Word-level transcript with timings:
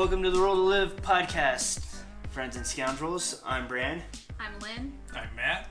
Welcome 0.00 0.22
to 0.22 0.30
the 0.30 0.40
Roll 0.40 0.54
to 0.54 0.62
Live 0.62 0.96
podcast, 1.02 1.84
friends 2.30 2.56
and 2.56 2.66
scoundrels. 2.66 3.42
I'm 3.44 3.68
Bran, 3.68 4.02
I'm 4.40 4.58
Lynn. 4.60 4.94
I'm 5.12 5.28
Matt. 5.36 5.70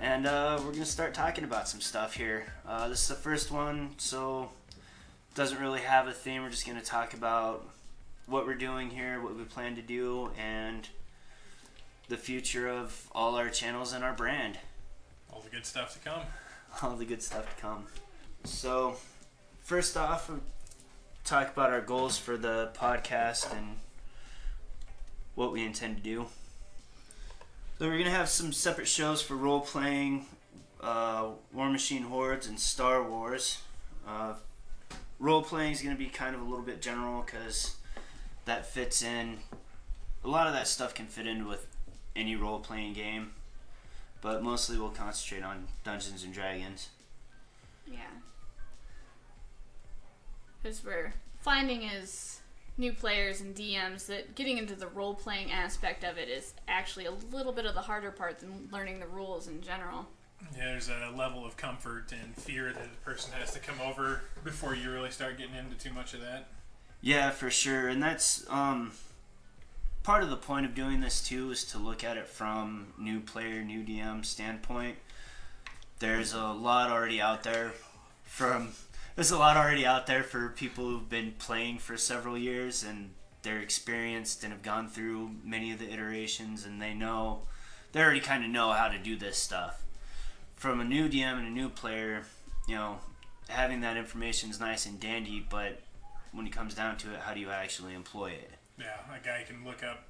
and 0.00 0.26
uh, 0.26 0.58
we're 0.64 0.72
gonna 0.72 0.86
start 0.86 1.12
talking 1.12 1.44
about 1.44 1.68
some 1.68 1.82
stuff 1.82 2.14
here. 2.14 2.46
Uh, 2.66 2.88
this 2.88 3.02
is 3.02 3.08
the 3.08 3.16
first 3.16 3.50
one, 3.50 3.90
so 3.98 4.48
doesn't 5.34 5.60
really 5.60 5.82
have 5.82 6.08
a 6.08 6.12
theme. 6.12 6.42
We're 6.42 6.48
just 6.48 6.66
gonna 6.66 6.80
talk 6.80 7.12
about 7.12 7.68
what 8.24 8.46
we're 8.46 8.54
doing 8.54 8.88
here, 8.88 9.20
what 9.20 9.36
we 9.36 9.44
plan 9.44 9.76
to 9.76 9.82
do, 9.82 10.30
and 10.38 10.88
the 12.08 12.16
future 12.16 12.66
of 12.66 13.10
all 13.12 13.34
our 13.34 13.50
channels 13.50 13.92
and 13.92 14.02
our 14.02 14.14
brand. 14.14 14.56
All 15.30 15.42
the 15.42 15.50
good 15.50 15.66
stuff 15.66 15.92
to 15.92 16.08
come. 16.08 16.22
all 16.82 16.96
the 16.96 17.04
good 17.04 17.22
stuff 17.22 17.54
to 17.54 17.60
come. 17.60 17.88
So, 18.44 18.96
first 19.60 19.98
off, 19.98 20.30
we'll 20.30 20.40
talk 21.24 21.50
about 21.50 21.70
our 21.70 21.80
goals 21.80 22.18
for 22.18 22.36
the 22.36 22.70
podcast 22.74 23.56
and 23.56 23.76
what 25.34 25.52
we 25.52 25.64
intend 25.64 25.96
to 25.96 26.02
do. 26.02 26.26
So, 27.78 27.88
we're 27.88 27.98
gonna 27.98 28.10
have 28.10 28.28
some 28.28 28.52
separate 28.52 28.88
shows 28.88 29.22
for 29.22 29.36
role 29.36 29.60
playing, 29.60 30.26
uh, 30.80 31.30
War 31.52 31.70
Machine 31.70 32.02
Hordes, 32.02 32.46
and 32.46 32.58
Star 32.58 33.02
Wars. 33.02 33.58
Uh, 34.06 34.34
role 35.18 35.42
playing 35.42 35.72
is 35.72 35.82
gonna 35.82 35.96
be 35.96 36.06
kind 36.06 36.34
of 36.34 36.42
a 36.42 36.44
little 36.44 36.64
bit 36.64 36.82
general 36.82 37.22
because 37.22 37.76
that 38.44 38.66
fits 38.66 39.02
in. 39.02 39.38
A 40.24 40.28
lot 40.28 40.46
of 40.46 40.52
that 40.52 40.68
stuff 40.68 40.94
can 40.94 41.06
fit 41.06 41.26
in 41.26 41.46
with 41.46 41.66
any 42.14 42.36
role 42.36 42.58
playing 42.58 42.92
game 42.92 43.32
but 44.20 44.42
mostly 44.42 44.78
we'll 44.78 44.90
concentrate 44.90 45.42
on 45.42 45.66
Dungeons 45.84 46.24
and 46.24 46.32
Dragons. 46.32 46.88
Yeah. 47.86 47.98
Because 50.62 50.84
we're 50.84 51.12
finding 51.40 51.84
as 51.86 52.40
new 52.76 52.92
players 52.92 53.40
and 53.40 53.54
DMs 53.54 54.06
that 54.06 54.34
getting 54.34 54.58
into 54.58 54.74
the 54.74 54.86
role 54.88 55.14
playing 55.14 55.52
aspect 55.52 56.02
of 56.02 56.18
it 56.18 56.28
is 56.28 56.54
actually 56.66 57.06
a 57.06 57.12
little 57.30 57.52
bit 57.52 57.66
of 57.66 57.74
the 57.74 57.80
harder 57.82 58.10
part 58.10 58.38
than 58.38 58.68
learning 58.72 59.00
the 59.00 59.06
rules 59.06 59.48
in 59.48 59.60
general. 59.60 60.06
Yeah, 60.56 60.66
there's 60.66 60.88
a 60.88 61.14
level 61.16 61.44
of 61.44 61.56
comfort 61.56 62.12
and 62.12 62.34
fear 62.34 62.72
that 62.72 62.84
a 62.84 63.04
person 63.04 63.32
has 63.38 63.52
to 63.52 63.60
come 63.60 63.80
over 63.86 64.22
before 64.42 64.74
you 64.74 64.90
really 64.90 65.10
start 65.10 65.36
getting 65.36 65.54
into 65.54 65.76
too 65.76 65.92
much 65.92 66.14
of 66.14 66.20
that. 66.20 66.48
Yeah, 67.02 67.30
for 67.30 67.50
sure, 67.50 67.88
and 67.88 68.02
that's 68.02 68.44
um, 68.48 68.92
part 70.02 70.22
of 70.22 70.30
the 70.30 70.36
point 70.36 70.66
of 70.66 70.74
doing 70.74 71.00
this 71.00 71.22
too 71.22 71.50
is 71.50 71.64
to 71.64 71.78
look 71.78 72.02
at 72.04 72.16
it 72.16 72.26
from 72.26 72.94
new 72.98 73.20
player, 73.20 73.62
new 73.62 73.82
DM 73.82 74.24
standpoint. 74.24 74.96
There's 75.98 76.32
a 76.32 76.46
lot 76.46 76.90
already 76.90 77.20
out 77.20 77.42
there 77.42 77.72
from 78.24 78.72
there's 79.20 79.30
a 79.30 79.38
lot 79.38 79.54
already 79.54 79.84
out 79.84 80.06
there 80.06 80.22
for 80.22 80.48
people 80.48 80.86
who've 80.86 81.10
been 81.10 81.34
playing 81.38 81.76
for 81.76 81.94
several 81.98 82.38
years 82.38 82.82
and 82.82 83.10
they're 83.42 83.60
experienced 83.60 84.42
and 84.42 84.50
have 84.50 84.62
gone 84.62 84.88
through 84.88 85.30
many 85.44 85.70
of 85.72 85.78
the 85.78 85.92
iterations 85.92 86.64
and 86.64 86.80
they 86.80 86.94
know 86.94 87.42
they 87.92 88.00
already 88.00 88.20
kind 88.20 88.42
of 88.42 88.50
know 88.50 88.72
how 88.72 88.88
to 88.88 88.96
do 88.96 89.16
this 89.16 89.36
stuff. 89.36 89.84
From 90.56 90.80
a 90.80 90.84
new 90.84 91.06
DM 91.06 91.36
and 91.36 91.46
a 91.46 91.50
new 91.50 91.68
player, 91.68 92.22
you 92.66 92.74
know, 92.74 92.96
having 93.50 93.82
that 93.82 93.98
information 93.98 94.48
is 94.48 94.58
nice 94.58 94.86
and 94.86 94.98
dandy, 94.98 95.46
but 95.50 95.82
when 96.32 96.46
it 96.46 96.52
comes 96.54 96.74
down 96.74 96.96
to 96.96 97.12
it, 97.12 97.20
how 97.20 97.34
do 97.34 97.40
you 97.40 97.50
actually 97.50 97.92
employ 97.92 98.30
it? 98.30 98.52
Yeah, 98.78 98.96
a 99.14 99.22
guy 99.22 99.44
can 99.46 99.66
look 99.66 99.84
up 99.84 100.04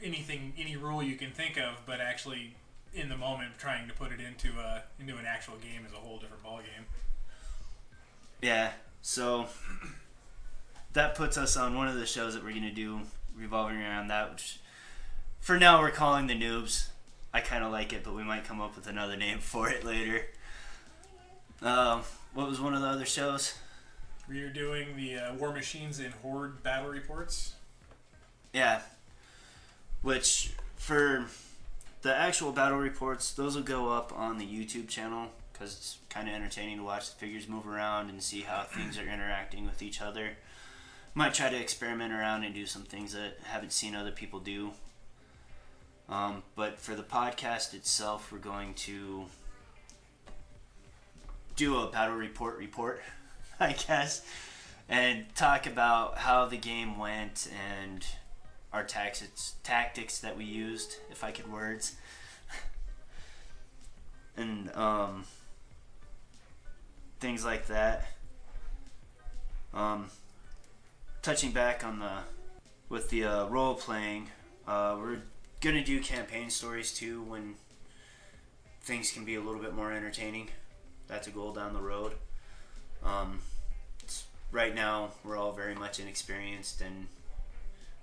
anything, 0.00 0.52
any 0.56 0.76
rule 0.76 1.02
you 1.02 1.16
can 1.16 1.32
think 1.32 1.58
of, 1.58 1.82
but 1.86 2.00
actually, 2.00 2.54
in 2.92 3.08
the 3.08 3.16
moment, 3.16 3.58
trying 3.58 3.88
to 3.88 3.94
put 3.94 4.12
it 4.12 4.20
into 4.20 4.60
a 4.60 4.84
into 5.00 5.16
an 5.16 5.26
actual 5.26 5.56
game 5.56 5.84
is 5.84 5.92
a 5.92 5.96
whole 5.96 6.20
different 6.20 6.44
ballgame. 6.44 6.84
Yeah, 8.44 8.72
so 9.00 9.46
that 10.92 11.14
puts 11.14 11.38
us 11.38 11.56
on 11.56 11.74
one 11.74 11.88
of 11.88 11.94
the 11.94 12.04
shows 12.04 12.34
that 12.34 12.44
we're 12.44 12.52
gonna 12.52 12.70
do 12.70 13.00
revolving 13.34 13.78
around 13.78 14.08
that, 14.08 14.32
which 14.32 14.60
for 15.40 15.58
now 15.58 15.80
we're 15.80 15.90
calling 15.90 16.26
the 16.26 16.38
noobs. 16.38 16.88
I 17.32 17.40
kind 17.40 17.64
of 17.64 17.72
like 17.72 17.94
it, 17.94 18.04
but 18.04 18.14
we 18.14 18.22
might 18.22 18.44
come 18.44 18.60
up 18.60 18.76
with 18.76 18.86
another 18.86 19.16
name 19.16 19.38
for 19.40 19.70
it 19.70 19.82
later. 19.82 20.26
Um, 21.62 22.02
what 22.34 22.46
was 22.46 22.60
one 22.60 22.74
of 22.74 22.82
the 22.82 22.86
other 22.86 23.06
shows? 23.06 23.54
We 24.28 24.42
are 24.42 24.50
doing 24.50 24.94
the 24.94 25.16
uh, 25.16 25.34
War 25.36 25.50
Machines 25.50 25.98
and 25.98 26.12
Horde 26.20 26.62
battle 26.62 26.90
reports. 26.90 27.54
Yeah, 28.52 28.82
which 30.02 30.52
for 30.76 31.28
the 32.02 32.14
actual 32.14 32.52
battle 32.52 32.76
reports, 32.76 33.32
those 33.32 33.56
will 33.56 33.62
go 33.62 33.88
up 33.90 34.12
on 34.14 34.36
the 34.36 34.44
YouTube 34.44 34.88
channel 34.90 35.30
because 35.54 35.74
it's 35.76 35.98
kind 36.10 36.28
of 36.28 36.34
entertaining 36.34 36.78
to 36.78 36.82
watch 36.82 37.08
the 37.08 37.16
figures 37.16 37.48
move 37.48 37.66
around 37.66 38.10
and 38.10 38.22
see 38.22 38.42
how 38.42 38.64
things 38.64 38.98
are 38.98 39.06
interacting 39.08 39.64
with 39.64 39.80
each 39.80 40.02
other. 40.02 40.30
Might 41.14 41.32
try 41.32 41.48
to 41.48 41.56
experiment 41.56 42.12
around 42.12 42.42
and 42.42 42.52
do 42.52 42.66
some 42.66 42.82
things 42.82 43.12
that 43.14 43.38
I 43.46 43.48
haven't 43.48 43.72
seen 43.72 43.94
other 43.94 44.10
people 44.10 44.40
do. 44.40 44.72
Um, 46.08 46.42
but 46.56 46.78
for 46.80 46.94
the 46.96 47.04
podcast 47.04 47.72
itself, 47.72 48.30
we're 48.32 48.38
going 48.38 48.74
to 48.74 49.26
do 51.56 51.78
a 51.78 51.90
battle 51.90 52.16
report 52.16 52.58
report, 52.58 53.00
I 53.60 53.72
guess, 53.72 54.26
and 54.88 55.24
talk 55.36 55.66
about 55.66 56.18
how 56.18 56.46
the 56.46 56.56
game 56.56 56.98
went 56.98 57.48
and 57.80 58.04
our 58.72 58.82
tactics 58.82 59.54
tactics 59.62 60.18
that 60.18 60.36
we 60.36 60.44
used, 60.44 60.96
if 61.10 61.22
I 61.22 61.30
could 61.30 61.50
words. 61.50 61.94
and 64.36 64.74
um, 64.74 65.24
things 67.24 67.42
like 67.42 67.68
that. 67.68 68.04
Um, 69.72 70.10
touching 71.22 71.52
back 71.52 71.82
on 71.82 71.98
the 71.98 72.18
with 72.90 73.08
the 73.08 73.24
uh, 73.24 73.46
role 73.46 73.74
playing, 73.74 74.28
uh, 74.68 74.98
we're 75.00 75.22
gonna 75.62 75.82
do 75.82 76.00
campaign 76.00 76.50
stories 76.50 76.92
too 76.92 77.22
when 77.22 77.54
things 78.82 79.10
can 79.10 79.24
be 79.24 79.36
a 79.36 79.40
little 79.40 79.62
bit 79.62 79.74
more 79.74 79.90
entertaining. 79.90 80.48
That's 81.06 81.26
a 81.26 81.30
goal 81.30 81.54
down 81.54 81.72
the 81.72 81.80
road. 81.80 82.12
Um, 83.02 83.38
right 84.52 84.74
now, 84.74 85.12
we're 85.24 85.38
all 85.38 85.52
very 85.52 85.74
much 85.74 85.98
inexperienced, 85.98 86.82
and 86.82 87.06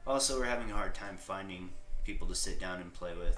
also 0.07 0.39
we're 0.39 0.45
having 0.45 0.71
a 0.71 0.73
hard 0.73 0.95
time 0.95 1.17
finding 1.17 1.69
people 2.05 2.27
to 2.27 2.33
sit 2.33 2.59
down 2.59 2.81
and 2.81 2.91
play 2.91 3.13
with. 3.13 3.37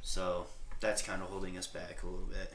So 0.00 0.46
that's 0.80 1.02
kind 1.02 1.20
of 1.20 1.28
holding 1.28 1.58
us 1.58 1.66
back 1.66 2.02
a 2.02 2.06
little 2.06 2.24
bit. 2.26 2.54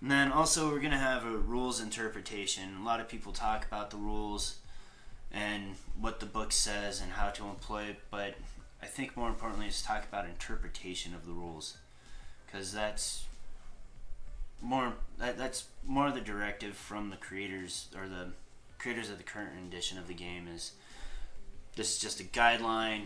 And 0.00 0.10
then 0.10 0.32
also 0.32 0.70
we're 0.70 0.80
gonna 0.80 0.98
have 0.98 1.24
a 1.24 1.36
rules 1.36 1.80
interpretation. 1.80 2.76
A 2.80 2.84
lot 2.84 3.00
of 3.00 3.08
people 3.08 3.32
talk 3.32 3.66
about 3.66 3.90
the 3.90 3.96
rules 3.96 4.56
and 5.30 5.76
what 5.98 6.20
the 6.20 6.26
book 6.26 6.52
says 6.52 7.00
and 7.00 7.12
how 7.12 7.28
to 7.30 7.44
employ 7.44 7.84
it, 7.84 8.00
but 8.10 8.34
I 8.82 8.86
think 8.86 9.16
more 9.16 9.28
importantly 9.28 9.66
is 9.66 9.82
talk 9.82 10.04
about 10.04 10.24
interpretation 10.24 11.14
of 11.14 11.26
the 11.26 11.32
rules, 11.32 11.76
because 12.46 12.72
that's 12.72 13.26
more 14.62 14.94
that, 15.18 15.38
that's 15.38 15.66
more 15.86 16.08
of 16.08 16.14
the 16.14 16.20
directive 16.20 16.74
from 16.74 17.10
the 17.10 17.16
creators 17.16 17.88
or 17.94 18.08
the 18.08 18.32
creators 18.78 19.10
of 19.10 19.18
the 19.18 19.24
current 19.24 19.50
edition 19.66 19.98
of 19.98 20.08
the 20.08 20.14
game 20.14 20.48
is 20.48 20.72
this 21.76 21.94
is 21.94 21.98
just 22.00 22.20
a 22.20 22.24
guideline. 22.24 23.02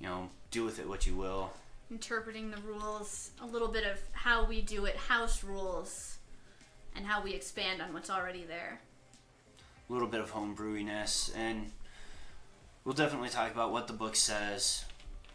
You 0.00 0.06
know, 0.06 0.30
do 0.50 0.64
with 0.64 0.78
it 0.78 0.88
what 0.88 1.06
you 1.06 1.14
will. 1.14 1.52
Interpreting 1.90 2.50
the 2.50 2.58
rules, 2.58 3.30
a 3.40 3.46
little 3.46 3.68
bit 3.68 3.84
of 3.84 3.98
how 4.12 4.44
we 4.44 4.62
do 4.62 4.84
it, 4.84 4.96
house 4.96 5.42
rules, 5.42 6.18
and 6.94 7.04
how 7.04 7.20
we 7.22 7.32
expand 7.34 7.82
on 7.82 7.92
what's 7.92 8.08
already 8.08 8.44
there. 8.44 8.80
a 9.88 9.92
little 9.92 10.08
bit 10.08 10.20
of 10.20 10.32
homebrewiness, 10.32 11.34
and 11.36 11.72
we'll 12.84 12.94
definitely 12.94 13.28
talk 13.28 13.52
about 13.52 13.72
what 13.72 13.88
the 13.88 13.92
book 13.92 14.14
says, 14.14 14.84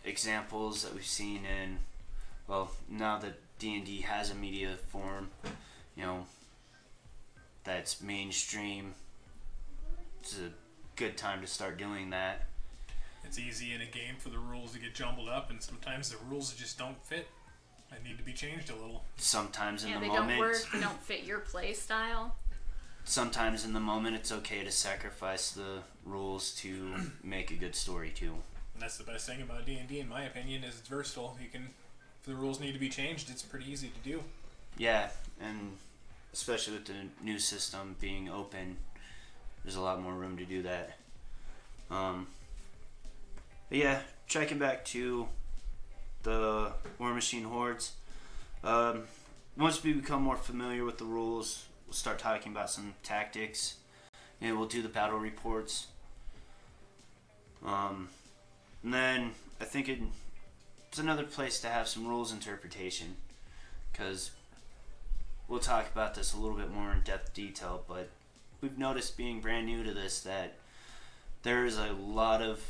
examples 0.05 0.83
that 0.83 0.93
we've 0.93 1.05
seen 1.05 1.41
in, 1.45 1.79
well, 2.47 2.71
now 2.89 3.17
that 3.19 3.33
D 3.59 3.75
and 3.75 3.85
D 3.85 4.01
has 4.01 4.31
a 4.31 4.35
media 4.35 4.75
form, 4.87 5.29
you 5.95 6.03
know, 6.03 6.25
that's 7.65 8.01
mainstream. 8.01 8.93
It's 10.21 10.37
a 10.37 10.51
good 10.95 11.17
time 11.17 11.41
to 11.41 11.47
start 11.47 11.77
doing 11.77 12.11
that. 12.11 12.45
It's 13.25 13.39
easy 13.39 13.73
in 13.73 13.81
a 13.81 13.85
game 13.85 14.15
for 14.19 14.29
the 14.29 14.37
rules 14.37 14.73
to 14.73 14.79
get 14.79 14.93
jumbled 14.93 15.29
up, 15.29 15.49
and 15.49 15.61
sometimes 15.61 16.09
the 16.09 16.17
rules 16.29 16.53
just 16.53 16.77
don't 16.77 17.01
fit. 17.03 17.27
They 17.91 18.07
need 18.07 18.17
to 18.17 18.23
be 18.23 18.33
changed 18.33 18.69
a 18.69 18.75
little. 18.75 19.03
Sometimes 19.17 19.83
in 19.83 19.89
yeah, 19.89 19.95
the 19.95 20.01
they 20.01 20.07
moment, 20.07 20.29
don't 20.29 20.39
work, 20.39 20.57
they 20.73 20.79
don't 20.79 21.01
fit 21.01 21.23
your 21.23 21.39
play 21.39 21.73
style. 21.73 22.35
sometimes 23.03 23.63
in 23.65 23.73
the 23.73 23.79
moment, 23.79 24.15
it's 24.15 24.31
okay 24.31 24.63
to 24.63 24.71
sacrifice 24.71 25.51
the 25.51 25.79
rules 26.05 26.51
to 26.55 26.93
make 27.23 27.51
a 27.51 27.55
good 27.55 27.75
story 27.75 28.11
too. 28.13 28.33
And 28.73 28.81
that's 28.81 28.97
the 28.97 29.03
best 29.03 29.27
thing 29.27 29.41
about 29.41 29.65
D 29.65 29.77
and 29.77 29.87
D, 29.87 29.99
in 29.99 30.09
my 30.09 30.23
opinion, 30.23 30.63
is 30.63 30.79
it's 30.79 30.87
versatile. 30.87 31.37
You 31.41 31.49
can, 31.49 31.69
if 32.21 32.25
the 32.27 32.35
rules 32.35 32.59
need 32.59 32.73
to 32.73 32.79
be 32.79 32.89
changed, 32.89 33.29
it's 33.29 33.41
pretty 33.41 33.71
easy 33.71 33.89
to 33.89 34.09
do. 34.09 34.23
Yeah, 34.77 35.09
and 35.39 35.73
especially 36.33 36.73
with 36.73 36.85
the 36.85 36.93
new 37.23 37.39
system 37.39 37.95
being 38.01 38.27
open, 38.29 38.77
there's 39.63 39.77
a 39.77 39.81
lot 39.81 40.01
more 40.01 40.13
room 40.13 40.37
to 40.37 40.45
do 40.45 40.63
that. 40.63 40.97
Um, 41.89 42.27
but 43.69 43.77
yeah, 43.77 43.99
checking 44.27 44.59
back 44.59 44.85
to 44.85 45.27
the 46.23 46.71
War 46.99 47.13
Machine 47.13 47.43
Hordes. 47.43 47.93
Um, 48.63 49.03
once 49.57 49.83
we 49.83 49.93
become 49.93 50.21
more 50.21 50.37
familiar 50.37 50.83
with 50.83 50.97
the 50.97 51.05
rules, 51.05 51.65
we'll 51.85 51.93
start 51.93 52.19
talking 52.19 52.51
about 52.51 52.69
some 52.69 52.93
tactics, 53.03 53.75
and 54.41 54.57
we'll 54.57 54.67
do 54.67 54.81
the 54.81 54.89
battle 54.89 55.17
reports. 55.17 55.87
Um, 57.65 58.09
and 58.83 58.93
then 58.93 59.31
I 59.61 59.65
think 59.65 59.87
it, 59.89 59.99
it's 60.89 60.99
another 60.99 61.23
place 61.23 61.59
to 61.61 61.67
have 61.67 61.87
some 61.87 62.07
rules 62.07 62.31
interpretation, 62.31 63.17
because 63.91 64.31
we'll 65.47 65.59
talk 65.59 65.91
about 65.91 66.15
this 66.15 66.33
a 66.33 66.37
little 66.37 66.57
bit 66.57 66.71
more 66.71 66.91
in 66.91 67.01
depth 67.01 67.33
detail. 67.33 67.83
But 67.87 68.09
we've 68.61 68.77
noticed 68.77 69.15
being 69.17 69.41
brand 69.41 69.67
new 69.67 69.83
to 69.83 69.93
this 69.93 70.21
that 70.21 70.55
there 71.43 71.65
is 71.65 71.77
a 71.77 71.93
lot 71.93 72.41
of 72.41 72.61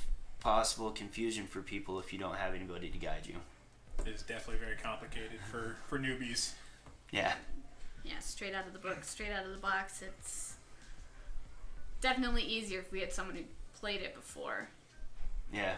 possible 0.46 0.92
confusion 0.92 1.48
for 1.48 1.60
people 1.60 2.00
if 2.00 2.14
you 2.14 2.20
don't 2.20 2.36
have 2.36 2.54
anybody 2.54 2.88
to 2.88 3.00
guide 3.00 3.26
you. 3.26 3.34
It 4.06 4.14
is 4.14 4.22
definitely 4.22 4.64
very 4.64 4.76
complicated 4.76 5.40
for 5.50 5.76
for 5.88 5.98
newbies. 5.98 6.54
Yeah. 7.10 7.34
Yeah, 8.04 8.20
straight 8.20 8.54
out 8.54 8.68
of 8.68 8.74
the 8.74 8.78
book, 8.78 9.04
straight 9.04 9.32
out 9.32 9.44
of 9.44 9.52
the 9.52 9.58
box. 9.58 10.04
It's 10.04 10.58
definitely 12.00 12.44
easier 12.44 12.80
if 12.80 12.92
we 12.92 13.00
had 13.00 13.12
someone 13.12 13.36
who 13.36 13.42
played 13.74 14.04
it 14.04 14.14
before. 14.14 14.70
Yeah. 15.52 15.78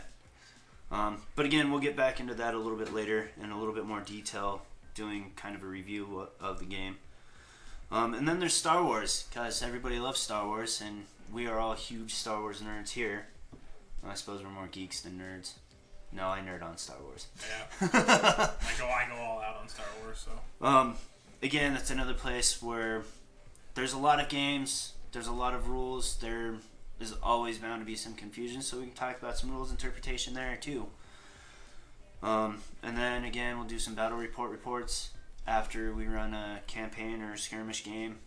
Um, 0.92 1.22
but 1.38 1.46
again, 1.46 1.72
we'll 1.72 1.80
get 1.80 1.96
back 1.96 2.20
into 2.20 2.34
that 2.34 2.54
a 2.54 2.58
little 2.58 2.78
bit 2.78 2.94
later 2.94 3.30
in 3.42 3.52
a 3.52 3.58
little 3.58 3.74
bit 3.74 3.86
more 3.86 4.02
detail, 4.02 4.64
doing 4.94 5.32
kind 5.38 5.56
of 5.56 5.64
a 5.64 5.68
review 5.68 6.28
of 6.42 6.60
the 6.60 6.66
game. 6.66 6.98
Um, 7.90 8.14
and 8.14 8.28
then 8.28 8.42
there's 8.42 8.54
Star 8.54 8.84
Wars, 8.84 9.28
because 9.30 9.64
everybody 9.64 9.98
loves 9.98 10.20
Star 10.20 10.46
Wars, 10.46 10.82
and 10.86 11.06
we 11.32 11.48
are 11.48 11.58
all 11.58 11.74
huge 11.74 12.14
Star 12.14 12.42
Wars 12.42 12.62
nerds 12.62 12.92
here. 12.92 13.28
I 14.06 14.14
suppose 14.16 14.44
we're 14.44 14.50
more 14.50 14.68
geeks 14.68 15.02
than 15.02 15.20
nerds. 15.20 15.54
No, 16.12 16.28
I 16.28 16.40
nerd 16.40 16.64
on 16.64 16.78
Star 16.78 16.96
Wars. 17.04 17.28
Yeah, 17.50 17.88
I 17.92 18.72
go 18.80 18.86
I 18.88 19.06
go 19.10 19.16
all 19.16 19.40
out 19.42 19.58
on 19.62 19.68
Star 19.68 19.86
Wars. 20.02 20.26
So 20.26 20.66
Um, 20.66 20.96
again, 21.44 21.74
that's 21.74 21.92
another 21.92 22.14
place 22.14 22.62
where 22.62 23.04
there's 23.76 23.94
a 23.94 23.98
lot 23.98 24.20
of 24.22 24.30
games, 24.30 24.94
there's 25.12 25.28
a 25.28 25.34
lot 25.34 25.54
of 25.54 25.68
rules, 25.70 26.18
there 26.18 26.56
is 27.00 27.14
always 27.22 27.58
bound 27.60 27.82
to 27.82 27.86
be 27.86 27.96
some 27.96 28.14
confusion, 28.14 28.62
so 28.62 28.78
we 28.78 28.84
can 28.86 28.94
talk 28.94 29.20
about 29.22 29.38
some 29.38 29.52
rules 29.52 29.70
interpretation 29.70 30.34
there 30.34 30.58
too. 30.60 30.88
Um, 32.24 32.60
and 32.82 32.98
then 32.98 33.24
again, 33.26 33.58
we'll 33.60 33.68
do 33.68 33.78
some 33.80 33.94
battle 33.94 34.18
report 34.18 34.50
reports 34.50 35.10
after 35.46 35.94
we 35.94 36.08
run 36.08 36.34
a 36.34 36.62
campaign 36.68 37.22
or 37.22 37.34
a 37.34 37.38
skirmish 37.38 37.84
game 37.84 38.18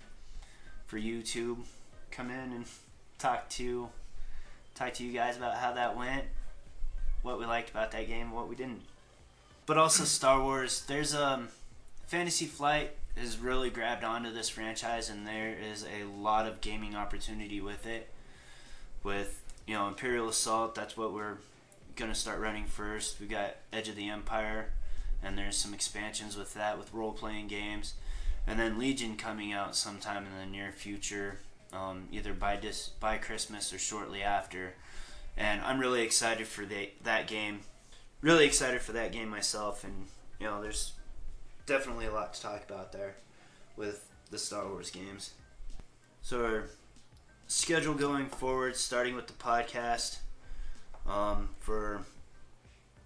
for 0.86 0.98
YouTube. 0.98 1.58
Come 2.10 2.30
in 2.30 2.52
and 2.52 2.64
talk 3.18 3.48
to 3.50 3.88
talk 4.74 4.94
to 4.94 5.04
you 5.04 5.12
guys 5.12 5.36
about 5.36 5.54
how 5.54 5.72
that 5.72 5.96
went, 5.96 6.24
what 7.22 7.38
we 7.38 7.46
liked 7.46 7.70
about 7.70 7.90
that 7.92 8.06
game, 8.06 8.32
what 8.32 8.48
we 8.48 8.56
didn't. 8.56 8.82
But 9.66 9.78
also 9.78 10.04
Star 10.04 10.42
Wars. 10.42 10.84
There's 10.86 11.14
um 11.14 11.48
Fantasy 12.06 12.46
Flight 12.46 12.96
has 13.16 13.38
really 13.38 13.70
grabbed 13.70 14.04
onto 14.04 14.32
this 14.32 14.48
franchise, 14.48 15.08
and 15.10 15.26
there 15.26 15.54
is 15.54 15.84
a 15.84 16.04
lot 16.04 16.46
of 16.46 16.60
gaming 16.60 16.94
opportunity 16.96 17.60
with 17.60 17.86
it. 17.86 18.08
With 19.02 19.42
you 19.66 19.74
know 19.74 19.88
Imperial 19.88 20.28
Assault, 20.28 20.74
that's 20.74 20.96
what 20.96 21.12
we're 21.12 21.38
gonna 21.96 22.14
start 22.14 22.40
running 22.40 22.64
first. 22.64 23.20
We 23.20 23.26
got 23.26 23.56
Edge 23.72 23.88
of 23.88 23.96
the 23.96 24.08
Empire, 24.08 24.70
and 25.22 25.36
there's 25.38 25.56
some 25.56 25.74
expansions 25.74 26.36
with 26.36 26.54
that 26.54 26.78
with 26.78 26.92
role 26.92 27.12
playing 27.12 27.48
games, 27.48 27.94
and 28.46 28.58
then 28.58 28.78
Legion 28.78 29.16
coming 29.16 29.52
out 29.52 29.76
sometime 29.76 30.26
in 30.26 30.36
the 30.36 30.46
near 30.46 30.72
future, 30.72 31.38
um, 31.72 32.08
either 32.10 32.32
by 32.32 32.56
dis- 32.56 32.90
by 33.00 33.18
Christmas 33.18 33.72
or 33.72 33.78
shortly 33.78 34.22
after. 34.22 34.74
And 35.36 35.60
I'm 35.62 35.78
really 35.78 36.02
excited 36.02 36.46
for 36.46 36.64
the, 36.64 36.90
that 37.04 37.26
game. 37.26 37.60
Really 38.20 38.44
excited 38.44 38.80
for 38.82 38.92
that 38.92 39.12
game 39.12 39.28
myself, 39.28 39.84
and 39.84 40.06
you 40.38 40.46
know 40.46 40.60
there's 40.60 40.92
definitely 41.66 42.06
a 42.06 42.12
lot 42.12 42.34
to 42.34 42.42
talk 42.42 42.64
about 42.68 42.92
there 42.92 43.14
with 43.76 44.06
the 44.30 44.38
Star 44.38 44.66
Wars 44.66 44.90
games. 44.90 45.32
So 46.22 46.44
our 46.44 46.64
schedule 47.46 47.94
going 47.94 48.26
forward, 48.26 48.76
starting 48.76 49.14
with 49.14 49.26
the 49.26 49.32
podcast, 49.32 50.18
um, 51.06 51.50
for 51.58 52.02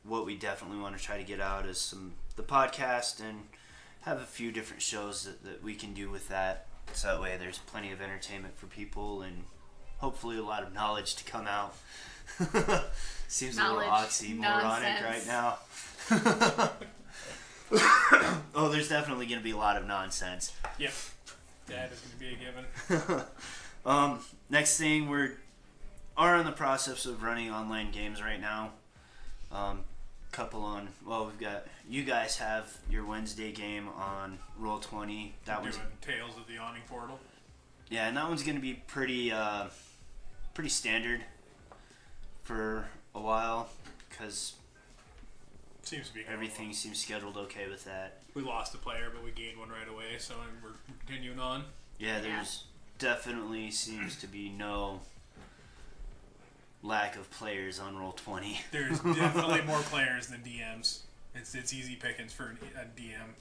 what 0.02 0.26
we 0.26 0.36
definitely 0.36 0.78
want 0.78 0.96
to 0.96 1.02
try 1.02 1.16
to 1.16 1.24
get 1.24 1.40
out 1.40 1.66
is 1.66 1.78
some 1.78 2.12
the 2.36 2.42
podcast 2.42 3.20
and 3.20 3.44
have 4.02 4.20
a 4.20 4.26
few 4.26 4.52
different 4.52 4.82
shows 4.82 5.24
that, 5.24 5.44
that 5.44 5.62
we 5.62 5.74
can 5.74 5.94
do 5.94 6.10
with 6.10 6.28
that. 6.28 6.66
So 6.92 7.08
that 7.08 7.20
way 7.20 7.36
there's 7.38 7.58
plenty 7.58 7.90
of 7.92 8.00
entertainment 8.00 8.56
for 8.56 8.66
people 8.66 9.22
and 9.22 9.44
hopefully 9.98 10.38
a 10.38 10.42
lot 10.42 10.62
of 10.62 10.72
knowledge 10.72 11.16
to 11.16 11.24
come 11.24 11.46
out. 11.46 11.74
Seems 13.28 13.58
a 13.58 13.62
little 13.62 13.80
Knowledge, 13.80 14.08
oxymoronic 14.08 14.40
nonsense. 14.40 15.02
right 15.02 15.26
now. 15.26 15.58
oh, 18.54 18.68
there's 18.68 18.88
definitely 18.88 19.26
going 19.26 19.38
to 19.38 19.44
be 19.44 19.50
a 19.50 19.56
lot 19.56 19.76
of 19.76 19.86
nonsense. 19.86 20.52
yep, 20.78 20.92
that 21.66 21.92
is 21.92 22.00
going 22.00 22.12
to 22.12 22.18
be 22.18 22.32
a 22.32 22.36
given. 23.06 23.22
um, 23.86 24.20
next 24.50 24.78
thing, 24.78 25.08
we're 25.08 25.32
are 26.16 26.38
in 26.38 26.46
the 26.46 26.52
process 26.52 27.06
of 27.06 27.22
running 27.22 27.50
online 27.50 27.90
games 27.90 28.22
right 28.22 28.40
now. 28.40 28.70
Um, 29.50 29.80
couple 30.34 30.62
on 30.64 30.88
well, 31.06 31.26
we've 31.26 31.38
got 31.38 31.64
you 31.88 32.02
guys 32.02 32.36
have 32.38 32.76
your 32.90 33.04
Wednesday 33.06 33.52
game 33.52 33.88
on 33.96 34.38
Roll 34.58 34.80
Twenty. 34.80 35.34
That 35.44 35.58
Doing 35.62 35.66
was 35.68 35.78
Tales 36.00 36.36
of 36.36 36.46
the 36.48 36.54
Yawning 36.54 36.82
Portal. 36.88 37.20
yeah, 37.88 38.08
and 38.08 38.16
that 38.16 38.28
one's 38.28 38.42
going 38.42 38.56
to 38.56 38.60
be 38.62 38.74
pretty 38.74 39.30
uh, 39.30 39.66
pretty 40.52 40.70
standard 40.70 41.20
for 42.42 42.86
a 43.14 43.20
while 43.20 43.68
because 44.10 44.54
Seems 45.82 46.08
to 46.08 46.14
be 46.14 46.22
everything 46.26 46.72
seems 46.72 46.98
scheduled 47.00 47.36
okay 47.36 47.68
with 47.68 47.84
that. 47.84 48.18
We 48.34 48.42
lost 48.42 48.74
a 48.74 48.78
player, 48.78 49.10
but 49.14 49.22
we 49.22 49.30
gained 49.30 49.58
one 49.58 49.68
right 49.68 49.88
away, 49.88 50.16
so 50.18 50.34
we're 50.62 50.70
continuing 51.06 51.38
on. 51.38 51.64
Yeah, 51.98 52.16
Yeah. 52.16 52.20
there's 52.22 52.64
definitely 52.98 53.70
seems 53.70 54.16
to 54.20 54.26
be 54.26 54.48
no 54.48 55.00
lack 56.84 57.16
of 57.16 57.28
players 57.30 57.80
on 57.80 57.96
Roll 57.96 58.12
Twenty. 58.12 58.60
There's 58.70 59.00
definitely 59.00 59.62
more 59.62 59.78
players 59.90 60.28
than 60.28 60.40
DMs. 60.40 61.00
It's 61.34 61.54
it's 61.54 61.72
easy 61.72 61.96
pickings 61.96 62.32
for 62.32 62.54
a 62.76 63.00
DM. 63.00 63.32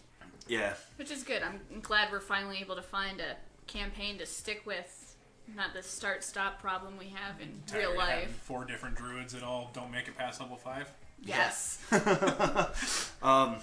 Yeah, 0.48 0.74
Which 0.98 1.12
is 1.12 1.24
good. 1.24 1.44
I'm 1.44 1.60
I'm 1.74 1.80
glad 1.81 2.12
we're 2.12 2.19
finally 2.19 2.57
able 2.60 2.75
to 2.75 2.81
find 2.81 3.22
a 3.22 3.36
campaign 3.68 4.18
to 4.18 4.25
stick 4.25 4.66
with, 4.66 5.16
not 5.56 5.74
the 5.74 5.84
start 5.84 6.24
stop 6.24 6.60
problem 6.60 6.98
we 6.98 7.10
have 7.10 7.40
in 7.40 7.62
Tired 7.68 7.80
real 7.80 7.98
life. 7.98 8.30
Four 8.30 8.66
different 8.66 8.95
druids 8.95 9.34
that 9.34 9.44
all 9.44 9.72
don't 9.74 9.92
make 9.92 10.07
it 10.07 10.18
past 10.18 10.42
level 10.42 10.57
five. 10.57 10.92
Yes. 11.22 11.80
um, 13.24 13.57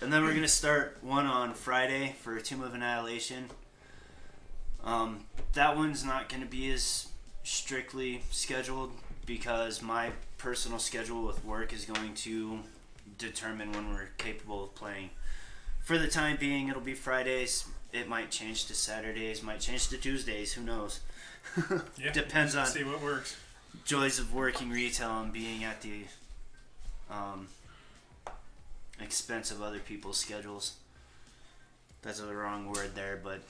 and 0.00 0.12
then 0.12 0.24
we're 0.24 0.34
gonna 0.34 0.48
start 0.48 0.98
one 1.00 1.26
on 1.26 1.54
Friday 1.54 2.16
for 2.22 2.40
Tomb 2.40 2.62
of 2.62 2.74
Annihilation. 2.74 3.50
Um, 4.82 5.26
that 5.52 5.76
one's 5.76 6.04
not 6.04 6.28
gonna 6.28 6.46
be 6.46 6.72
as 6.72 7.08
strictly 7.44 8.22
scheduled 8.30 8.90
because 9.26 9.82
my 9.82 10.10
personal 10.38 10.78
schedule 10.78 11.22
with 11.26 11.44
work 11.44 11.72
is 11.72 11.84
going 11.84 12.14
to 12.14 12.60
determine 13.18 13.72
when 13.72 13.90
we're 13.92 14.08
capable 14.18 14.64
of 14.64 14.74
playing. 14.74 15.10
For 15.82 15.98
the 15.98 16.08
time 16.08 16.36
being, 16.38 16.68
it'll 16.68 16.80
be 16.80 16.94
Fridays. 16.94 17.66
It 17.92 18.08
might 18.08 18.30
change 18.30 18.66
to 18.66 18.74
Saturdays, 18.74 19.42
might 19.42 19.60
change 19.60 19.88
to 19.88 19.96
Tuesdays. 19.98 20.52
Who 20.54 20.62
knows? 20.62 21.00
Yeah, 21.98 22.10
Depends 22.12 22.56
on 22.56 22.66
See 22.66 22.82
what 22.84 23.00
works. 23.02 23.36
joys 23.84 24.18
of 24.18 24.34
working 24.34 24.70
retail 24.70 25.20
and 25.20 25.32
being 25.32 25.62
at 25.64 25.80
the 25.80 26.00
um, 27.10 27.46
expense 29.00 29.50
of 29.50 29.62
other 29.62 29.78
people's 29.78 30.18
schedules. 30.18 30.74
That's 32.02 32.20
a 32.20 32.26
wrong 32.34 32.70
word 32.70 32.94
there, 32.94 33.18
but 33.22 33.40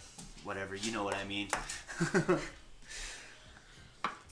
whatever. 0.45 0.75
You 0.77 0.93
know 0.93 1.05
what 1.05 1.17
I 1.17 1.25
mean. 1.25 1.49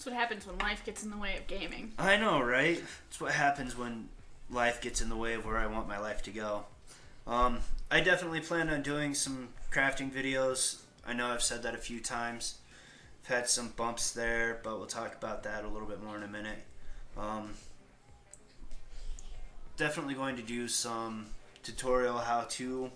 That's 0.05 0.13
what 0.13 0.21
happens 0.21 0.47
when 0.47 0.59
life 0.59 0.85
gets 0.85 1.03
in 1.03 1.11
the 1.11 1.17
way 1.17 1.39
of 1.39 1.47
gaming. 1.47 1.93
I 1.99 2.19
know, 2.19 2.39
right? 2.43 2.79
It's 3.09 3.19
what 3.19 3.33
happens 3.33 3.75
when 3.75 4.11
life 4.51 4.83
gets 4.83 5.01
in 5.01 5.09
the 5.09 5.17
way 5.17 5.33
of 5.33 5.47
where 5.47 5.57
I 5.57 5.67
want 5.67 5.89
my 5.89 5.99
life 5.99 6.23
to 6.25 6.31
go. 6.31 6.65
Um, 7.27 7.61
I 7.91 8.01
definitely 8.01 8.41
plan 8.41 8.69
on 8.69 8.83
doing 8.83 9.15
some 9.15 9.49
crafting 9.73 10.13
videos. 10.13 10.83
I 11.07 11.15
know 11.15 11.29
I've 11.29 11.43
said 11.43 11.63
that 11.63 11.75
a 11.75 11.79
few 11.79 12.01
times. 12.01 12.59
I've 13.23 13.35
had 13.35 13.49
some 13.49 13.69
bumps 13.79 14.11
there, 14.11 14.61
but 14.63 14.77
we'll 14.77 14.87
talk 14.87 15.15
about 15.15 15.43
that 15.45 15.65
a 15.65 15.69
little 15.69 15.89
bit 15.89 16.03
more 16.03 16.19
in 16.19 16.23
a 16.23 16.29
minute. 16.29 16.59
Um, 17.17 17.53
definitely 19.79 20.13
going 20.13 20.37
to 20.37 20.43
do 20.43 20.69
some 20.69 21.29
tutorial 21.63 22.19
how 22.19 22.43
to 22.51 22.91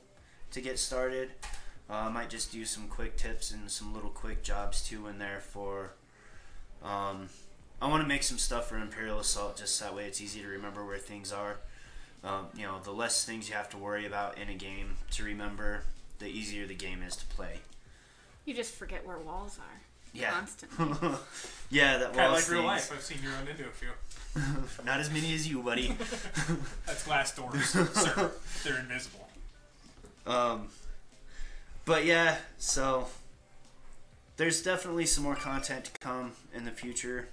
to 0.51 0.61
get 0.61 0.79
started. 0.79 1.31
Uh, 1.89 1.95
I 1.95 2.09
might 2.11 2.29
just 2.29 2.53
do 2.53 2.67
some 2.67 2.87
quick 2.87 3.17
tips 3.17 3.51
and 3.51 3.71
some 3.71 3.95
little 3.95 4.11
quick 4.11 4.43
jobs 4.43 4.87
too 4.87 5.07
in 5.07 5.19
there 5.19 5.41
for 5.41 5.93
um, 6.85 7.29
I 7.81 7.89
want 7.89 8.03
to 8.03 8.09
make 8.09 8.23
some 8.23 8.39
stuff 8.39 8.69
for 8.69 8.77
Imperial 8.77 9.19
Assault 9.19 9.57
just 9.57 9.79
that 9.81 9.95
way 9.95 10.07
it's 10.07 10.21
easy 10.21 10.41
to 10.41 10.49
remember 10.49 10.85
where 10.85 10.99
things 10.99 11.33
are. 11.33 11.57
Um, 12.25 12.47
you 12.57 12.65
know, 12.65 12.79
the 12.83 12.91
less 12.91 13.25
things 13.25 13.49
you 13.49 13.55
have 13.55 13.71
to 13.71 13.77
worry 13.77 14.05
about 14.05 14.39
in 14.39 14.49
a 14.49 14.55
game 14.55 14.97
to 15.13 15.25
remember, 15.25 15.85
the 16.19 16.27
easier 16.27 16.67
the 16.67 16.75
game 16.75 17.03
is 17.03 17.15
to 17.17 17.27
play. 17.27 17.59
You 18.45 18.55
just 18.55 18.75
forget 18.75 19.07
where 19.07 19.19
walls 19.19 19.59
are. 19.59 19.81
Yeah. 20.13 20.31
Constantly. 20.31 20.87
yeah, 21.71 21.99
that 21.99 22.13
Kind 22.15 22.27
of 22.27 22.33
was 22.33 22.49
like 22.49 22.59
real 22.59 22.67
life. 22.67 22.91
I've 22.93 23.03
seen 23.03 23.19
you 23.23 23.29
run 23.31 23.47
into 23.47 23.65
a 23.65 23.71
few. 23.71 23.91
Not 24.85 25.01
as 25.01 25.11
many 25.11 25.35
as 25.35 25.47
you, 25.47 25.63
buddy. 25.63 25.95
That's 26.87 27.05
glass 27.05 27.35
doors, 27.37 27.65
sir. 27.67 28.33
They're 28.65 28.79
invisible. 28.81 29.29
Um, 30.27 30.69
but 31.85 32.05
yeah, 32.05 32.37
so 32.59 33.07
there's 34.39 34.63
definitely 34.63 35.05
some 35.05 35.25
more 35.25 35.35
content 35.35 35.85
to 35.85 35.91
come 35.99 36.33
in 36.55 36.65
the 36.65 36.71
future, 36.71 37.29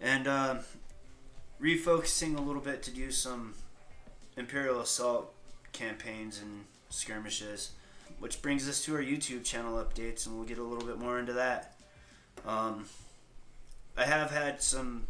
and 0.00 0.26
um, 0.26 0.60
refocusing 1.60 2.38
a 2.38 2.40
little 2.40 2.62
bit 2.62 2.82
to 2.84 2.90
do 2.90 3.10
some 3.10 3.54
Imperial 4.36 4.80
Assault 4.80 5.34
campaigns 5.72 6.40
and 6.40 6.64
skirmishes, 6.88 7.72
which 8.20 8.40
brings 8.40 8.68
us 8.68 8.84
to 8.84 8.94
our 8.94 9.02
YouTube 9.02 9.44
channel 9.44 9.74
updates, 9.74 10.26
and 10.26 10.36
we'll 10.36 10.46
get 10.46 10.58
a 10.58 10.62
little 10.62 10.86
bit 10.86 10.98
more 10.98 11.18
into 11.18 11.32
that. 11.34 11.74
Um, 12.46 12.84
I 13.96 14.04
have 14.04 14.30
had 14.30 14.62
some 14.62 15.08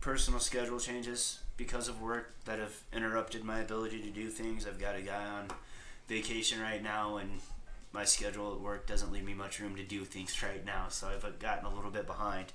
personal 0.00 0.40
schedule 0.40 0.78
changes 0.78 1.40
because 1.56 1.88
of 1.88 2.02
work 2.02 2.34
that 2.44 2.58
have 2.58 2.82
interrupted 2.92 3.44
my 3.44 3.60
ability 3.60 4.02
to 4.02 4.10
do 4.10 4.28
things. 4.28 4.66
I've 4.66 4.78
got 4.78 4.94
a 4.94 5.00
guy 5.00 5.24
on 5.24 5.48
vacation 6.06 6.60
right 6.60 6.82
now, 6.82 7.16
and 7.16 7.40
my 7.96 8.04
schedule 8.04 8.52
at 8.52 8.60
work 8.60 8.86
doesn't 8.86 9.10
leave 9.10 9.24
me 9.24 9.32
much 9.32 9.58
room 9.58 9.74
to 9.74 9.82
do 9.82 10.04
things 10.04 10.42
right 10.42 10.62
now, 10.66 10.84
so 10.90 11.08
I've 11.08 11.38
gotten 11.38 11.64
a 11.64 11.74
little 11.74 11.90
bit 11.90 12.06
behind. 12.06 12.52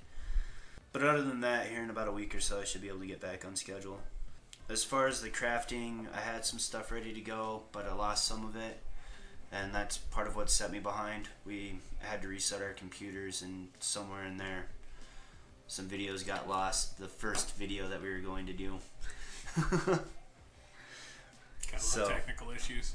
But 0.92 1.02
other 1.02 1.22
than 1.22 1.40
that, 1.40 1.66
here 1.66 1.82
in 1.82 1.90
about 1.90 2.06
a 2.06 2.12
week 2.12 2.32
or 2.36 2.40
so, 2.40 2.60
I 2.60 2.64
should 2.64 2.80
be 2.80 2.86
able 2.86 3.00
to 3.00 3.06
get 3.06 3.20
back 3.20 3.44
on 3.44 3.56
schedule. 3.56 3.98
As 4.68 4.84
far 4.84 5.08
as 5.08 5.20
the 5.20 5.30
crafting, 5.30 6.06
I 6.14 6.20
had 6.20 6.44
some 6.46 6.60
stuff 6.60 6.92
ready 6.92 7.12
to 7.12 7.20
go, 7.20 7.64
but 7.72 7.88
I 7.88 7.92
lost 7.92 8.24
some 8.24 8.44
of 8.46 8.54
it, 8.54 8.78
and 9.50 9.74
that's 9.74 9.98
part 9.98 10.28
of 10.28 10.36
what 10.36 10.48
set 10.48 10.70
me 10.70 10.78
behind. 10.78 11.28
We 11.44 11.80
had 11.98 12.22
to 12.22 12.28
reset 12.28 12.62
our 12.62 12.72
computers, 12.72 13.42
and 13.42 13.66
somewhere 13.80 14.24
in 14.24 14.36
there, 14.36 14.66
some 15.66 15.88
videos 15.88 16.24
got 16.24 16.48
lost. 16.48 16.98
The 17.00 17.08
first 17.08 17.56
video 17.56 17.88
that 17.88 18.00
we 18.00 18.10
were 18.10 18.20
going 18.20 18.46
to 18.46 18.52
do. 18.52 18.78
Got 19.56 20.00
a 21.74 21.80
So- 21.80 22.04
of 22.04 22.10
technical 22.10 22.52
issues. 22.52 22.94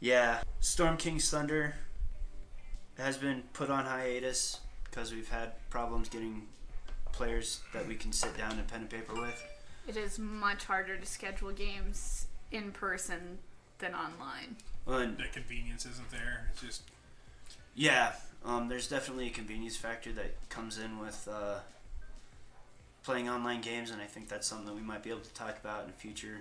Yeah, 0.00 0.42
Storm 0.60 0.96
King's 0.96 1.28
Thunder 1.28 1.74
has 2.96 3.16
been 3.16 3.42
put 3.52 3.70
on 3.70 3.84
hiatus 3.84 4.60
because 4.84 5.12
we've 5.12 5.28
had 5.28 5.52
problems 5.70 6.08
getting 6.08 6.46
players 7.12 7.60
that 7.72 7.86
we 7.86 7.94
can 7.94 8.12
sit 8.12 8.36
down 8.36 8.52
and 8.52 8.66
pen 8.68 8.82
and 8.82 8.90
paper 8.90 9.14
with. 9.14 9.42
It 9.88 9.96
is 9.96 10.18
much 10.18 10.64
harder 10.64 10.96
to 10.96 11.06
schedule 11.06 11.50
games 11.50 12.26
in 12.52 12.70
person 12.72 13.38
than 13.78 13.94
online. 13.94 14.56
Well, 14.86 14.98
and 14.98 15.18
The 15.18 15.24
convenience 15.32 15.84
isn't 15.84 16.10
there. 16.10 16.48
It's 16.52 16.62
just 16.62 16.82
yeah, 17.74 18.12
um, 18.44 18.68
there's 18.68 18.88
definitely 18.88 19.28
a 19.28 19.30
convenience 19.30 19.76
factor 19.76 20.12
that 20.12 20.48
comes 20.48 20.78
in 20.78 20.98
with 20.98 21.28
uh, 21.30 21.58
playing 23.04 23.28
online 23.28 23.60
games, 23.60 23.90
and 23.90 24.02
I 24.02 24.06
think 24.06 24.28
that's 24.28 24.46
something 24.46 24.66
that 24.66 24.74
we 24.74 24.82
might 24.82 25.02
be 25.02 25.10
able 25.10 25.20
to 25.20 25.32
talk 25.32 25.58
about 25.58 25.84
in 25.84 25.90
a 25.90 25.92
future 25.92 26.40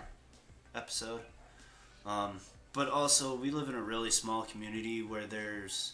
episode. 0.74 1.22
Um, 2.06 2.40
but 2.74 2.89
also, 2.89 3.36
we 3.36 3.50
live 3.51 3.69
in 3.69 3.75
a 3.75 3.81
really 3.81 4.12
small 4.12 4.43
community 4.43 5.01
where 5.01 5.25
there's 5.25 5.93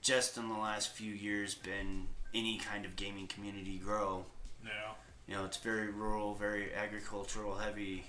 just 0.00 0.36
in 0.36 0.48
the 0.48 0.58
last 0.58 0.92
few 0.92 1.12
years 1.12 1.54
been 1.54 2.06
any 2.34 2.58
kind 2.58 2.84
of 2.84 2.96
gaming 2.96 3.26
community 3.26 3.78
grow. 3.78 4.24
no. 4.64 4.70
You 5.28 5.34
know, 5.34 5.44
it's 5.44 5.56
very 5.58 5.88
rural, 5.88 6.34
very 6.34 6.74
agricultural 6.74 7.56
heavy 7.56 8.04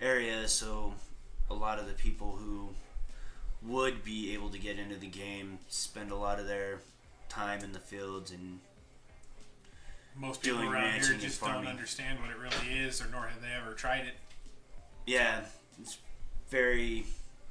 area, 0.00 0.46
so 0.46 0.92
a 1.50 1.54
lot 1.54 1.78
of 1.78 1.86
the 1.86 1.94
people 1.94 2.36
who 2.36 2.68
would 3.62 4.04
be 4.04 4.34
able 4.34 4.50
to 4.50 4.58
get 4.58 4.78
into 4.78 4.96
the 4.96 5.06
game 5.06 5.58
spend 5.68 6.10
a 6.10 6.16
lot 6.16 6.38
of 6.38 6.46
their 6.46 6.80
time 7.30 7.64
in 7.64 7.72
the 7.72 7.78
fields 7.78 8.30
and 8.30 8.60
Most 10.16 10.42
people 10.42 10.62
around 10.62 11.00
here 11.02 11.14
just 11.18 11.40
don't 11.40 11.66
understand 11.66 12.20
what 12.20 12.30
it 12.30 12.36
really 12.36 12.78
is, 12.78 13.00
or 13.00 13.06
nor 13.10 13.22
have 13.22 13.40
they 13.40 13.52
ever 13.58 13.72
tried 13.74 14.06
it. 14.06 14.14
yeah, 15.06 15.40
it's 15.80 15.98
very 16.48 17.06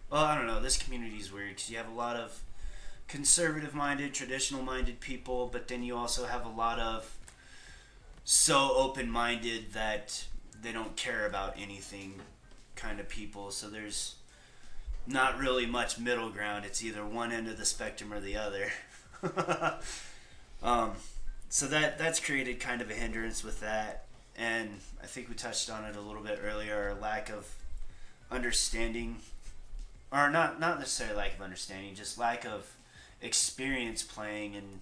well. 0.10 0.24
I 0.24 0.36
don't 0.36 0.48
know. 0.48 0.62
This 0.62 0.78
community 0.78 1.18
is 1.18 1.32
weird 1.32 1.50
because 1.50 1.70
you 1.70 1.78
have 1.78 1.90
a 1.90 1.96
lot 1.96 2.16
of 2.16 2.42
conservative-minded, 3.08 4.14
traditional-minded 4.14 5.00
people, 5.00 5.50
but 5.52 5.68
then 5.68 5.84
you 5.84 5.96
also 5.96 6.26
have 6.26 6.46
a 6.46 6.50
lot 6.50 6.80
of 6.80 7.16
so 8.24 8.74
open-minded 8.76 9.74
that 9.74 10.26
they 10.62 10.72
don't 10.72 10.96
care 10.96 11.26
about 11.26 11.56
anything 11.58 12.16
kind 12.76 13.00
of 13.00 13.08
people. 13.08 13.52
So 13.52 13.70
there's 13.70 14.16
not 15.08 15.40
really 15.40 15.66
much 15.66 15.98
middle 15.98 16.30
ground. 16.30 16.66
It's 16.66 16.84
either 16.84 17.06
one 17.06 17.32
end 17.32 17.48
of 17.48 17.58
the 17.58 17.66
spectrum 17.66 18.14
or 18.14 18.20
the 18.20 18.36
other. 18.36 18.72
um, 20.64 20.92
so 21.50 21.66
that 21.68 21.98
that's 21.98 22.20
created 22.20 22.60
kind 22.60 22.82
of 22.82 22.90
a 22.90 22.94
hindrance 22.94 23.44
with 23.44 23.62
that, 23.62 24.06
and 24.38 24.70
I 25.02 25.06
think 25.06 25.30
we 25.30 25.36
touched 25.36 25.70
on 25.70 25.86
it 25.86 25.96
a 25.96 26.02
little 26.02 26.22
bit 26.22 26.40
earlier. 26.44 26.96
Lack 27.02 27.30
of 27.30 27.48
understanding, 28.32 29.18
or 30.12 30.30
not 30.30 30.60
not 30.60 30.80
necessarily 30.80 31.16
lack 31.18 31.36
of 31.36 31.42
understanding, 31.42 31.96
just 31.96 32.18
lack 32.18 32.46
of 32.46 32.72
experience 33.22 34.04
playing 34.04 34.56
and 34.56 34.82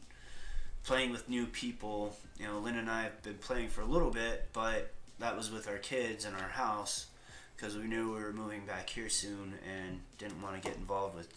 playing 0.83 1.11
with 1.11 1.29
new 1.29 1.45
people. 1.45 2.15
You 2.39 2.47
know, 2.47 2.59
Lynn 2.59 2.77
and 2.77 2.89
I 2.89 3.03
have 3.03 3.21
been 3.23 3.35
playing 3.35 3.69
for 3.69 3.81
a 3.81 3.85
little 3.85 4.11
bit, 4.11 4.49
but 4.53 4.91
that 5.19 5.35
was 5.37 5.51
with 5.51 5.67
our 5.67 5.77
kids 5.77 6.25
in 6.25 6.33
our 6.33 6.49
house 6.49 7.07
because 7.55 7.77
we 7.77 7.85
knew 7.85 8.13
we 8.13 8.21
were 8.21 8.33
moving 8.33 8.65
back 8.65 8.89
here 8.89 9.09
soon 9.09 9.53
and 9.65 10.01
didn't 10.17 10.41
want 10.41 10.61
to 10.61 10.67
get 10.67 10.77
involved 10.77 11.15
with 11.15 11.29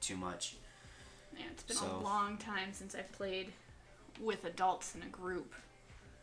too 0.00 0.16
much. 0.16 0.54
Yeah, 1.36 1.46
it's 1.50 1.62
been 1.64 1.76
So- 1.76 1.96
a 1.96 1.98
long 1.98 2.36
time 2.38 2.72
since 2.72 2.94
I've 2.94 3.10
played 3.12 3.52
with 4.20 4.44
adults 4.44 4.94
in 4.94 5.02
a 5.02 5.06
group. 5.06 5.52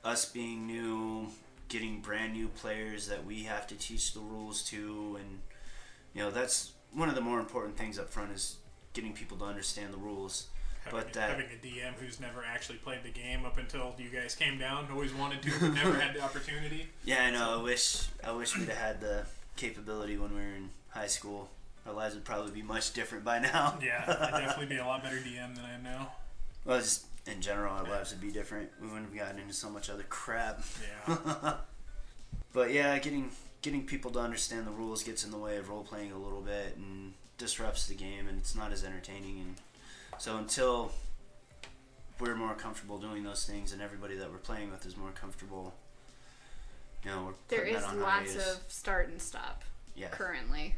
Us 0.03 0.25
being 0.25 0.65
new, 0.65 1.29
getting 1.69 2.01
brand 2.01 2.33
new 2.33 2.47
players 2.49 3.07
that 3.07 3.25
we 3.25 3.43
have 3.43 3.65
to 3.67 3.75
teach 3.75 4.13
the 4.13 4.19
rules 4.19 4.61
to, 4.63 5.17
and 5.19 5.39
you 6.13 6.21
know 6.21 6.29
that's 6.31 6.71
one 6.93 7.07
of 7.09 7.15
the 7.15 7.21
more 7.21 7.39
important 7.39 7.77
things 7.77 7.97
up 7.97 8.09
front 8.09 8.31
is 8.31 8.57
getting 8.93 9.13
people 9.13 9.37
to 9.37 9.45
understand 9.45 9.93
the 9.93 9.97
rules. 9.97 10.47
Having, 10.85 10.99
But 10.99 11.13
that- 11.13 11.29
having 11.29 11.45
a 11.47 11.65
DM 11.65 11.93
who's 11.99 12.19
never 12.19 12.43
actually 12.43 12.77
played 12.77 13.03
the 13.03 13.09
game 13.11 13.45
up 13.45 13.57
until 13.57 13.93
you 13.97 14.09
guys 14.09 14.33
came 14.33 14.57
down, 14.57 14.87
always 14.91 15.13
wanted 15.13 15.41
to, 15.43 15.51
but 15.59 15.73
never 15.73 15.99
had 15.99 16.15
the 16.15 16.21
opportunity. 16.21 16.87
Yeah, 17.05 17.23
I 17.25 17.31
know. 17.31 17.59
I 17.59 17.63
wish 17.63 18.07
I 18.23 18.31
wish 18.31 18.57
we'd 18.57 18.69
have 18.69 18.77
had 18.77 19.01
the 19.01 19.25
capability 19.57 20.17
when 20.17 20.31
we 20.33 20.37
were 20.41 20.55
in 20.55 20.69
high 20.89 21.07
school. 21.07 21.49
Our 21.85 21.93
lives 21.93 22.15
would 22.15 22.25
probably 22.25 22.51
be 22.51 22.61
much 22.61 22.93
different 22.93 23.23
by 23.25 23.39
now. 23.39 23.77
Yeah, 23.81 24.03
I'd 24.07 24.31
definitely 24.39 24.67
be 24.67 24.77
a 24.77 24.85
lot 24.91 25.03
better 25.03 25.17
DM 25.17 25.55
than 25.55 25.65
I 25.65 25.73
am 25.75 25.83
now. 25.83 26.11
Well, 26.65 26.79
just 26.79 27.05
in 27.29 27.41
general, 27.41 27.73
our 27.73 27.83
lives 27.83 28.11
would 28.11 28.21
be 28.21 28.31
different. 28.31 28.69
We 28.81 28.87
wouldn't 28.87 29.05
have 29.09 29.15
gotten 29.15 29.39
into 29.39 29.53
so 29.53 29.69
much 29.69 29.89
other 29.89 30.05
crap. 30.09 30.61
Yeah. 31.07 31.53
But 32.51 32.73
yeah, 32.73 32.97
getting 32.97 33.29
getting 33.61 33.85
people 33.85 34.09
to 34.11 34.19
understand 34.19 34.65
the 34.65 34.71
rules 34.71 35.03
gets 35.03 35.23
in 35.23 35.29
the 35.29 35.37
way 35.37 35.57
of 35.57 35.69
role 35.69 35.83
playing 35.83 36.11
a 36.11 36.17
little 36.17 36.41
bit 36.41 36.75
and 36.77 37.13
disrupts 37.37 37.85
the 37.87 37.93
game, 37.93 38.27
and 38.27 38.39
it's 38.39 38.55
not 38.55 38.71
as 38.71 38.83
entertaining. 38.83 39.39
And 39.39 39.55
so 40.17 40.37
until 40.37 40.91
we're 42.19 42.35
more 42.35 42.55
comfortable 42.55 42.97
doing 42.97 43.23
those 43.23 43.45
things, 43.45 43.71
and 43.71 43.81
everybody 43.83 44.15
that 44.15 44.31
we're 44.31 44.37
playing 44.39 44.71
with 44.71 44.83
is 44.85 44.97
more 44.97 45.11
comfortable, 45.11 45.75
you 47.05 47.11
know, 47.11 47.25
we're 47.27 47.33
There 47.49 47.71
that 47.71 47.83
on 47.83 48.01
lots 48.01 48.33
hiatus. 48.33 48.55
of 48.55 48.61
start 48.71 49.09
and 49.09 49.21
stop 49.21 49.63
yeah, 49.95 50.07
currently. 50.09 50.75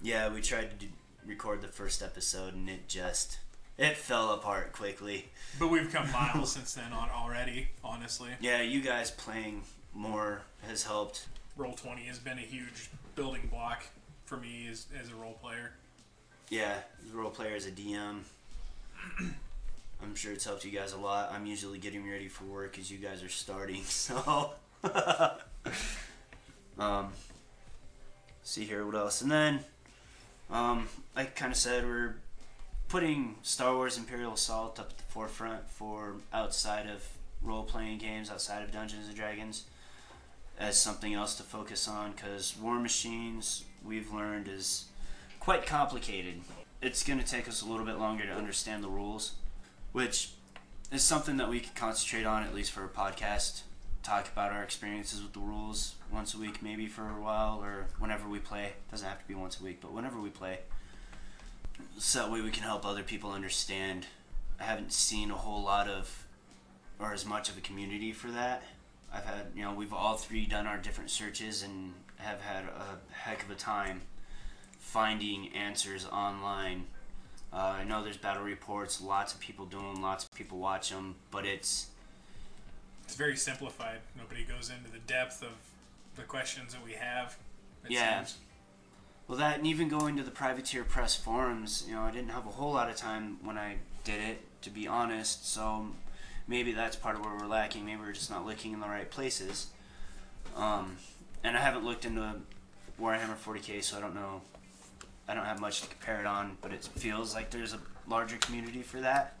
yeah. 0.00 0.32
We 0.32 0.40
tried 0.40 0.70
to 0.70 0.86
do, 0.86 0.92
record 1.26 1.60
the 1.60 1.68
first 1.68 2.02
episode, 2.02 2.54
and 2.54 2.70
it 2.70 2.88
just 2.88 3.38
it 3.78 3.96
fell 3.96 4.30
apart 4.32 4.72
quickly. 4.72 5.26
But 5.58 5.68
we've 5.68 5.92
come 5.92 6.10
miles 6.12 6.52
since 6.52 6.74
then 6.74 6.92
on 6.92 7.10
already, 7.10 7.68
honestly. 7.82 8.30
Yeah, 8.40 8.62
you 8.62 8.80
guys 8.80 9.10
playing 9.10 9.62
more 9.92 10.42
has 10.66 10.84
helped. 10.84 11.26
Roll 11.56 11.74
20 11.74 12.02
has 12.02 12.18
been 12.18 12.38
a 12.38 12.42
huge 12.42 12.90
building 13.14 13.48
block 13.50 13.84
for 14.24 14.36
me 14.36 14.68
as, 14.70 14.86
as 15.00 15.10
a 15.10 15.14
role 15.14 15.38
player. 15.40 15.72
Yeah, 16.50 16.74
as 17.04 17.12
a 17.12 17.16
role 17.16 17.30
player 17.30 17.54
as 17.54 17.66
a 17.66 17.70
DM. 17.70 18.20
I'm 20.02 20.14
sure 20.14 20.32
it's 20.32 20.44
helped 20.44 20.64
you 20.64 20.70
guys 20.70 20.92
a 20.92 20.98
lot. 20.98 21.32
I'm 21.32 21.46
usually 21.46 21.78
getting 21.78 22.08
ready 22.08 22.28
for 22.28 22.44
work 22.44 22.78
as 22.78 22.90
you 22.90 22.98
guys 22.98 23.22
are 23.22 23.28
starting, 23.28 23.82
so 23.84 24.50
um 26.78 27.08
see 28.42 28.64
here 28.64 28.84
what 28.84 28.94
else. 28.94 29.22
And 29.22 29.30
then 29.30 29.60
um 30.50 30.88
like 31.16 31.34
kind 31.34 31.52
of 31.52 31.56
said 31.56 31.84
we're 31.84 32.16
putting 32.94 33.34
Star 33.42 33.74
Wars 33.74 33.98
Imperial 33.98 34.34
Assault 34.34 34.78
up 34.78 34.90
at 34.90 34.98
the 34.98 35.02
forefront 35.02 35.68
for 35.68 36.14
outside 36.32 36.86
of 36.88 37.04
role 37.42 37.64
playing 37.64 37.98
games, 37.98 38.30
outside 38.30 38.62
of 38.62 38.70
Dungeons 38.70 39.08
and 39.08 39.16
Dragons 39.16 39.64
as 40.60 40.80
something 40.80 41.12
else 41.12 41.34
to 41.34 41.42
focus 41.42 41.88
on 41.88 42.12
cuz 42.12 42.56
War 42.56 42.78
Machines 42.78 43.64
we've 43.84 44.12
learned 44.12 44.46
is 44.46 44.84
quite 45.40 45.66
complicated. 45.66 46.42
It's 46.80 47.02
going 47.02 47.18
to 47.18 47.26
take 47.26 47.48
us 47.48 47.62
a 47.62 47.66
little 47.66 47.84
bit 47.84 47.98
longer 47.98 48.26
to 48.26 48.32
understand 48.32 48.84
the 48.84 48.88
rules, 48.88 49.32
which 49.90 50.30
is 50.92 51.02
something 51.02 51.36
that 51.38 51.48
we 51.48 51.58
could 51.58 51.74
concentrate 51.74 52.26
on 52.26 52.44
at 52.44 52.54
least 52.54 52.70
for 52.70 52.84
a 52.84 52.88
podcast. 52.88 53.62
Talk 54.04 54.28
about 54.28 54.52
our 54.52 54.62
experiences 54.62 55.20
with 55.20 55.32
the 55.32 55.40
rules 55.40 55.96
once 56.12 56.32
a 56.32 56.38
week, 56.38 56.62
maybe 56.62 56.86
for 56.86 57.10
a 57.10 57.20
while, 57.20 57.58
or 57.60 57.88
whenever 57.98 58.28
we 58.28 58.38
play. 58.38 58.74
doesn't 58.88 59.08
have 59.08 59.18
to 59.18 59.26
be 59.26 59.34
once 59.34 59.58
a 59.58 59.64
week, 59.64 59.80
but 59.80 59.92
whenever 59.92 60.20
we 60.20 60.30
play. 60.30 60.60
So 61.98 62.20
that 62.20 62.30
way 62.30 62.40
we 62.40 62.50
can 62.50 62.62
help 62.62 62.84
other 62.84 63.02
people 63.02 63.30
understand. 63.30 64.06
I 64.60 64.64
haven't 64.64 64.92
seen 64.92 65.30
a 65.30 65.36
whole 65.36 65.62
lot 65.62 65.88
of, 65.88 66.26
or 66.98 67.12
as 67.12 67.24
much 67.24 67.48
of 67.48 67.58
a 67.58 67.60
community 67.60 68.12
for 68.12 68.30
that. 68.30 68.62
I've 69.12 69.24
had, 69.24 69.46
you 69.54 69.62
know, 69.62 69.72
we've 69.72 69.92
all 69.92 70.16
three 70.16 70.46
done 70.46 70.66
our 70.66 70.78
different 70.78 71.10
searches 71.10 71.62
and 71.62 71.94
have 72.16 72.40
had 72.40 72.64
a 72.64 72.98
heck 73.12 73.42
of 73.42 73.50
a 73.50 73.54
time 73.54 74.02
finding 74.78 75.52
answers 75.54 76.06
online. 76.06 76.86
Uh, 77.52 77.76
I 77.78 77.84
know 77.84 78.02
there's 78.02 78.16
battle 78.16 78.42
reports, 78.42 79.00
lots 79.00 79.32
of 79.32 79.40
people 79.40 79.66
doing, 79.66 80.02
lots 80.02 80.24
of 80.24 80.34
people 80.34 80.58
watch 80.58 80.90
them, 80.90 81.14
but 81.30 81.46
it's 81.46 81.88
It's 83.04 83.14
very 83.14 83.36
simplified. 83.36 83.98
Nobody 84.16 84.44
goes 84.44 84.70
into 84.70 84.90
the 84.90 84.98
depth 85.06 85.42
of 85.42 85.52
the 86.16 86.22
questions 86.22 86.72
that 86.74 86.84
we 86.84 86.92
have. 86.92 87.36
Yeah. 87.88 88.24
seems. 88.24 88.38
Well, 89.26 89.38
that 89.38 89.58
and 89.58 89.66
even 89.66 89.88
going 89.88 90.16
to 90.16 90.22
the 90.22 90.30
privateer 90.30 90.84
press 90.84 91.16
forums, 91.16 91.84
you 91.88 91.94
know, 91.94 92.02
I 92.02 92.10
didn't 92.10 92.30
have 92.30 92.46
a 92.46 92.50
whole 92.50 92.72
lot 92.74 92.90
of 92.90 92.96
time 92.96 93.38
when 93.42 93.56
I 93.56 93.76
did 94.04 94.20
it, 94.20 94.62
to 94.62 94.70
be 94.70 94.86
honest. 94.86 95.50
So 95.50 95.86
maybe 96.46 96.72
that's 96.72 96.96
part 96.96 97.16
of 97.16 97.24
where 97.24 97.34
we're 97.34 97.46
lacking. 97.46 97.86
Maybe 97.86 98.00
we're 98.00 98.12
just 98.12 98.30
not 98.30 98.44
looking 98.44 98.72
in 98.72 98.80
the 98.80 98.88
right 98.88 99.10
places. 99.10 99.68
Um, 100.56 100.98
and 101.42 101.56
I 101.56 101.60
haven't 101.60 101.84
looked 101.84 102.04
into 102.04 102.34
Warhammer 103.00 103.36
40k, 103.36 103.82
so 103.82 103.96
I 103.96 104.00
don't 104.00 104.14
know. 104.14 104.42
I 105.26 105.34
don't 105.34 105.46
have 105.46 105.60
much 105.60 105.80
to 105.80 105.88
compare 105.88 106.20
it 106.20 106.26
on, 106.26 106.58
but 106.60 106.72
it 106.72 106.84
feels 106.84 107.34
like 107.34 107.50
there's 107.50 107.72
a 107.72 107.80
larger 108.06 108.36
community 108.36 108.82
for 108.82 109.00
that 109.00 109.38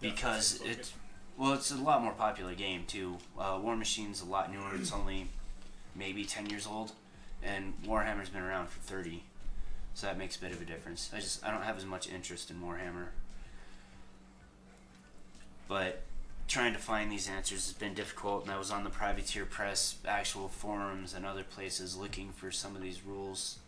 because 0.00 0.54
Definitely 0.54 0.80
it's 0.80 0.92
well, 1.38 1.52
it's 1.52 1.70
a 1.70 1.76
lot 1.76 2.02
more 2.02 2.12
popular 2.12 2.54
game 2.54 2.84
too. 2.86 3.18
Uh, 3.38 3.58
War 3.62 3.76
Machine's 3.76 4.22
a 4.22 4.24
lot 4.24 4.52
newer. 4.52 4.74
It's 4.74 4.92
only 5.00 5.28
maybe 5.94 6.24
ten 6.24 6.46
years 6.46 6.66
old, 6.66 6.92
and 7.42 7.74
Warhammer's 7.84 8.28
been 8.28 8.42
around 8.42 8.68
for 8.68 8.80
thirty, 8.80 9.24
so 9.94 10.06
that 10.06 10.18
makes 10.18 10.36
a 10.36 10.40
bit 10.40 10.52
of 10.52 10.60
a 10.60 10.64
difference. 10.64 11.10
I 11.14 11.20
just 11.20 11.44
I 11.44 11.50
don't 11.50 11.62
have 11.62 11.76
as 11.76 11.84
much 11.84 12.08
interest 12.08 12.50
in 12.50 12.60
Warhammer, 12.60 13.08
but 15.68 16.02
trying 16.48 16.72
to 16.72 16.78
find 16.78 17.10
these 17.10 17.28
answers 17.28 17.66
has 17.66 17.72
been 17.72 17.94
difficult. 17.94 18.44
And 18.44 18.52
I 18.52 18.58
was 18.58 18.70
on 18.70 18.84
the 18.84 18.90
Privateer 18.90 19.44
Press 19.44 19.96
actual 20.06 20.48
forums 20.48 21.12
and 21.12 21.26
other 21.26 21.42
places 21.42 21.96
looking 21.96 22.30
for 22.30 22.50
some 22.50 22.76
of 22.76 22.82
these 22.82 23.04
rules 23.04 23.58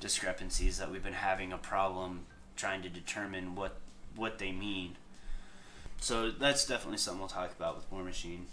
discrepancies 0.00 0.78
that 0.78 0.90
we've 0.90 1.02
been 1.02 1.14
having 1.14 1.52
a 1.52 1.58
problem 1.58 2.26
trying 2.54 2.82
to 2.82 2.88
determine 2.88 3.54
what 3.54 3.76
what 4.14 4.38
they 4.38 4.52
mean. 4.52 4.96
So 6.00 6.30
that's 6.30 6.66
definitely 6.66 6.98
something 6.98 7.20
we'll 7.20 7.28
talk 7.28 7.52
about 7.56 7.76
with 7.76 7.90
War 7.90 8.02
Machine 8.02 8.46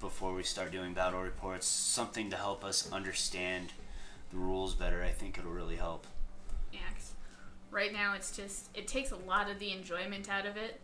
before 0.00 0.34
we 0.34 0.42
start 0.42 0.72
doing 0.72 0.92
battle 0.92 1.22
reports. 1.22 1.66
Something 1.66 2.30
to 2.30 2.36
help 2.36 2.64
us 2.64 2.90
understand 2.92 3.72
the 4.30 4.36
rules 4.36 4.74
better. 4.74 5.02
I 5.02 5.10
think 5.10 5.38
it'll 5.38 5.50
really 5.52 5.76
help. 5.76 6.06
Yeah, 6.72 6.80
'cause 6.92 7.12
right 7.70 7.92
now 7.92 8.14
it's 8.14 8.34
just 8.36 8.68
it 8.74 8.86
takes 8.88 9.10
a 9.10 9.16
lot 9.16 9.50
of 9.50 9.58
the 9.58 9.72
enjoyment 9.72 10.28
out 10.28 10.46
of 10.46 10.56
it, 10.56 10.80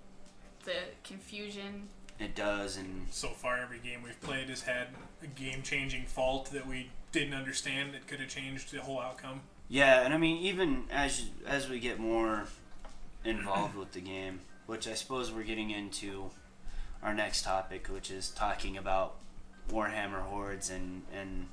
the 0.64 0.76
confusion. 1.04 1.88
It 2.18 2.34
does, 2.37 2.76
and 2.76 3.08
So 3.12 3.28
far, 3.30 3.58
every 3.58 3.78
game 3.80 4.02
we've 4.02 4.20
played 4.20 4.49
has 4.49 4.62
had 4.62 4.88
a 5.22 5.26
game-changing 5.26 6.06
fault 6.06 6.50
that 6.52 6.66
we 6.66 6.90
didn't 7.11 7.34
understand 7.34 7.92
that 7.94 8.06
could 8.06 8.20
have 8.20 8.28
changed 8.28 8.70
the 8.70 8.80
whole 8.80 9.00
outcome. 9.00 9.40
yeah, 9.68 10.02
and 10.02 10.12
I 10.14 10.18
mean 10.18 10.37
even 10.38 10.84
as 10.90 11.30
as 11.46 11.68
we 11.68 11.80
get 11.80 11.99
more 11.99 12.46
involved 13.25 13.75
with 13.75 13.92
the 13.92 14.00
game, 14.00 14.40
which 14.66 14.87
I 14.87 14.94
suppose 14.94 15.32
we're 15.32 15.42
getting 15.44 15.70
into 15.70 16.30
our 17.02 17.14
next 17.14 17.42
topic, 17.42 17.88
which 17.88 18.11
is 18.11 18.30
talking 18.30 18.76
about 18.76 19.16
Warhammer 19.70 20.22
Hordes 20.22 20.70
and 20.70 21.02
and 21.12 21.49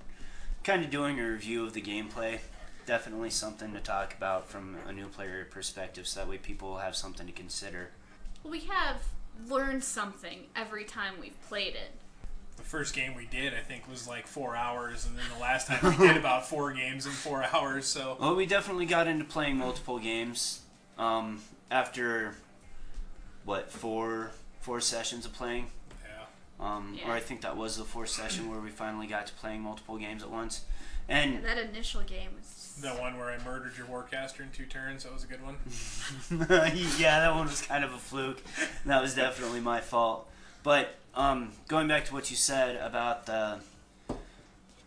kind 0.64 0.84
of 0.84 0.90
doing 0.90 1.20
a 1.20 1.28
review 1.28 1.66
of 1.66 1.74
the 1.74 1.82
gameplay. 1.82 2.40
Definitely 2.86 3.30
something 3.30 3.74
to 3.74 3.80
talk 3.80 4.16
about 4.16 4.48
from 4.48 4.76
a 4.88 4.92
new 4.92 5.08
player 5.08 5.48
perspective, 5.50 6.08
so 6.08 6.20
that 6.20 6.30
way 6.30 6.38
people 6.38 6.70
will 6.70 6.78
have 6.78 6.96
something 6.96 7.28
to 7.28 7.34
consider. 7.34 7.92
We 8.44 8.62
have 8.62 9.04
learned 9.48 9.84
something 9.84 10.46
every 10.56 10.86
time 10.86 11.16
we've 11.20 11.40
played 11.48 11.76
it. 11.76 11.92
The 12.58 12.64
first 12.64 12.94
game 12.94 13.16
we 13.16 13.26
did, 13.26 13.54
I 13.54 13.62
think, 13.62 13.88
was 13.90 14.08
like 14.08 14.28
four 14.28 14.56
hours, 14.56 15.06
and 15.06 15.18
then 15.18 15.26
the 15.34 15.42
last 15.42 15.68
time 15.68 15.80
we 15.98 16.08
did 16.08 16.18
about 16.18 16.48
four 16.48 16.72
games 16.74 17.06
in 17.06 17.12
four 17.12 17.44
hours. 17.54 17.86
So 17.86 18.18
Well, 18.20 18.36
we 18.36 18.46
definitely 18.46 18.86
got 18.86 19.08
into 19.08 19.24
playing 19.24 19.58
multiple 19.58 20.00
games 20.00 20.62
um, 20.98 21.42
after 21.72 22.36
what 23.46 23.72
four 23.72 24.32
four 24.60 24.82
sessions 24.82 25.26
of 25.26 25.34
playing. 25.34 25.68
Yeah, 26.60 26.66
Um, 26.66 26.96
Yeah. 26.98 27.10
Or 27.10 27.14
I 27.14 27.20
think 27.20 27.42
that 27.42 27.56
was 27.56 27.78
the 27.78 27.84
fourth 27.84 28.10
session 28.10 28.50
where 28.50 28.60
we 28.60 28.70
finally 28.70 29.08
got 29.08 29.28
to 29.28 29.34
playing 29.34 29.62
multiple 29.62 29.98
games 29.98 30.24
at 30.24 30.30
once. 30.30 30.66
And 31.08 31.36
And 31.36 31.46
that 31.46 31.58
initial 31.58 32.02
game 32.02 32.30
was 32.38 32.46
just, 32.46 32.82
the 32.82 32.90
one 33.02 33.18
where 33.18 33.30
I 33.30 33.44
murdered 33.44 33.74
your 33.78 33.88
warcaster 33.88 34.42
in 34.42 34.52
two 34.52 34.66
turns. 34.66 35.04
That 35.04 35.14
was 35.14 35.24
a 35.24 35.28
good 35.28 35.42
one. 35.44 35.58
yeah, 37.00 37.20
that 37.20 37.36
one 37.36 37.48
was 37.48 37.62
kind 37.62 37.84
of 37.84 37.94
a 37.94 37.98
fluke. 37.98 38.42
That 38.86 39.02
was 39.02 39.16
definitely 39.16 39.60
my 39.60 39.82
fault. 39.82 40.30
But 40.64 40.96
um, 41.16 41.54
going 41.68 41.88
back 41.88 42.06
to 42.06 42.14
what 42.14 42.30
you 42.30 42.38
said 42.38 42.76
about 42.76 43.26
the 43.26 43.60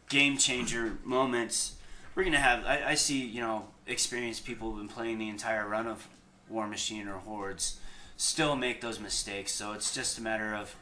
game 0.08 0.36
changer 0.36 0.98
moments, 1.04 1.74
we're 2.14 2.24
gonna 2.24 2.38
have. 2.38 2.64
I, 2.64 2.90
I 2.90 2.94
see, 2.94 3.24
you 3.24 3.40
know, 3.40 3.66
experienced 3.86 4.44
people 4.44 4.70
who've 4.70 4.78
been 4.78 4.88
playing 4.88 5.18
the 5.18 5.28
entire 5.28 5.66
run 5.66 5.86
of 5.86 6.06
War 6.48 6.66
Machine 6.66 7.08
or 7.08 7.18
Hordes 7.18 7.78
still 8.16 8.54
make 8.54 8.80
those 8.80 9.00
mistakes. 9.00 9.52
So 9.52 9.72
it's 9.72 9.94
just 9.94 10.18
a 10.18 10.22
matter 10.22 10.54
of 10.54 10.76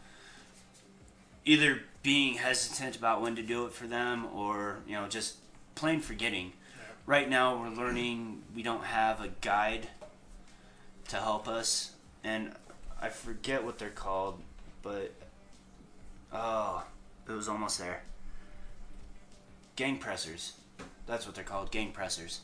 either 1.44 1.80
being 2.02 2.34
hesitant 2.34 2.96
about 2.96 3.20
when 3.20 3.36
to 3.36 3.42
do 3.42 3.66
it 3.66 3.72
for 3.72 3.86
them, 3.86 4.26
or 4.34 4.78
you 4.86 4.94
know, 4.94 5.06
just 5.08 5.36
plain 5.74 6.00
forgetting. 6.00 6.52
Yeah. 6.76 6.84
Right 7.06 7.28
now, 7.28 7.60
we're 7.60 7.70
learning. 7.70 8.42
We 8.54 8.62
don't 8.62 8.84
have 8.84 9.20
a 9.20 9.28
guide 9.40 9.88
to 11.08 11.16
help 11.16 11.48
us, 11.48 11.92
and 12.22 12.52
I 13.00 13.08
forget 13.08 13.64
what 13.64 13.78
they're 13.78 13.90
called, 13.90 14.40
but 14.82 15.12
oh, 16.32 16.84
it 17.28 17.32
was 17.32 17.48
almost 17.48 17.78
there. 17.78 18.02
Gang 19.76 19.98
pressers. 19.98 20.52
That's 21.06 21.26
what 21.26 21.34
they're 21.34 21.44
called, 21.44 21.70
gang 21.70 21.92
pressers. 21.92 22.40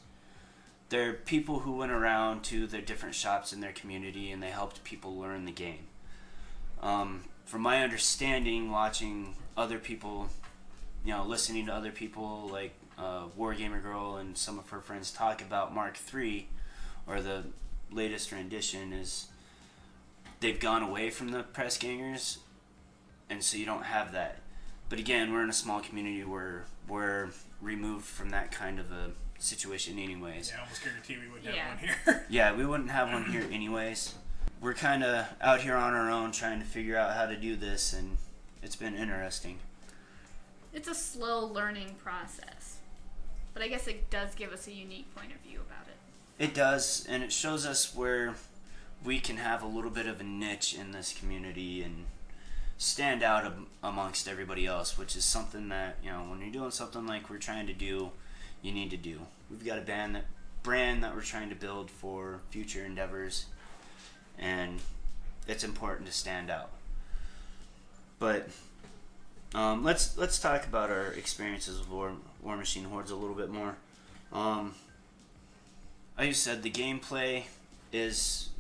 They're 0.89 1.13
people 1.13 1.61
who 1.61 1.77
went 1.77 1.93
around 1.93 2.43
to 2.45 2.67
the 2.67 2.81
different 2.81 3.15
shops 3.15 3.53
in 3.53 3.61
their 3.61 3.73
community 3.73 4.31
and 4.31 4.43
they 4.43 4.51
helped 4.51 4.85
people 4.85 5.17
learn 5.17 5.45
the 5.45 5.53
game. 5.53 5.87
Um, 6.81 7.25
from 7.47 7.63
my 7.63 7.83
understanding, 7.83 8.71
watching 8.71 9.35
other 9.57 9.79
people, 9.79 10.29
you 11.05 11.13
know, 11.13 11.25
listening 11.25 11.67
to 11.67 11.73
other 11.75 11.91
people 11.91 12.49
like 12.53 12.75
uh, 12.99 13.25
Wargamer 13.39 13.83
Girl 13.83 14.17
and 14.17 14.37
some 14.37 14.59
of 14.59 14.69
her 14.71 14.81
friends 14.81 15.11
talk 15.11 15.41
about 15.41 15.75
Mark 15.75 15.97
III, 16.13 16.49
or 17.07 17.21
the 17.23 17.45
latest 17.91 18.33
rendition, 18.33 18.93
is 18.93 19.29
they've 20.41 20.59
gone 20.61 20.83
away 20.83 21.09
from 21.11 21.31
the 21.31 21.43
press 21.45 21.79
gangers, 21.79 22.39
and 23.31 23.43
so 23.43 23.57
you 23.57 23.65
don't 23.65 23.85
have 23.85 24.13
that. 24.13 24.39
But 24.89 24.99
again, 24.99 25.33
we're 25.33 25.43
in 25.43 25.51
a 25.51 25.55
small 25.55 25.81
community 25.81 26.25
where 26.25 26.65
we're 26.89 27.31
removed 27.61 28.05
from 28.05 28.31
that 28.31 28.51
kind 28.53 28.79
of 28.79 28.91
a 28.93 29.11
situation, 29.39 29.99
anyways. 29.99 30.51
Yeah, 30.51 30.59
I 30.59 30.63
almost 30.63 30.83
guarantee 30.85 31.17
we 31.23 31.29
wouldn't 31.33 31.55
Yeah. 31.55 31.63
have 31.63 31.79
one 31.81 31.89
here. 32.15 32.27
Yeah, 32.29 32.55
we 32.55 32.67
wouldn't 32.67 32.91
have 32.91 33.13
one 33.13 33.25
here 33.31 33.47
anyways. 33.53 34.15
We're 34.61 34.75
kind 34.75 35.05
of 35.05 35.27
out 35.41 35.61
here 35.61 35.77
on 35.77 35.95
our 35.95 36.11
own 36.11 36.33
trying 36.33 36.59
to 36.61 36.65
figure 36.65 36.97
out 36.97 37.15
how 37.15 37.27
to 37.27 37.37
do 37.37 37.57
this, 37.57 37.93
and 37.93 38.17
it's 38.63 38.77
been 38.77 38.95
interesting. 38.95 39.59
it's 40.73 40.89
a 40.89 40.95
slow 40.95 41.47
learning 41.47 41.95
process. 42.03 42.79
But 43.55 43.63
I 43.63 43.69
guess 43.69 43.87
it 43.87 44.11
does 44.11 44.35
give 44.35 44.53
us 44.53 44.67
a 44.67 44.73
unique 44.73 45.15
point 45.15 45.31
of 45.33 45.39
view 45.39 45.61
about 45.61 45.87
it. 45.89 46.43
It 46.45 46.55
does, 46.55 47.07
and 47.09 47.23
it 47.23 47.33
shows 47.33 47.65
us 47.65 47.95
where 47.95 48.35
we 49.05 49.19
can 49.21 49.37
have 49.39 49.63
a 49.63 49.67
little 49.67 49.91
bit 49.91 50.07
of 50.07 50.21
a 50.21 50.25
niche 50.25 50.75
in 50.75 50.91
this 50.93 51.15
community 51.19 51.83
and 51.83 52.05
stand 52.77 53.23
out 53.23 53.45
am- 53.47 53.67
amongst 53.83 54.29
everybody 54.29 54.67
else, 54.67 54.99
which 54.99 55.17
is 55.17 55.25
something 55.25 55.69
that 55.69 55.97
you 56.03 56.11
know 56.11 56.21
when 56.21 56.41
you're 56.41 56.51
doing 56.51 56.71
something 56.71 57.07
like 57.07 57.31
we're 57.31 57.39
trying 57.39 57.67
to 57.67 57.73
do, 57.73 58.11
you 58.63 58.73
need 58.73 58.91
to 58.91 58.97
do. 58.99 59.21
We've 59.51 59.65
got 59.65 59.79
a 59.79 59.83
band 59.83 60.15
that 60.17 60.27
brand 60.63 61.03
that 61.05 61.15
we're 61.15 61.23
trying 61.23 61.49
to 61.49 61.55
build 61.55 61.91
for 61.91 62.41
future 62.51 62.85
endeavors, 62.85 63.47
and 64.39 64.81
it's 65.47 65.65
important 65.65 66.07
to 66.07 66.13
stand 66.13 66.51
out. 66.51 66.71
But 68.19 68.49
um, 69.55 69.85
let's 69.85 70.17
let's 70.17 70.39
talk 70.39 70.67
about 70.67 70.91
our 70.91 71.09
experiences 71.13 71.79
with 71.79 71.89
War, 71.89 72.13
War 72.43 72.57
Machine 72.57 72.85
Hordes 72.85 73.11
a 73.11 73.17
little 73.17 73.37
bit 73.37 73.51
more. 73.51 73.77
Um, 74.33 74.75
like 76.19 76.29
you 76.29 76.35
said, 76.35 76.63
the 76.63 76.71
gameplay 76.71 77.45
is 77.93 78.51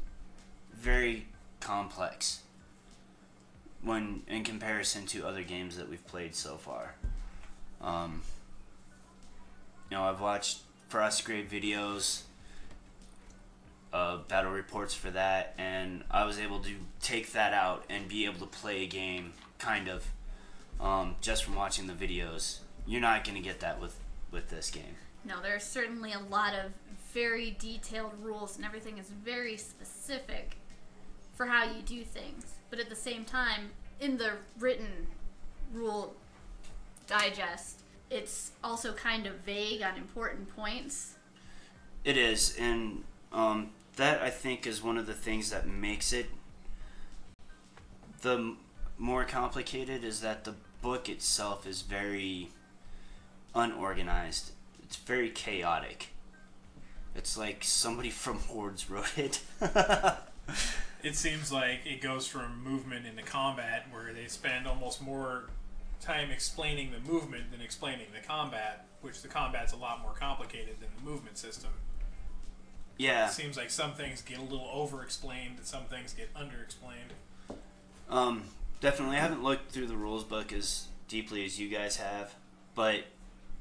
very 0.74 1.26
complex 1.60 2.40
when 3.82 4.22
in 4.28 4.44
comparison 4.44 5.06
to 5.06 5.26
other 5.26 5.42
games 5.42 5.76
that 5.76 5.88
we've 5.88 6.06
played 6.06 6.34
so 6.34 6.56
far. 6.56 6.94
Um, 7.80 8.22
you 9.90 9.96
know, 9.96 10.04
I've 10.04 10.20
watched 10.20 10.60
Frostgrave 10.90 11.48
videos, 11.48 12.22
uh, 13.96 14.18
battle 14.28 14.52
reports 14.52 14.92
for 14.92 15.10
that, 15.10 15.54
and 15.56 16.04
I 16.10 16.26
was 16.26 16.38
able 16.38 16.60
to 16.60 16.74
take 17.00 17.32
that 17.32 17.54
out 17.54 17.84
and 17.88 18.06
be 18.06 18.26
able 18.26 18.40
to 18.40 18.46
play 18.46 18.84
a 18.84 18.86
game, 18.86 19.32
kind 19.58 19.88
of, 19.88 20.04
um, 20.78 21.16
just 21.22 21.44
from 21.44 21.54
watching 21.54 21.86
the 21.86 21.94
videos. 21.94 22.58
You're 22.86 23.00
not 23.00 23.24
going 23.24 23.36
to 23.36 23.42
get 23.42 23.60
that 23.60 23.80
with 23.80 23.98
with 24.30 24.50
this 24.50 24.70
game. 24.70 24.96
No, 25.24 25.40
there's 25.40 25.64
certainly 25.64 26.12
a 26.12 26.18
lot 26.18 26.52
of 26.52 26.72
very 27.14 27.56
detailed 27.58 28.12
rules, 28.20 28.56
and 28.56 28.66
everything 28.66 28.98
is 28.98 29.08
very 29.08 29.56
specific 29.56 30.58
for 31.34 31.46
how 31.46 31.64
you 31.64 31.80
do 31.80 32.02
things. 32.04 32.56
But 32.68 32.78
at 32.78 32.90
the 32.90 32.96
same 32.96 33.24
time, 33.24 33.70
in 33.98 34.18
the 34.18 34.32
written 34.58 35.06
rule 35.72 36.14
digest, 37.06 37.80
it's 38.10 38.50
also 38.62 38.92
kind 38.92 39.26
of 39.26 39.36
vague 39.46 39.80
on 39.80 39.96
important 39.96 40.54
points. 40.54 41.14
It 42.04 42.18
is, 42.18 42.56
and 42.58 43.02
um, 43.32 43.70
that 43.96 44.22
I 44.22 44.30
think 44.30 44.66
is 44.66 44.82
one 44.82 44.98
of 44.98 45.06
the 45.06 45.14
things 45.14 45.50
that 45.50 45.66
makes 45.66 46.12
it 46.12 46.26
the 48.22 48.56
more 48.98 49.24
complicated 49.24 50.02
is 50.04 50.20
that 50.20 50.44
the 50.44 50.54
book 50.82 51.08
itself 51.08 51.66
is 51.66 51.82
very 51.82 52.48
unorganized. 53.54 54.52
It's 54.82 54.96
very 54.96 55.30
chaotic. 55.30 56.08
It's 57.14 57.36
like 57.36 57.62
somebody 57.62 58.10
from 58.24 58.38
Hordes 58.40 58.90
wrote 58.90 59.16
it. 59.18 59.40
It 61.02 61.14
seems 61.14 61.52
like 61.52 61.80
it 61.84 62.00
goes 62.00 62.26
from 62.26 62.64
movement 62.64 63.06
into 63.06 63.22
combat, 63.22 63.86
where 63.92 64.12
they 64.12 64.26
spend 64.26 64.66
almost 64.66 65.00
more 65.00 65.44
time 66.00 66.30
explaining 66.30 66.90
the 66.90 66.98
movement 67.10 67.52
than 67.52 67.60
explaining 67.60 68.06
the 68.12 68.26
combat, 68.26 68.86
which 69.02 69.22
the 69.22 69.28
combat's 69.28 69.72
a 69.72 69.76
lot 69.76 70.02
more 70.02 70.14
complicated 70.14 70.76
than 70.80 70.88
the 70.96 71.08
movement 71.08 71.38
system. 71.38 71.70
Yeah. 72.98 73.26
It 73.26 73.32
seems 73.32 73.56
like 73.56 73.70
some 73.70 73.92
things 73.92 74.22
get 74.22 74.38
a 74.38 74.42
little 74.42 74.68
over 74.72 75.02
explained 75.02 75.58
and 75.58 75.66
some 75.66 75.84
things 75.84 76.12
get 76.12 76.30
under 76.34 76.60
explained. 76.62 77.12
Um, 78.08 78.44
definitely, 78.80 79.16
I 79.16 79.20
haven't 79.20 79.42
looked 79.42 79.70
through 79.70 79.86
the 79.86 79.96
rules 79.96 80.24
book 80.24 80.52
as 80.52 80.88
deeply 81.08 81.44
as 81.44 81.58
you 81.58 81.68
guys 81.68 81.96
have, 81.96 82.34
but 82.74 83.04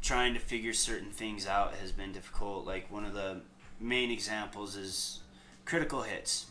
trying 0.02 0.34
to 0.36 0.40
figure 0.40 0.74
certain 0.74 1.12
things 1.12 1.48
out 1.48 1.76
has 1.76 1.92
been 1.92 2.12
difficult. 2.12 2.66
Like 2.66 2.92
one 2.92 3.06
of 3.06 3.14
the 3.14 3.42
main 3.80 4.12
examples 4.12 4.76
is 4.76 5.20
critical 5.66 6.04
hits. 6.04 6.46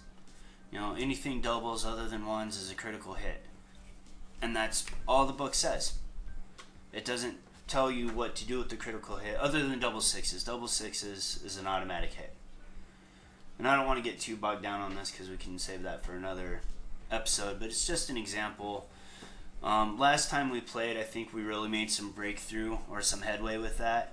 You 0.70 0.80
know, 0.80 0.94
anything 0.98 1.40
doubles 1.40 1.86
other 1.86 2.08
than 2.08 2.26
ones 2.26 2.60
is 2.60 2.70
a 2.70 2.74
critical 2.74 3.14
hit, 3.14 3.44
and 4.42 4.56
that's 4.56 4.84
all 5.06 5.24
the 5.24 5.32
book 5.32 5.54
says. 5.54 5.94
It 6.92 7.04
doesn't 7.04 7.36
tell 7.68 7.90
you 7.90 8.08
what 8.08 8.34
to 8.36 8.46
do 8.46 8.58
with 8.58 8.70
the 8.70 8.76
critical 8.76 9.16
hit, 9.16 9.36
other 9.36 9.66
than 9.66 9.78
double 9.78 10.00
sixes. 10.00 10.42
Double 10.42 10.66
sixes 10.66 11.40
is 11.44 11.56
an 11.56 11.66
automatic 11.68 12.12
hit. 12.14 12.34
And 13.58 13.68
I 13.68 13.76
don't 13.76 13.86
want 13.86 14.02
to 14.02 14.08
get 14.08 14.20
too 14.20 14.36
bogged 14.36 14.62
down 14.62 14.80
on 14.80 14.96
this 14.96 15.10
because 15.10 15.30
we 15.30 15.36
can 15.36 15.58
save 15.58 15.82
that 15.84 16.04
for 16.04 16.12
another 16.12 16.60
episode, 17.10 17.60
but 17.60 17.68
it's 17.68 17.86
just 17.86 18.10
an 18.10 18.16
example. 18.16 18.88
Um, 19.62 19.98
last 19.98 20.28
time 20.28 20.50
we 20.50 20.60
played, 20.60 20.96
I 20.96 21.02
think 21.02 21.32
we 21.32 21.42
really 21.42 21.68
made 21.68 21.90
some 21.90 22.10
breakthrough 22.10 22.78
or 22.90 23.00
some 23.00 23.22
headway 23.22 23.56
with 23.56 23.78
that. 23.78 24.12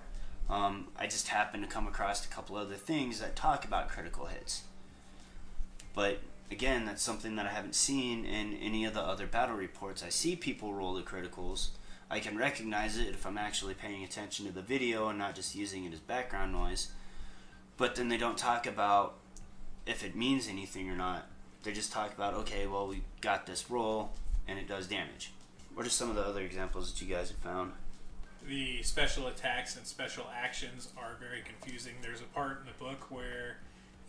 Um, 0.50 0.88
I 0.98 1.08
just 1.08 1.30
happened 1.30 1.64
to 1.64 1.70
come 1.70 1.88
across 1.88 2.26
a 2.26 2.30
couple 2.30 2.56
other 2.56 2.76
things 2.76 3.20
that 3.20 3.36
talk 3.36 3.66
about 3.66 3.90
critical 3.90 4.28
hits. 4.28 4.64
But 5.94 6.20
again, 6.52 6.86
that's 6.86 7.02
something 7.02 7.36
that 7.36 7.46
I 7.46 7.50
haven't 7.50 7.76
seen 7.76 8.26
in 8.26 8.54
any 8.58 8.86
of 8.86 8.94
the 8.94 9.02
other 9.02 9.28
battle 9.28 9.56
reports. 9.56 10.04
I 10.04 10.10
see 10.10 10.36
people 10.36 10.74
roll 10.74 10.94
the 10.94 11.02
criticals. 11.02 11.70
I 12.10 12.20
can 12.20 12.38
recognize 12.38 12.98
it 12.98 13.10
if 13.10 13.26
I'm 13.26 13.38
actually 13.38 13.74
paying 13.74 14.04
attention 14.04 14.46
to 14.46 14.52
the 14.52 14.62
video 14.62 15.08
and 15.08 15.18
not 15.18 15.36
just 15.36 15.56
using 15.56 15.86
it 15.86 15.94
as 15.94 16.00
background 16.00 16.52
noise. 16.52 16.92
But 17.78 17.96
then 17.96 18.10
they 18.10 18.18
don't 18.18 18.38
talk 18.38 18.68
about 18.68 19.16
if 19.86 20.04
it 20.04 20.16
means 20.16 20.48
anything 20.48 20.90
or 20.90 20.96
not. 20.96 21.28
They 21.64 21.74
just 21.74 21.92
talk 21.92 22.14
about, 22.14 22.34
okay, 22.34 22.66
well, 22.68 22.88
we 22.88 23.02
got 23.22 23.46
this 23.46 23.70
roll 23.70 24.12
and 24.48 24.58
it 24.58 24.68
does 24.68 24.88
damage. 24.88 25.32
What 25.74 25.86
are 25.86 25.90
some 25.90 26.10
of 26.10 26.16
the 26.16 26.24
other 26.24 26.42
examples 26.42 26.92
that 26.92 27.02
you 27.02 27.14
guys 27.14 27.30
have 27.30 27.38
found? 27.38 27.74
The 28.48 28.82
special 28.82 29.28
attacks 29.28 29.76
and 29.76 29.86
special 29.86 30.26
actions 30.36 30.90
are 30.98 31.16
very 31.20 31.42
confusing. 31.42 31.94
There's 32.02 32.22
a 32.22 32.26
part 32.26 32.62
in 32.62 32.66
the 32.66 32.84
book 32.84 33.12
where 33.12 33.58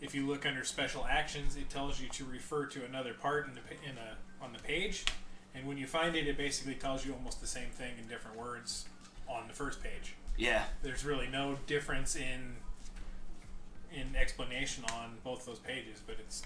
if 0.01 0.13
you 0.13 0.25
look 0.27 0.45
under 0.45 0.63
special 0.63 1.05
actions, 1.09 1.55
it 1.55 1.69
tells 1.69 2.01
you 2.01 2.09
to 2.09 2.25
refer 2.25 2.65
to 2.65 2.83
another 2.83 3.13
part 3.13 3.47
in 3.47 3.53
the 3.53 3.61
in 3.89 3.97
a 3.97 4.43
on 4.43 4.51
the 4.51 4.59
page, 4.59 5.05
and 5.55 5.65
when 5.65 5.77
you 5.77 5.87
find 5.87 6.15
it, 6.15 6.27
it 6.27 6.37
basically 6.37 6.75
tells 6.75 7.05
you 7.05 7.13
almost 7.13 7.39
the 7.39 7.47
same 7.47 7.69
thing 7.69 7.93
in 8.01 8.07
different 8.09 8.37
words 8.37 8.85
on 9.29 9.47
the 9.47 9.53
first 9.53 9.81
page. 9.81 10.15
Yeah, 10.37 10.63
There's 10.81 11.05
really 11.05 11.27
no 11.27 11.57
difference 11.67 12.15
in 12.15 12.55
in 13.93 14.15
explanation 14.15 14.83
on 14.93 15.17
both 15.23 15.45
those 15.45 15.59
pages, 15.59 16.01
but 16.05 16.17
it's 16.19 16.43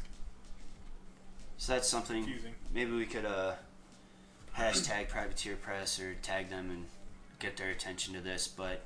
so 1.57 1.73
that's 1.73 1.87
something. 1.87 2.23
confusing. 2.23 2.53
Maybe 2.73 2.91
we 2.91 3.05
could 3.05 3.25
uh, 3.25 3.53
hashtag 4.55 5.09
Privateer 5.09 5.55
Press 5.55 5.99
or 5.99 6.13
tag 6.15 6.49
them 6.49 6.69
and 6.69 6.85
get 7.39 7.57
their 7.57 7.69
attention 7.69 8.13
to 8.13 8.21
this. 8.21 8.47
But 8.47 8.81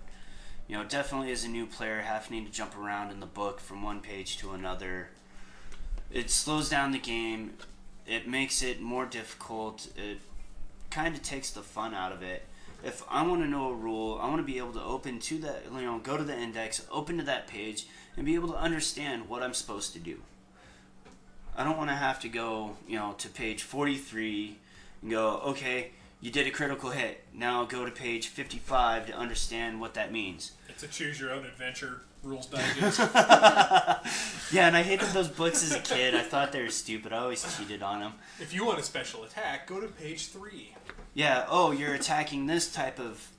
you 0.68 0.78
know, 0.78 0.84
definitely 0.84 1.32
as 1.32 1.44
a 1.44 1.50
new 1.50 1.66
player, 1.66 2.02
having 2.02 2.46
to 2.46 2.52
jump 2.52 2.78
around 2.78 3.12
in 3.12 3.20
the 3.20 3.26
book 3.26 3.60
from 3.60 3.84
one 3.84 4.00
page 4.00 4.38
to 4.38 4.52
another, 4.52 5.10
it 6.12 6.30
slows 6.30 6.70
down 6.70 6.92
the 6.92 7.00
game. 7.00 7.54
It 8.08 8.28
makes 8.28 8.62
it 8.62 8.82
more 8.82 9.06
difficult. 9.06 9.88
It 9.98 10.20
kind 10.90 11.16
of 11.16 11.22
takes 11.22 11.52
the 11.52 11.62
fun 11.62 11.94
out 11.94 12.12
of 12.12 12.24
it. 12.24 12.46
If 12.84 13.04
I 13.10 13.26
want 13.26 13.42
to 13.42 13.48
know 13.48 13.70
a 13.70 13.76
rule, 13.76 14.20
I 14.22 14.28
want 14.28 14.40
to 14.40 14.44
be 14.44 14.58
able 14.58 14.74
to 14.74 14.84
open 14.84 15.20
to 15.20 15.38
that, 15.40 15.66
you 15.72 15.82
know, 15.82 16.00
go 16.00 16.18
to 16.18 16.24
the 16.24 16.38
index, 16.38 16.86
open 16.92 17.18
to 17.18 17.24
that 17.26 17.48
page, 17.48 17.86
and 18.18 18.26
be 18.26 18.36
able 18.36 18.50
to 18.50 18.58
understand 18.58 19.30
what 19.30 19.44
I'm 19.44 19.54
supposed 19.54 19.94
to 19.94 20.00
do. 20.00 20.20
I 21.56 21.64
don't 21.64 21.78
want 21.78 21.90
to 21.90 21.96
have 21.96 22.20
to 22.22 22.30
go, 22.30 22.78
you 22.88 22.98
know, 22.98 23.14
to 23.20 23.30
page 23.30 23.64
43 23.64 24.58
and 25.02 25.12
go, 25.12 25.42
okay, 25.46 25.92
you 26.22 26.32
did 26.32 26.48
a 26.48 26.52
critical 26.52 26.92
hit. 26.92 27.24
Now 27.34 27.66
go 27.66 27.84
to 27.86 27.92
page 27.92 28.28
55 28.28 29.08
to 29.08 29.14
understand 29.14 29.82
what 29.82 29.96
that 29.96 30.12
means. 30.12 30.52
It's 30.70 30.84
a 30.84 30.88
choose 30.88 31.20
your 31.20 31.32
own 31.32 31.46
adventure 31.46 32.02
rules 32.24 32.46
digest. 32.46 33.00
Yeah, 34.52 34.68
and 34.68 34.76
I 34.76 34.84
hated 34.84 35.08
those 35.10 35.30
books 35.30 35.64
as 35.64 35.74
a 35.74 35.80
kid. 35.80 36.14
I 36.14 36.22
thought 36.22 36.52
they 36.52 36.62
were 36.62 36.70
stupid. 36.70 37.14
I 37.14 37.20
always 37.20 37.58
cheated 37.58 37.82
on 37.82 38.02
them. 38.02 38.14
if 38.40 38.54
you 38.54 38.66
want 38.66 38.80
a 38.80 38.84
special 38.84 39.24
attack, 39.24 39.66
go 39.66 39.80
to 39.80 39.88
page 39.88 40.28
three. 40.28 40.76
Yeah, 41.14 41.46
oh, 41.50 41.72
you're 41.72 41.94
attacking 41.94 42.46
this 42.48 42.72
type 42.72 43.00
of 43.00 43.30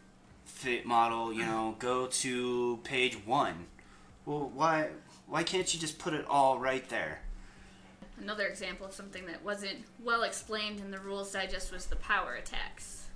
fit 0.44 0.86
model, 0.86 1.32
you 1.32 1.44
know, 1.44 1.76
go 1.78 2.06
to 2.06 2.80
page 2.84 3.14
1. 3.26 3.66
Well, 4.24 4.50
why 4.54 4.88
why 5.26 5.42
can't 5.42 5.72
you 5.72 5.80
just 5.80 5.98
put 5.98 6.14
it 6.14 6.24
all 6.28 6.58
right 6.58 6.88
there? 6.88 7.20
Another 8.20 8.46
example 8.46 8.86
of 8.86 8.92
something 8.92 9.26
that 9.26 9.44
wasn't 9.44 9.84
well 10.02 10.22
explained 10.22 10.80
in 10.80 10.90
the 10.90 10.98
Rules 10.98 11.32
Digest 11.32 11.72
was 11.72 11.86
the 11.86 11.96
power 11.96 12.34
attacks. 12.34 13.06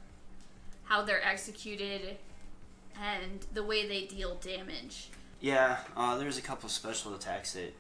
How 0.84 1.02
they're 1.02 1.24
executed 1.24 2.16
and 3.00 3.46
the 3.52 3.62
way 3.62 3.86
they 3.86 4.06
deal 4.06 4.36
damage. 4.36 5.08
Yeah, 5.40 5.78
uh, 5.96 6.16
there's 6.16 6.38
a 6.38 6.42
couple 6.42 6.68
special 6.68 7.14
attacks 7.14 7.52
that 7.52 7.74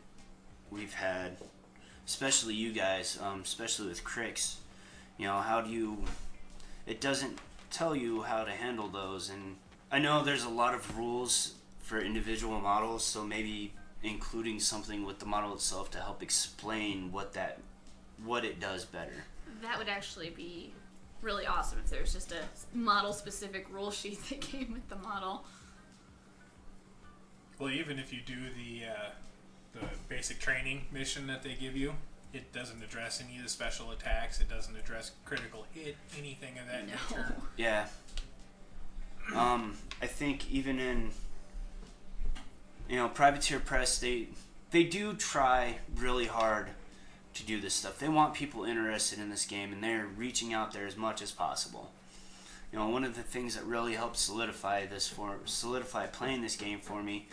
we've 0.70 0.94
had, 0.94 1.38
especially 2.06 2.54
you 2.54 2.72
guys, 2.72 3.18
um, 3.22 3.40
especially 3.42 3.88
with 3.88 4.04
Cryx. 4.04 4.58
You 5.18 5.26
know, 5.26 5.38
how 5.38 5.62
do 5.62 5.70
you? 5.70 6.04
It 6.86 7.00
doesn't 7.00 7.38
tell 7.70 7.96
you 7.96 8.22
how 8.22 8.44
to 8.44 8.50
handle 8.50 8.88
those, 8.88 9.30
and 9.30 9.56
I 9.90 9.98
know 9.98 10.22
there's 10.22 10.44
a 10.44 10.50
lot 10.50 10.74
of 10.74 10.98
rules 10.98 11.54
for 11.80 11.98
individual 11.98 12.60
models, 12.60 13.04
so 13.04 13.24
maybe 13.24 13.72
including 14.06 14.60
something 14.60 15.04
with 15.04 15.18
the 15.18 15.26
model 15.26 15.54
itself 15.54 15.90
to 15.90 15.98
help 15.98 16.22
explain 16.22 17.10
what 17.12 17.32
that, 17.34 17.58
what 18.24 18.44
it 18.44 18.60
does 18.60 18.84
better. 18.84 19.24
That 19.62 19.78
would 19.78 19.88
actually 19.88 20.30
be 20.30 20.72
really 21.22 21.46
awesome 21.46 21.78
if 21.82 21.90
there 21.90 22.00
was 22.00 22.12
just 22.12 22.32
a 22.32 22.42
model 22.76 23.12
specific 23.12 23.66
rule 23.72 23.90
sheet 23.90 24.22
that 24.28 24.40
came 24.40 24.72
with 24.72 24.88
the 24.88 24.96
model. 24.96 25.44
Well, 27.58 27.70
even 27.70 27.98
if 27.98 28.12
you 28.12 28.20
do 28.24 28.34
the 28.34 28.86
uh, 28.86 29.10
the 29.72 29.80
basic 30.08 30.38
training 30.38 30.86
mission 30.92 31.26
that 31.26 31.42
they 31.42 31.54
give 31.54 31.74
you, 31.76 31.94
it 32.32 32.52
doesn't 32.52 32.82
address 32.82 33.22
any 33.26 33.38
of 33.38 33.42
the 33.44 33.48
special 33.48 33.90
attacks. 33.92 34.40
It 34.40 34.48
doesn't 34.48 34.76
address 34.76 35.12
critical 35.24 35.64
hit, 35.72 35.96
anything 36.18 36.58
of 36.58 36.66
that 36.66 36.86
No. 36.86 36.92
nature. 36.92 37.36
Yeah. 37.56 37.86
Um, 39.34 39.76
I 40.02 40.06
think 40.06 40.50
even 40.50 40.78
in 40.78 41.10
you 42.88 42.96
know 42.96 43.08
privateer 43.08 43.58
press, 43.58 43.98
they 43.98 44.28
they 44.70 44.84
do 44.84 45.14
try 45.14 45.78
really 45.96 46.26
hard 46.26 46.68
to 47.34 47.42
do 47.44 47.60
this 47.60 47.74
stuff. 47.74 47.98
They 47.98 48.08
want 48.08 48.34
people 48.34 48.64
interested 48.64 49.18
in 49.18 49.30
this 49.30 49.44
game, 49.44 49.72
and 49.72 49.82
they're 49.82 50.06
reaching 50.06 50.52
out 50.52 50.72
there 50.72 50.86
as 50.86 50.96
much 50.96 51.22
as 51.22 51.30
possible. 51.30 51.92
You 52.72 52.78
know, 52.78 52.88
one 52.88 53.04
of 53.04 53.14
the 53.14 53.22
things 53.22 53.54
that 53.54 53.64
really 53.64 53.94
helped 53.94 54.16
solidify 54.16 54.86
this 54.86 55.08
for 55.08 55.36
solidify 55.44 56.06
playing 56.06 56.42
this 56.42 56.56
game 56.56 56.80
for 56.80 57.02
me, 57.02 57.28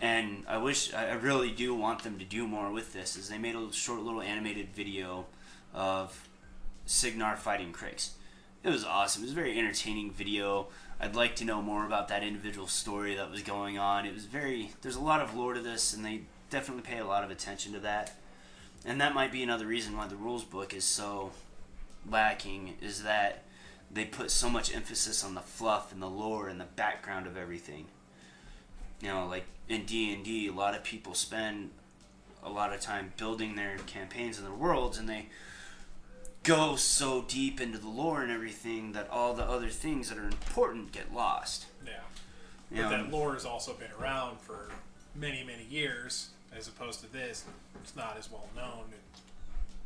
and 0.00 0.44
I 0.48 0.58
wish 0.58 0.92
I 0.92 1.12
really 1.14 1.50
do 1.50 1.74
want 1.74 2.02
them 2.02 2.18
to 2.18 2.24
do 2.24 2.46
more 2.46 2.70
with 2.70 2.92
this, 2.92 3.16
is 3.16 3.28
they 3.28 3.38
made 3.38 3.54
a 3.54 3.72
short 3.72 4.02
little 4.02 4.22
animated 4.22 4.68
video 4.74 5.26
of 5.72 6.28
Cygnar 6.86 7.36
fighting 7.36 7.72
Cryx. 7.72 8.14
It 8.64 8.70
was 8.70 8.84
awesome. 8.84 9.22
It 9.22 9.26
was 9.26 9.32
a 9.32 9.34
very 9.36 9.58
entertaining 9.58 10.12
video. 10.12 10.68
I'd 11.00 11.16
like 11.16 11.34
to 11.36 11.44
know 11.44 11.60
more 11.60 11.84
about 11.84 12.08
that 12.08 12.22
individual 12.22 12.68
story 12.68 13.16
that 13.16 13.30
was 13.30 13.42
going 13.42 13.76
on. 13.76 14.06
It 14.06 14.14
was 14.14 14.24
very 14.24 14.70
there's 14.82 14.94
a 14.94 15.00
lot 15.00 15.20
of 15.20 15.34
lore 15.34 15.54
to 15.54 15.60
this 15.60 15.92
and 15.92 16.04
they 16.04 16.22
definitely 16.48 16.84
pay 16.84 16.98
a 16.98 17.06
lot 17.06 17.24
of 17.24 17.30
attention 17.30 17.72
to 17.72 17.80
that. 17.80 18.16
And 18.84 19.00
that 19.00 19.14
might 19.14 19.32
be 19.32 19.42
another 19.42 19.66
reason 19.66 19.96
why 19.96 20.06
the 20.06 20.16
rules 20.16 20.44
book 20.44 20.74
is 20.74 20.84
so 20.84 21.32
lacking 22.08 22.74
is 22.80 23.02
that 23.02 23.42
they 23.90 24.04
put 24.04 24.30
so 24.30 24.48
much 24.48 24.74
emphasis 24.74 25.24
on 25.24 25.34
the 25.34 25.40
fluff 25.40 25.92
and 25.92 26.00
the 26.00 26.08
lore 26.08 26.48
and 26.48 26.60
the 26.60 26.64
background 26.64 27.26
of 27.26 27.36
everything. 27.36 27.86
You 29.00 29.08
know, 29.08 29.26
like 29.26 29.44
in 29.68 29.84
D&D, 29.84 30.46
a 30.46 30.52
lot 30.52 30.76
of 30.76 30.84
people 30.84 31.14
spend 31.14 31.70
a 32.44 32.50
lot 32.50 32.72
of 32.72 32.80
time 32.80 33.12
building 33.16 33.56
their 33.56 33.76
campaigns 33.86 34.38
and 34.38 34.46
their 34.46 34.54
worlds 34.54 34.98
and 34.98 35.08
they 35.08 35.26
go 36.42 36.76
so 36.76 37.22
deep 37.28 37.60
into 37.60 37.78
the 37.78 37.88
lore 37.88 38.22
and 38.22 38.30
everything 38.30 38.92
that 38.92 39.08
all 39.10 39.34
the 39.34 39.44
other 39.44 39.68
things 39.68 40.08
that 40.08 40.18
are 40.18 40.26
important 40.26 40.92
get 40.92 41.14
lost. 41.14 41.66
Yeah. 41.84 41.92
You 42.70 42.82
But 42.82 42.90
know, 42.90 43.02
that 43.02 43.12
lore 43.12 43.34
has 43.34 43.44
also 43.44 43.74
been 43.74 43.90
around 44.00 44.40
for 44.40 44.70
many, 45.14 45.44
many 45.44 45.64
years, 45.64 46.30
as 46.56 46.68
opposed 46.68 47.00
to 47.00 47.12
this. 47.12 47.44
It's 47.82 47.94
not 47.94 48.16
as 48.18 48.30
well 48.30 48.48
known. 48.56 48.84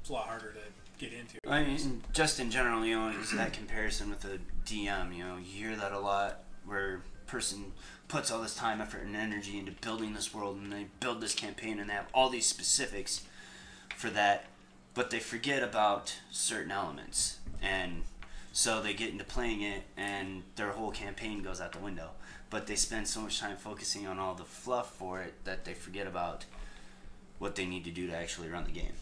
It's 0.01 0.11
a 0.11 0.13
lot 0.13 0.29
harder 0.29 0.53
to 0.53 1.05
get 1.05 1.13
into. 1.13 1.39
I 1.49 1.65
mean, 1.65 2.03
just 2.13 2.41
in 2.41 2.51
general, 2.51 2.85
you 2.85 2.99
know, 2.99 3.09
is 3.09 3.33
that 3.33 3.53
comparison 3.53 4.09
with 4.09 4.25
a 4.25 4.39
DM. 4.65 5.17
You 5.17 5.25
know, 5.25 5.37
you 5.37 5.45
hear 5.45 5.77
that 5.77 5.93
a 5.93 5.99
lot, 5.99 6.45
where 6.65 7.03
person 7.27 7.73
puts 8.09 8.31
all 8.31 8.41
this 8.41 8.55
time, 8.55 8.81
effort, 8.81 9.03
and 9.03 9.17
energy 9.17 9.59
into 9.59 9.73
building 9.73 10.15
this 10.15 10.33
world, 10.33 10.59
and 10.59 10.73
they 10.73 10.87
build 11.01 11.21
this 11.21 11.35
campaign, 11.35 11.81
and 11.81 11.91
they 11.91 11.95
have 11.95 12.07
all 12.15 12.31
these 12.31 12.47
specifics 12.47 13.23
for 13.97 14.11
that, 14.11 14.47
but 14.97 15.11
they 15.11 15.21
forget 15.21 15.63
about 15.63 16.17
certain 16.33 16.73
elements, 16.73 17.39
and 17.63 18.03
so 18.51 18.81
they 18.81 18.95
get 18.95 19.11
into 19.11 19.25
playing 19.25 19.61
it, 19.61 19.83
and 19.95 20.43
their 20.57 20.71
whole 20.71 20.91
campaign 20.91 21.43
goes 21.43 21.61
out 21.61 21.73
the 21.73 21.79
window. 21.79 22.09
But 22.49 22.67
they 22.67 22.77
spend 22.77 23.07
so 23.07 23.21
much 23.21 23.39
time 23.39 23.59
focusing 23.59 24.07
on 24.07 24.19
all 24.19 24.35
the 24.35 24.45
fluff 24.45 24.95
for 24.95 25.21
it 25.21 25.35
that 25.45 25.67
they 25.67 25.75
forget 25.75 26.07
about 26.07 26.47
what 27.39 27.57
they 27.57 27.67
need 27.67 27.85
to 27.85 27.91
do 27.91 28.07
to 28.07 28.17
actually 28.17 28.49
run 28.49 28.65
the 28.65 28.71
game. 28.71 28.95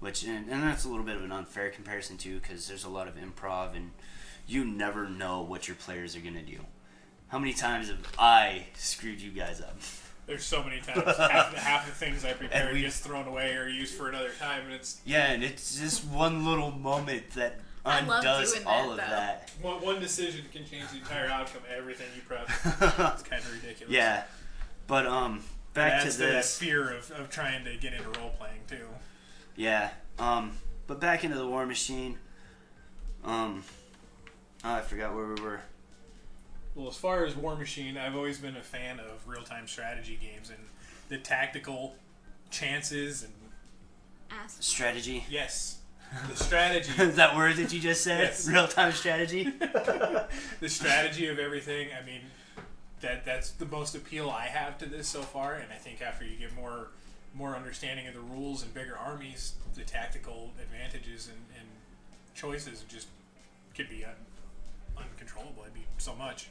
Which 0.00 0.22
and, 0.24 0.50
and 0.50 0.62
that's 0.62 0.84
a 0.84 0.88
little 0.88 1.04
bit 1.04 1.16
of 1.16 1.24
an 1.24 1.32
unfair 1.32 1.70
comparison 1.70 2.18
too 2.18 2.38
because 2.38 2.68
there's 2.68 2.84
a 2.84 2.90
lot 2.90 3.08
of 3.08 3.14
improv 3.16 3.74
and 3.74 3.92
you 4.46 4.64
never 4.64 5.08
know 5.08 5.40
what 5.40 5.66
your 5.66 5.76
players 5.76 6.14
are 6.14 6.20
gonna 6.20 6.42
do. 6.42 6.58
How 7.28 7.38
many 7.38 7.52
times 7.54 7.88
have 7.88 7.98
i 8.18 8.66
screwed 8.74 9.20
you 9.20 9.30
guys 9.30 9.60
up 9.60 9.78
There's 10.30 10.44
so 10.44 10.62
many 10.62 10.80
times 10.80 11.02
half, 11.18 11.52
half 11.54 11.86
the 11.86 11.92
things 11.92 12.24
I 12.24 12.32
prepare 12.34 12.66
And 12.68 12.74
we- 12.76 12.82
gets 12.82 13.00
thrown 13.00 13.26
away 13.26 13.54
or 13.56 13.68
used 13.68 13.94
for 13.94 14.08
another 14.08 14.30
time, 14.38 14.64
and 14.66 14.72
it's 14.72 15.00
yeah 15.04 15.32
and 15.32 15.42
it's 15.42 15.78
just 15.78 16.04
one 16.04 16.44
little 16.46 16.70
moment 16.70 17.30
that 17.32 17.58
undoes 17.84 18.52
doing 18.52 18.66
all 18.66 18.90
that, 18.90 18.90
of 18.90 18.96
though. 18.96 19.16
that 19.16 19.50
one, 19.60 19.82
one 19.84 20.00
decision 20.00 20.44
can 20.52 20.64
change 20.66 20.88
the 20.90 20.98
entire 20.98 21.26
outcome 21.28 21.62
of 21.68 21.76
everything 21.76 22.06
you 22.14 22.22
prep. 22.22 22.48
It's 23.14 23.22
kind 23.24 23.42
of 23.42 23.52
ridiculous. 23.52 23.92
yeah 23.92 24.22
but 24.86 25.06
um 25.06 25.42
back 25.74 25.94
Adds 26.04 26.14
to 26.16 26.20
the 26.20 26.26
this 26.26 26.58
fear 26.58 26.90
of, 26.92 27.10
of 27.12 27.28
trying 27.30 27.64
to 27.64 27.76
get 27.76 27.92
into 27.92 28.08
role 28.20 28.30
playing 28.38 28.60
too. 28.68 28.86
yeah 29.56 29.90
um 30.18 30.52
but 30.86 31.00
back 31.00 31.24
into 31.24 31.36
the 31.36 31.46
war 31.46 31.64
machine 31.66 32.18
um 33.24 33.62
oh, 34.64 34.74
i 34.74 34.80
forgot 34.80 35.14
where 35.14 35.26
we 35.34 35.40
were 35.40 35.60
Well, 36.74 36.88
as 36.88 36.96
far 36.96 37.24
as 37.24 37.34
War 37.36 37.56
Machine, 37.56 37.96
I've 37.96 38.14
always 38.14 38.38
been 38.38 38.56
a 38.56 38.62
fan 38.62 39.00
of 39.00 39.26
real 39.26 39.42
time 39.42 39.66
strategy 39.66 40.18
games 40.20 40.50
and 40.50 40.58
the 41.08 41.18
tactical 41.18 41.94
chances 42.50 43.22
and 43.24 43.32
Ask. 44.30 44.62
strategy 44.62 45.24
yes, 45.28 45.78
the 46.28 46.36
strategy, 46.36 46.90
is 47.02 47.16
that 47.16 47.36
word 47.36 47.56
that 47.56 47.72
you 47.72 47.80
just 47.80 48.02
said 48.04 48.20
Yes. 48.20 48.48
real-time 48.48 48.92
strategy 48.92 49.44
the 50.60 50.68
strategy 50.68 51.26
of 51.26 51.38
everything. 51.38 51.88
I 52.00 52.04
mean, 52.06 52.20
that 53.00 53.24
that's 53.24 53.50
the 53.52 53.66
most 53.66 53.94
appeal 53.96 54.30
I 54.30 54.46
have 54.46 54.78
to 54.78 54.86
this 54.86 55.08
so 55.08 55.22
far, 55.22 55.54
and 55.54 55.72
I 55.72 55.76
think 55.76 56.00
after 56.02 56.24
you 56.24 56.36
get 56.36 56.54
more 56.54 56.88
more 57.34 57.54
understanding 57.56 58.06
of 58.08 58.14
the 58.14 58.20
rules 58.20 58.62
and 58.62 58.72
bigger 58.74 58.96
armies, 58.96 59.54
the 59.74 59.82
tactical 59.82 60.52
advantages 60.60 61.28
and, 61.28 61.38
and 61.58 61.68
choices 62.34 62.84
just 62.88 63.06
could 63.76 63.88
be 63.88 64.04
un, 64.04 64.10
uncontrollable. 64.96 65.62
It'd 65.62 65.74
be 65.74 65.86
so 65.98 66.14
much. 66.16 66.48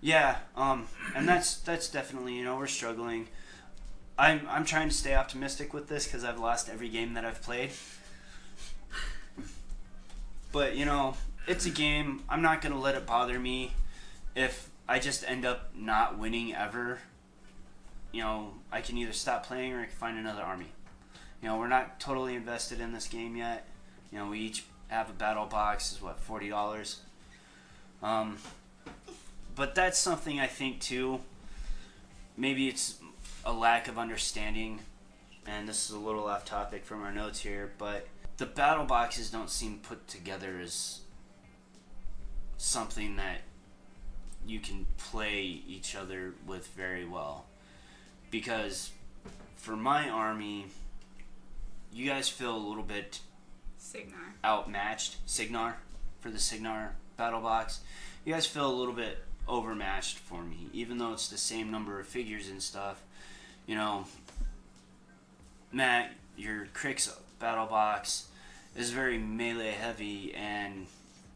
Yeah, 0.00 0.36
um, 0.56 0.86
and 1.14 1.28
that's 1.28 1.56
that's 1.58 1.88
definitely 1.88 2.34
you 2.34 2.44
know 2.44 2.56
we're 2.56 2.66
struggling. 2.66 3.28
I'm 4.18 4.46
I'm 4.48 4.64
trying 4.64 4.88
to 4.88 4.94
stay 4.94 5.14
optimistic 5.14 5.72
with 5.72 5.88
this 5.88 6.04
because 6.06 6.24
I've 6.24 6.38
lost 6.38 6.68
every 6.68 6.88
game 6.88 7.14
that 7.14 7.24
I've 7.24 7.42
played. 7.42 7.70
But 10.52 10.76
you 10.76 10.84
know, 10.84 11.14
it's 11.46 11.66
a 11.66 11.70
game. 11.70 12.22
I'm 12.28 12.42
not 12.42 12.62
gonna 12.62 12.78
let 12.78 12.94
it 12.94 13.06
bother 13.06 13.38
me 13.38 13.72
if 14.34 14.70
I 14.88 14.98
just 14.98 15.28
end 15.28 15.44
up 15.44 15.70
not 15.74 16.18
winning 16.18 16.54
ever. 16.54 17.00
You 18.12 18.22
know, 18.22 18.54
I 18.72 18.80
can 18.80 18.96
either 18.96 19.12
stop 19.12 19.46
playing 19.46 19.72
or 19.74 19.80
I 19.80 19.84
can 19.84 19.92
find 19.94 20.18
another 20.18 20.42
army. 20.42 20.72
You 21.42 21.48
know, 21.48 21.58
we're 21.58 21.68
not 21.68 22.00
totally 22.00 22.34
invested 22.34 22.80
in 22.80 22.92
this 22.92 23.06
game 23.06 23.36
yet. 23.36 23.66
You 24.10 24.18
know, 24.18 24.28
we 24.30 24.40
each 24.40 24.64
have 24.88 25.10
a 25.10 25.12
battle 25.12 25.46
box. 25.46 25.92
Is 25.92 26.02
what 26.02 26.18
forty 26.18 26.48
dollars. 26.48 27.00
Um, 28.02 28.38
but 29.58 29.74
that's 29.74 29.98
something 29.98 30.38
I 30.38 30.46
think 30.46 30.80
too. 30.80 31.20
Maybe 32.36 32.68
it's 32.68 32.98
a 33.44 33.52
lack 33.52 33.88
of 33.88 33.98
understanding, 33.98 34.80
and 35.46 35.68
this 35.68 35.90
is 35.90 35.96
a 35.96 35.98
little 35.98 36.28
off 36.28 36.44
topic 36.44 36.84
from 36.84 37.02
our 37.02 37.12
notes 37.12 37.40
here, 37.40 37.72
but 37.76 38.06
the 38.36 38.46
battle 38.46 38.84
boxes 38.84 39.30
don't 39.30 39.50
seem 39.50 39.80
put 39.80 40.06
together 40.06 40.60
as 40.62 41.00
something 42.56 43.16
that 43.16 43.40
you 44.46 44.60
can 44.60 44.86
play 44.96 45.42
each 45.42 45.96
other 45.96 46.34
with 46.46 46.68
very 46.68 47.04
well. 47.04 47.46
Because 48.30 48.92
for 49.56 49.74
my 49.74 50.08
army, 50.08 50.66
you 51.92 52.08
guys 52.08 52.28
feel 52.28 52.54
a 52.54 52.56
little 52.56 52.84
bit 52.84 53.20
Cygnar. 53.76 54.34
outmatched. 54.44 55.16
Cygnar 55.26 55.78
for 56.20 56.30
the 56.30 56.38
Cygnar 56.38 56.94
battle 57.16 57.40
box. 57.40 57.80
You 58.24 58.32
guys 58.32 58.46
feel 58.46 58.70
a 58.70 58.72
little 58.72 58.94
bit 58.94 59.18
overmatched 59.48 60.18
for 60.18 60.42
me, 60.42 60.68
even 60.72 60.98
though 60.98 61.12
it's 61.12 61.28
the 61.28 61.38
same 61.38 61.70
number 61.70 61.98
of 61.98 62.06
figures 62.06 62.48
and 62.48 62.62
stuff. 62.62 63.02
You 63.66 63.76
know, 63.76 64.04
Matt, 65.72 66.12
your 66.36 66.66
Cryx 66.72 67.14
battle 67.38 67.66
box 67.66 68.28
is 68.76 68.90
very 68.90 69.18
melee 69.18 69.70
heavy, 69.72 70.34
and 70.34 70.86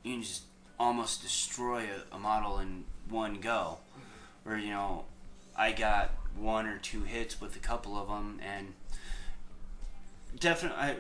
you 0.03 0.15
can 0.15 0.23
just 0.23 0.43
almost 0.79 1.23
destroy 1.23 1.85
a, 2.13 2.17
a 2.17 2.19
model 2.19 2.59
in 2.59 2.85
one 3.09 3.41
go. 3.41 3.79
Where 4.45 4.59
you 4.59 4.71
know, 4.71 5.05
I 5.57 5.73
got 5.73 6.11
one 6.37 6.67
or 6.67 6.79
two 6.79 7.03
hits 7.03 7.41
with 7.41 7.57
a 7.57 7.61
couple 7.61 7.97
of 7.97 8.09
them, 8.09 8.41
and 8.43 8.75
definitely. 10.39 10.97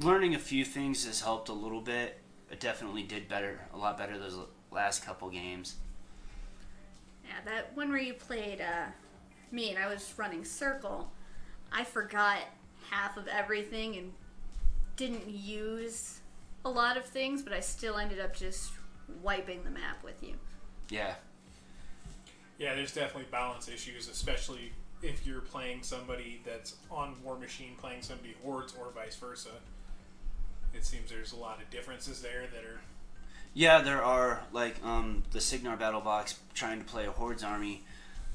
Learning 0.00 0.36
a 0.36 0.38
few 0.38 0.64
things 0.64 1.04
has 1.04 1.20
helped 1.22 1.48
a 1.48 1.52
little 1.52 1.80
bit. 1.80 2.20
I 2.50 2.54
definitely 2.54 3.02
did 3.02 3.28
better, 3.28 3.60
a 3.74 3.76
lot 3.76 3.98
better 3.98 4.16
those 4.16 4.38
last 4.70 5.04
couple 5.04 5.28
games. 5.30 5.74
Yeah, 7.30 7.52
that 7.52 7.76
one 7.76 7.90
where 7.90 8.00
you 8.00 8.14
played 8.14 8.60
uh, 8.60 8.86
me 9.52 9.70
and 9.70 9.78
I 9.78 9.88
was 9.88 10.12
running 10.16 10.44
circle, 10.44 11.12
I 11.70 11.84
forgot 11.84 12.38
half 12.90 13.16
of 13.16 13.28
everything 13.28 13.96
and 13.96 14.12
didn't 14.96 15.28
use 15.28 16.18
a 16.64 16.68
lot 16.70 16.96
of 16.96 17.04
things, 17.04 17.42
but 17.42 17.52
I 17.52 17.60
still 17.60 17.98
ended 17.98 18.18
up 18.18 18.34
just 18.34 18.72
wiping 19.22 19.62
the 19.62 19.70
map 19.70 20.02
with 20.02 20.22
you. 20.22 20.34
Yeah, 20.88 21.14
Yeah, 22.58 22.74
there's 22.74 22.92
definitely 22.92 23.28
balance 23.30 23.68
issues, 23.68 24.08
especially 24.08 24.72
if 25.00 25.24
you're 25.24 25.40
playing 25.40 25.84
somebody 25.84 26.42
that's 26.44 26.74
on 26.90 27.14
War 27.22 27.38
Machine 27.38 27.76
playing 27.78 28.02
somebody 28.02 28.34
Hordes 28.42 28.74
or 28.78 28.90
vice 28.92 29.14
versa. 29.16 29.50
It 30.74 30.84
seems 30.84 31.10
there's 31.10 31.32
a 31.32 31.36
lot 31.36 31.62
of 31.62 31.70
differences 31.70 32.20
there 32.20 32.48
that 32.52 32.64
are 32.64 32.80
yeah. 33.54 33.80
There 33.82 34.02
are 34.02 34.42
like 34.52 34.76
um, 34.84 35.22
the 35.32 35.40
Cygnar 35.40 35.76
battle 35.76 36.00
box 36.00 36.38
trying 36.54 36.78
to 36.78 36.84
play 36.84 37.06
a 37.06 37.10
hordes 37.10 37.42
army. 37.42 37.84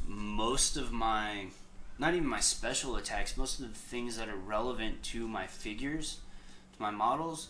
Most 0.07 0.77
of 0.77 0.91
my, 0.91 1.47
not 1.97 2.13
even 2.13 2.27
my 2.27 2.39
special 2.39 2.95
attacks, 2.95 3.37
most 3.37 3.59
of 3.59 3.67
the 3.67 3.73
things 3.77 4.17
that 4.17 4.29
are 4.29 4.35
relevant 4.35 5.01
to 5.03 5.27
my 5.27 5.47
figures, 5.47 6.19
to 6.75 6.81
my 6.81 6.91
models, 6.91 7.49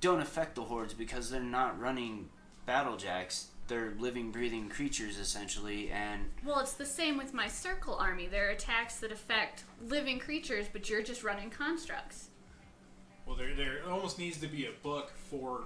don't 0.00 0.20
affect 0.20 0.54
the 0.54 0.62
hordes 0.62 0.94
because 0.94 1.30
they're 1.30 1.40
not 1.40 1.80
running 1.80 2.28
battle 2.66 2.96
jacks. 2.96 3.48
They're 3.68 3.94
living, 3.98 4.30
breathing 4.32 4.68
creatures 4.68 5.18
essentially, 5.18 5.90
and 5.90 6.30
Well, 6.44 6.60
it's 6.60 6.74
the 6.74 6.84
same 6.84 7.16
with 7.16 7.32
my 7.32 7.48
circle 7.48 7.94
army. 7.94 8.26
There 8.26 8.48
are 8.48 8.50
attacks 8.50 8.98
that 9.00 9.10
affect 9.12 9.64
living 9.88 10.18
creatures, 10.18 10.66
but 10.72 10.90
you're 10.90 11.02
just 11.02 11.24
running 11.24 11.48
constructs. 11.50 12.28
well, 13.26 13.36
there 13.36 13.54
there 13.54 13.78
almost 13.88 14.18
needs 14.18 14.38
to 14.38 14.46
be 14.48 14.66
a 14.66 14.72
book 14.82 15.12
for 15.30 15.62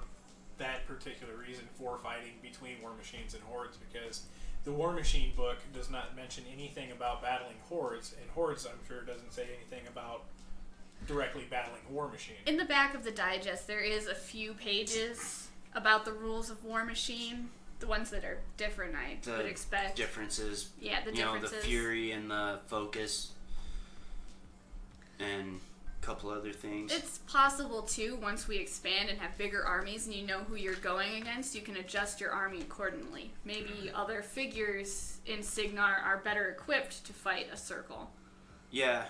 that 0.59 0.87
particular 0.87 1.35
reason 1.37 1.65
for 1.79 1.99
fighting 1.99 2.33
between 2.43 2.81
War 2.83 2.93
Machines 2.97 3.35
and 3.35 3.43
Hordes 3.45 3.77
because 3.77 4.23
the 4.65 4.73
War 4.73 4.93
Machine 4.93 5.33
book 5.37 5.59
does 5.75 5.91
not 5.91 6.17
mention 6.17 6.45
anything 6.53 6.91
about 6.93 7.23
battling 7.23 7.57
Hordes, 7.69 8.15
and 8.21 8.31
Hordes 8.31 8.67
I'm 8.67 8.79
sure 8.89 9.03
doesn't 9.03 9.33
say 9.33 9.47
anything 9.57 9.87
about 9.87 10.25
directly 11.07 11.45
battling 11.49 11.83
War 11.91 12.09
Machine. 12.09 12.37
In 12.47 12.57
the 12.57 12.65
back 12.65 12.95
of 12.95 13.05
the 13.05 13.11
digest, 13.13 13.67
there 13.67 13.81
is 13.81 14.07
a 14.07 14.15
few 14.15 14.55
pages 14.55 15.49
about 15.75 16.05
the 16.05 16.13
rules 16.13 16.51
of 16.51 16.65
War 16.65 16.85
Machine. 16.85 17.51
The 17.79 17.87
ones 17.87 18.09
that 18.11 18.25
are 18.25 18.39
different, 18.57 18.95
I 18.95 19.19
the 19.23 19.37
would 19.37 19.47
expect. 19.47 19.97
differences 19.97 20.71
yeah, 20.81 21.05
the 21.05 21.13
differences. 21.13 21.19
you 21.19 21.43
know 21.43 21.49
the 21.49 21.49
fury 21.49 22.13
and 22.13 22.31
the 22.31 22.59
focus 22.69 23.33
and 25.21 25.61
a 25.61 25.76
couple 26.07 26.31
other 26.31 26.53
things 26.53 26.93
It's 26.93 27.19
possible 27.19 27.83
too, 27.83 28.17
once 28.23 28.47
we 28.47 28.57
expand 28.59 29.09
and 29.09 29.19
have 29.19 29.37
bigger 29.37 29.65
armies 29.67 30.07
and 30.07 30.15
you 30.15 30.25
know 30.27 30.39
who 30.39 30.55
you're 30.55 30.75
going 30.77 31.21
against, 31.21 31.55
you 31.55 31.61
can 31.63 31.77
adjust 31.79 32.21
your 32.21 32.31
army 32.31 32.61
accordingly. 32.61 33.33
Maybe 33.45 33.91
other 33.95 34.23
figures 34.23 35.19
in 35.27 35.43
Cygnar 35.43 35.97
are 36.05 36.19
better 36.19 36.47
equipped 36.51 37.05
to 37.07 37.13
fight 37.13 37.49
a 37.53 37.57
circle. 37.57 38.11
yeah 38.71 39.05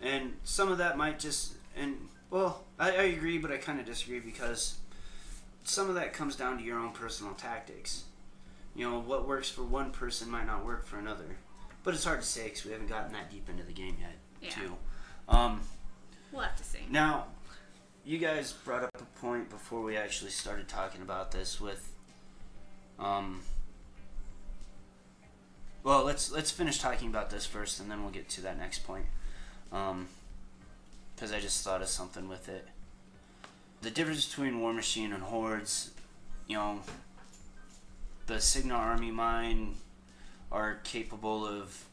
and 0.00 0.32
some 0.42 0.72
of 0.72 0.78
that 0.78 0.96
might 0.96 1.18
just 1.20 1.52
and 1.76 1.96
well 2.30 2.64
i, 2.78 2.90
I 2.90 3.02
agree 3.02 3.38
but 3.38 3.52
i 3.52 3.56
kind 3.56 3.78
of 3.78 3.86
disagree 3.86 4.18
because 4.20 4.76
some 5.62 5.88
of 5.88 5.94
that 5.94 6.12
comes 6.12 6.34
down 6.34 6.58
to 6.58 6.64
your 6.64 6.76
own 6.78 6.90
personal 6.92 7.34
tactics 7.34 8.04
you 8.74 8.88
know 8.88 8.98
what 8.98 9.28
works 9.28 9.48
for 9.48 9.62
one 9.62 9.90
person 9.92 10.28
might 10.30 10.46
not 10.46 10.64
work 10.66 10.84
for 10.84 10.98
another 10.98 11.36
but 11.84 11.94
it's 11.94 12.04
hard 12.04 12.20
to 12.20 12.26
say 12.26 12.44
because 12.44 12.64
we 12.64 12.72
haven't 12.72 12.88
gotten 12.88 13.12
that 13.12 13.30
deep 13.30 13.48
into 13.48 13.62
the 13.62 13.72
game 13.72 13.96
yet 14.00 14.16
Yeah. 14.40 14.50
too 14.50 14.72
um, 15.28 15.60
We'll 16.32 16.42
have 16.42 16.56
to 16.56 16.64
see. 16.64 16.80
Now, 16.90 17.26
you 18.04 18.18
guys 18.18 18.52
brought 18.52 18.82
up 18.84 18.90
a 19.00 19.20
point 19.20 19.50
before 19.50 19.82
we 19.82 19.96
actually 19.96 20.30
started 20.30 20.66
talking 20.68 21.02
about 21.02 21.30
this 21.30 21.60
with, 21.60 21.92
um. 22.98 23.42
Well, 25.84 26.04
let's 26.04 26.30
let's 26.30 26.50
finish 26.50 26.78
talking 26.78 27.08
about 27.08 27.30
this 27.30 27.44
first, 27.44 27.80
and 27.80 27.90
then 27.90 28.02
we'll 28.02 28.12
get 28.12 28.28
to 28.30 28.40
that 28.42 28.58
next 28.58 28.80
point. 28.80 29.06
Um, 29.72 30.08
because 31.14 31.32
I 31.32 31.40
just 31.40 31.62
thought 31.62 31.82
of 31.82 31.88
something 31.88 32.28
with 32.28 32.48
it. 32.48 32.66
The 33.82 33.90
difference 33.90 34.26
between 34.26 34.60
War 34.60 34.72
Machine 34.72 35.12
and 35.12 35.22
Hordes, 35.22 35.90
you 36.46 36.56
know, 36.56 36.80
the 38.26 38.40
Cygnar 38.40 38.76
Army 38.76 39.10
Mine 39.10 39.76
are 40.50 40.78
capable 40.84 41.46
of 41.46 41.84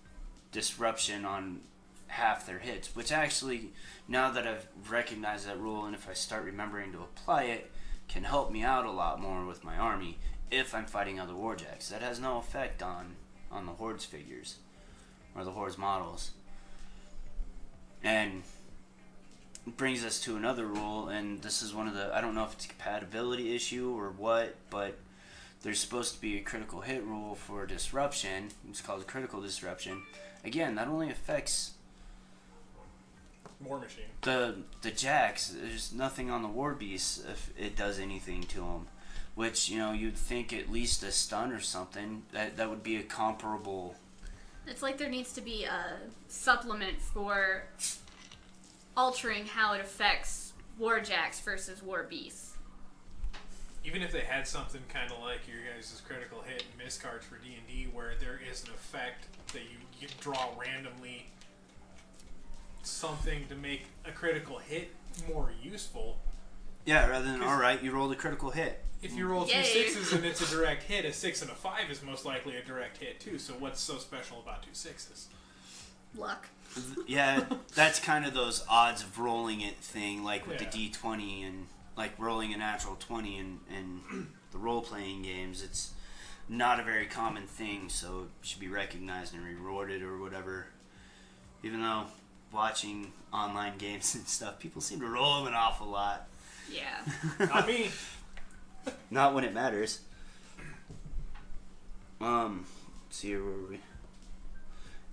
disruption 0.52 1.25
on 1.25 1.62
half 2.10 2.45
their 2.45 2.60
hits, 2.60 2.95
which 2.95 3.12
actually, 3.12 3.72
now 4.08 4.30
that 4.32 4.45
I've 4.45 4.67
recognized 4.89 5.48
that 5.48 5.60
rule 5.60 5.86
and 5.86 5.95
if 5.95 6.10
I 6.10 6.13
start 6.13 6.43
remembering 6.43 6.91
to 6.91 7.00
apply 7.00 7.43
it, 7.43 7.72
can 8.08 8.24
help 8.24 8.52
me 8.52 8.63
out 8.63 8.86
a 8.86 8.91
lot 8.91 9.22
more 9.22 9.45
with 9.45 9.63
my 9.63 9.78
army 9.78 10.17
if 10.52 10.74
I'm 10.74 10.86
fighting 10.86 11.19
other 11.19 11.34
warjacks. 11.34 11.89
That 11.89 12.02
has 12.02 12.19
no 12.19 12.38
effect 12.38 12.82
on 12.84 13.15
on 13.52 13.65
the 13.65 13.72
hordes 13.74 14.06
figures 14.06 14.58
or 15.36 15.43
the 15.43 15.52
hordes 15.52 15.78
models. 15.78 16.32
And 18.04 18.43
brings 19.78 20.04
us 20.04 20.19
to 20.22 20.36
another 20.36 20.65
rule, 20.65 21.10
and 21.10 21.41
this 21.41 21.62
is 21.62 21.74
one 21.74 21.88
of 21.88 21.93
the 21.93 22.13
I 22.13 22.22
don't 22.22 22.34
know 22.34 22.45
if 22.45 22.54
it's 22.54 22.65
a 22.65 22.69
compatibility 22.69 23.56
issue 23.56 23.93
or 23.95 24.10
what, 24.10 24.56
but 24.69 24.98
there's 25.62 25.80
supposed 25.80 26.15
to 26.15 26.22
be 26.22 26.38
a 26.38 26.41
critical 26.41 26.82
hit 26.82 27.04
rule 27.04 27.36
for 27.36 27.65
disruption. 27.65 28.50
It's 28.69 28.82
called 28.82 29.06
critical 29.06 29.41
disruption. 29.41 30.04
Again, 30.43 30.76
that 30.76 30.88
only 30.88 31.12
affects 31.12 31.74
War 33.62 33.80
Machine. 33.80 34.06
the 34.22 34.56
the 34.82 34.91
jacks. 34.91 35.56
There's 35.60 35.93
nothing 35.93 36.30
on 36.30 36.41
the 36.41 36.48
war 36.48 36.74
beasts 36.74 37.24
if 37.30 37.52
it 37.58 37.76
does 37.76 38.00
anything 38.00 38.43
to 38.43 38.60
them. 38.60 38.88
Which 39.36 39.69
you 39.69 39.78
know 39.78 39.91
you'd 39.91 40.17
think 40.17 40.52
at 40.54 40.72
least 40.72 41.04
a 41.04 41.12
stun 41.12 41.52
or 41.52 41.60
something 41.60 42.24
that 42.32 42.58
that 42.58 42.69
would 42.69 42.84
be 42.84 42.98
a 42.98 43.04
comparable. 43.04 43.95
It's 44.67 44.82
like 44.84 44.98
there 44.98 45.10
needs 45.10 45.34
to 45.34 45.41
be 45.41 45.63
a 45.63 45.98
supplement 46.28 47.02
for 47.02 47.63
altering 48.95 49.45
how 49.45 49.74
it 49.74 49.82
affects 49.82 50.54
War 50.78 51.00
Jacks 51.00 51.39
versus 51.39 51.82
war 51.82 52.06
beasts. 52.10 52.56
Even 53.86 54.02
if 54.02 54.12
they 54.12 54.22
had 54.22 54.45
something 54.48 54.82
kind 54.89 55.10
of 55.12 55.19
like 55.19 55.48
your 55.48 55.58
guys' 55.74 56.02
critical 56.06 56.41
hit 56.41 56.63
and 56.69 56.84
miss 56.84 56.98
cards 56.98 57.26
for 57.26 57.36
D 57.38 57.56
and 57.58 57.65
D, 57.67 57.88
where 57.91 58.13
there 58.19 58.39
is 58.50 58.63
an 58.63 58.69
effect 58.72 59.26
that 59.54 59.62
you, 59.63 59.78
you 60.00 60.08
draw 60.19 60.50
randomly, 60.60 61.28
something 62.83 63.45
to 63.49 63.55
make 63.55 63.83
a 64.05 64.11
critical 64.11 64.57
hit 64.57 64.91
more 65.27 65.51
useful. 65.61 66.17
Yeah, 66.85 67.07
rather 67.07 67.25
than 67.25 67.41
all 67.41 67.57
right, 67.59 67.81
you 67.83 67.91
rolled 67.91 68.11
a 68.11 68.15
critical 68.15 68.51
hit. 68.51 68.83
If 69.01 69.13
you 69.13 69.27
roll 69.27 69.45
two 69.45 69.57
Yay. 69.57 69.63
sixes 69.63 70.11
and 70.13 70.25
it's 70.25 70.41
a 70.41 70.55
direct 70.55 70.83
hit, 70.83 71.05
a 71.05 71.13
six 71.13 71.41
and 71.41 71.49
a 71.49 71.55
five 71.55 71.89
is 71.89 72.01
most 72.03 72.25
likely 72.25 72.57
a 72.57 72.63
direct 72.63 72.97
hit 72.97 73.19
too. 73.19 73.37
So 73.39 73.53
what's 73.53 73.79
so 73.79 73.97
special 73.97 74.39
about 74.41 74.63
two 74.63 74.73
sixes? 74.73 75.27
Luck. 76.15 76.47
Yeah, 77.07 77.45
that's 77.73 77.99
kind 77.99 78.25
of 78.27 78.35
those 78.35 78.63
odds 78.69 79.01
of 79.01 79.17
rolling 79.17 79.61
it 79.61 79.77
thing, 79.77 80.23
like 80.23 80.45
with 80.45 80.61
Yeah. 80.61 80.69
the 80.69 80.77
D 80.77 80.89
twenty 80.91 81.41
and 81.43 81.65
like 81.97 82.11
rolling 82.19 82.53
a 82.53 82.57
natural 82.57 82.95
twenty 82.99 83.37
in 83.37 83.59
in 83.75 84.27
the 84.51 84.57
role 84.59 84.81
playing 84.81 85.23
games. 85.23 85.63
It's 85.63 85.93
not 86.47 86.79
a 86.79 86.83
very 86.83 87.07
common 87.07 87.47
thing, 87.47 87.89
so 87.89 88.27
it 88.41 88.47
should 88.47 88.59
be 88.59 88.67
recognized 88.67 89.33
and 89.33 89.43
rewarded 89.43 90.03
or 90.03 90.17
whatever. 90.19 90.67
Even 91.63 91.81
though 91.81 92.05
watching 92.51 93.12
online 93.33 93.77
games 93.77 94.15
and 94.15 94.27
stuff, 94.27 94.59
people 94.59 94.81
seem 94.81 94.99
to 94.99 95.07
roll 95.07 95.38
them 95.38 95.47
an 95.47 95.53
awful 95.53 95.88
lot. 95.88 96.27
Yeah. 96.71 96.99
Not 97.39 97.67
me. 97.67 97.89
Not 99.09 99.33
when 99.33 99.43
it 99.43 99.53
matters. 99.53 100.01
Um, 102.21 102.65
let's 103.05 103.17
see 103.17 103.29
here, 103.29 103.43
where 103.43 103.53
were 103.53 103.69
we? 103.69 103.79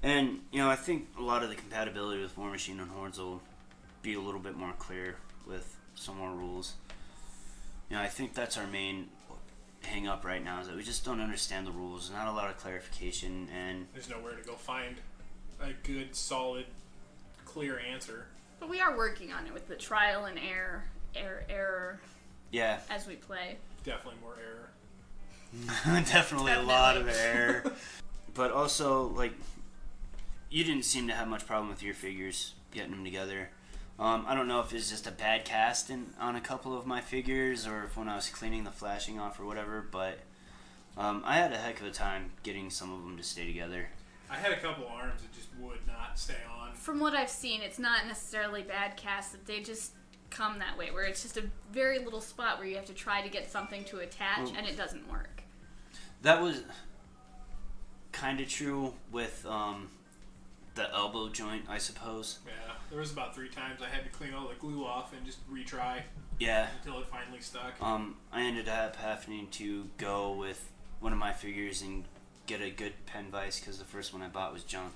And 0.03 0.41
you 0.51 0.61
know, 0.61 0.69
I 0.69 0.77
think 0.77 1.09
a 1.19 1.23
lot 1.23 1.43
of 1.43 1.49
the 1.49 1.55
compatibility 1.55 2.21
with 2.23 2.37
War 2.37 2.51
Machine 2.51 2.81
and 2.81 2.91
Hordes 2.91 3.19
will 3.19 3.41
be 4.03 4.15
a 4.15 4.21
little 4.21 4.41
bit 4.41 4.57
more 4.57 4.73
clear 4.79 5.17
with 5.47 5.77
some 5.95 6.19
more 6.19 6.33
rules. 6.33 6.75
You 7.89 7.97
know, 7.97 8.03
I 8.03 8.09
think 8.09 8.35
that's 8.35 8.57
our 8.57 8.67
main 8.67 9.09
hang 9.83 10.09
up 10.09 10.25
right 10.25 10.45
now 10.45 10.61
is 10.61 10.67
that 10.67 10.77
we 10.77 10.83
just 10.83 11.05
don't 11.05 11.21
understand 11.21 11.67
the 11.67 11.71
rules. 11.71 12.11
Not 12.11 12.27
a 12.27 12.33
lot 12.33 12.51
of 12.51 12.57
clarification, 12.59 13.49
and 13.55 13.87
There's 13.93 14.11
nowhere 14.11 14.35
to 14.35 14.43
go 14.43 14.55
find 14.55 14.97
a 15.61 15.71
good, 15.87 16.15
solid, 16.15 16.67
clear 17.57 17.81
answer. 17.91 18.27
But 18.61 18.69
we 18.69 18.83
are 18.83 18.95
working 18.95 19.33
on 19.33 19.47
it 19.47 19.55
with 19.55 19.67
the 19.67 19.77
trial 19.77 20.27
and 20.27 20.39
error, 20.39 20.85
error, 21.15 21.43
error 21.49 22.01
yeah, 22.51 22.81
as 22.91 23.07
we 23.07 23.15
play. 23.15 23.57
Definitely 23.83 24.21
more 24.21 24.37
error. 24.39 26.03
definitely 26.05 26.53
a 26.53 26.61
lot 26.61 26.99
of 26.99 27.09
error. 27.09 27.73
but 28.35 28.51
also, 28.51 29.07
like, 29.07 29.33
you 30.51 30.65
didn't 30.65 30.85
seem 30.85 31.07
to 31.09 31.15
have 31.15 31.29
much 31.29 31.47
problem 31.47 31.71
with 31.71 31.83
your 31.83 31.95
figures 31.95 32.53
getting 32.73 32.91
them 32.91 33.05
together. 33.05 33.49
Um, 33.99 34.27
I 34.29 34.35
don't 34.35 34.49
know 34.49 34.61
if 34.61 34.75
it's 34.75 34.91
just 34.91 35.07
a 35.07 35.11
bad 35.11 35.47
cast 35.47 35.89
in, 35.89 36.09
on 36.21 36.37
a 36.37 36.43
couple 36.43 36.77
of 36.77 36.87
my 36.87 37.01
figures, 37.01 37.67
or 37.67 37.85
if 37.85 37.97
when 37.97 38.07
I 38.07 38.17
was 38.17 38.29
cleaning 38.29 38.65
the 38.65 38.71
flashing 38.71 39.19
off 39.19 39.41
or 39.41 39.47
whatever. 39.47 39.83
But 39.91 40.19
um, 40.99 41.23
I 41.25 41.37
had 41.37 41.55
a 41.55 41.57
heck 41.57 41.81
of 41.81 41.87
a 41.87 41.91
time 41.91 42.33
getting 42.43 42.69
some 42.69 42.93
of 42.93 43.03
them 43.03 43.17
to 43.17 43.23
stay 43.23 43.47
together. 43.47 43.89
I 44.31 44.37
had 44.37 44.53
a 44.53 44.61
couple 44.61 44.87
arms 44.89 45.23
that 45.23 45.33
just 45.33 45.49
would 45.61 45.87
not 45.87 46.19
stay 46.19 46.35
on. 46.61 46.73
From 46.75 47.01
what 47.01 47.15
I've 47.15 47.31
seen, 47.31 47.63
it's 47.63 47.79
not 47.79 48.07
necessarily 48.07 48.63
bad 48.63 48.97
cast. 48.97 49.33
that 49.33 49.47
They 49.47 49.61
just 49.61 49.93
come 50.31 50.59
that 50.59 50.77
way, 50.77 50.91
where 50.91 51.05
it's 51.05 51.23
just 51.23 51.37
a 51.37 51.45
very 51.73 51.99
little 52.01 52.21
spot 52.21 52.59
where 52.59 52.67
you 52.67 52.77
have 52.77 52.85
to 52.87 52.95
try 52.95 53.23
to 53.23 53.29
get 53.29 53.51
something 53.51 53.85
to 53.85 53.99
attach, 53.99 54.39
Well- 54.39 54.55
and 54.57 54.67
it 54.67 54.77
doesn't 54.77 55.09
work. 55.11 55.43
That 56.23 56.41
was 56.43 56.63
kind 58.13 58.41
of 58.41 58.49
true 58.49 58.95
with 59.13 59.45
um, 59.47 59.91
the 60.75 60.93
elbow 60.93 61.29
joint, 61.29 61.67
I 61.69 61.79
suppose. 61.79 62.39
Yeah, 62.47 62.53
there 62.91 62.99
was 62.99 63.13
about 63.13 63.35
three 63.35 63.49
times 63.49 63.81
I 63.83 63.89
had 63.89 64.05
to 64.05 64.11
clean 64.11 64.35
all 64.35 64.49
the 64.49 64.55
glue 64.55 64.85
off 64.85 65.13
and 65.13 65.25
just 65.25 65.39
retry 65.51 66.03
Yeah, 66.39 66.69
until 66.83 67.01
it 67.01 67.09
finally 67.09 67.41
stuck. 67.41 67.81
Um, 67.81 68.17
I 68.33 68.43
ended 68.43 68.69
up 68.69 68.97
having 68.97 69.49
to 69.53 69.89
go 69.99 70.33
with 70.33 70.71
one 71.01 71.13
of 71.13 71.19
my 71.19 71.33
figures 71.33 71.83
and 71.83 72.05
get 72.47 72.61
a 72.63 72.71
good 72.71 72.93
pen 73.07 73.27
vise 73.31 73.59
because 73.59 73.79
the 73.79 73.85
first 73.85 74.13
one 74.13 74.23
I 74.23 74.29
bought 74.29 74.53
was 74.53 74.65
junk. 74.65 74.93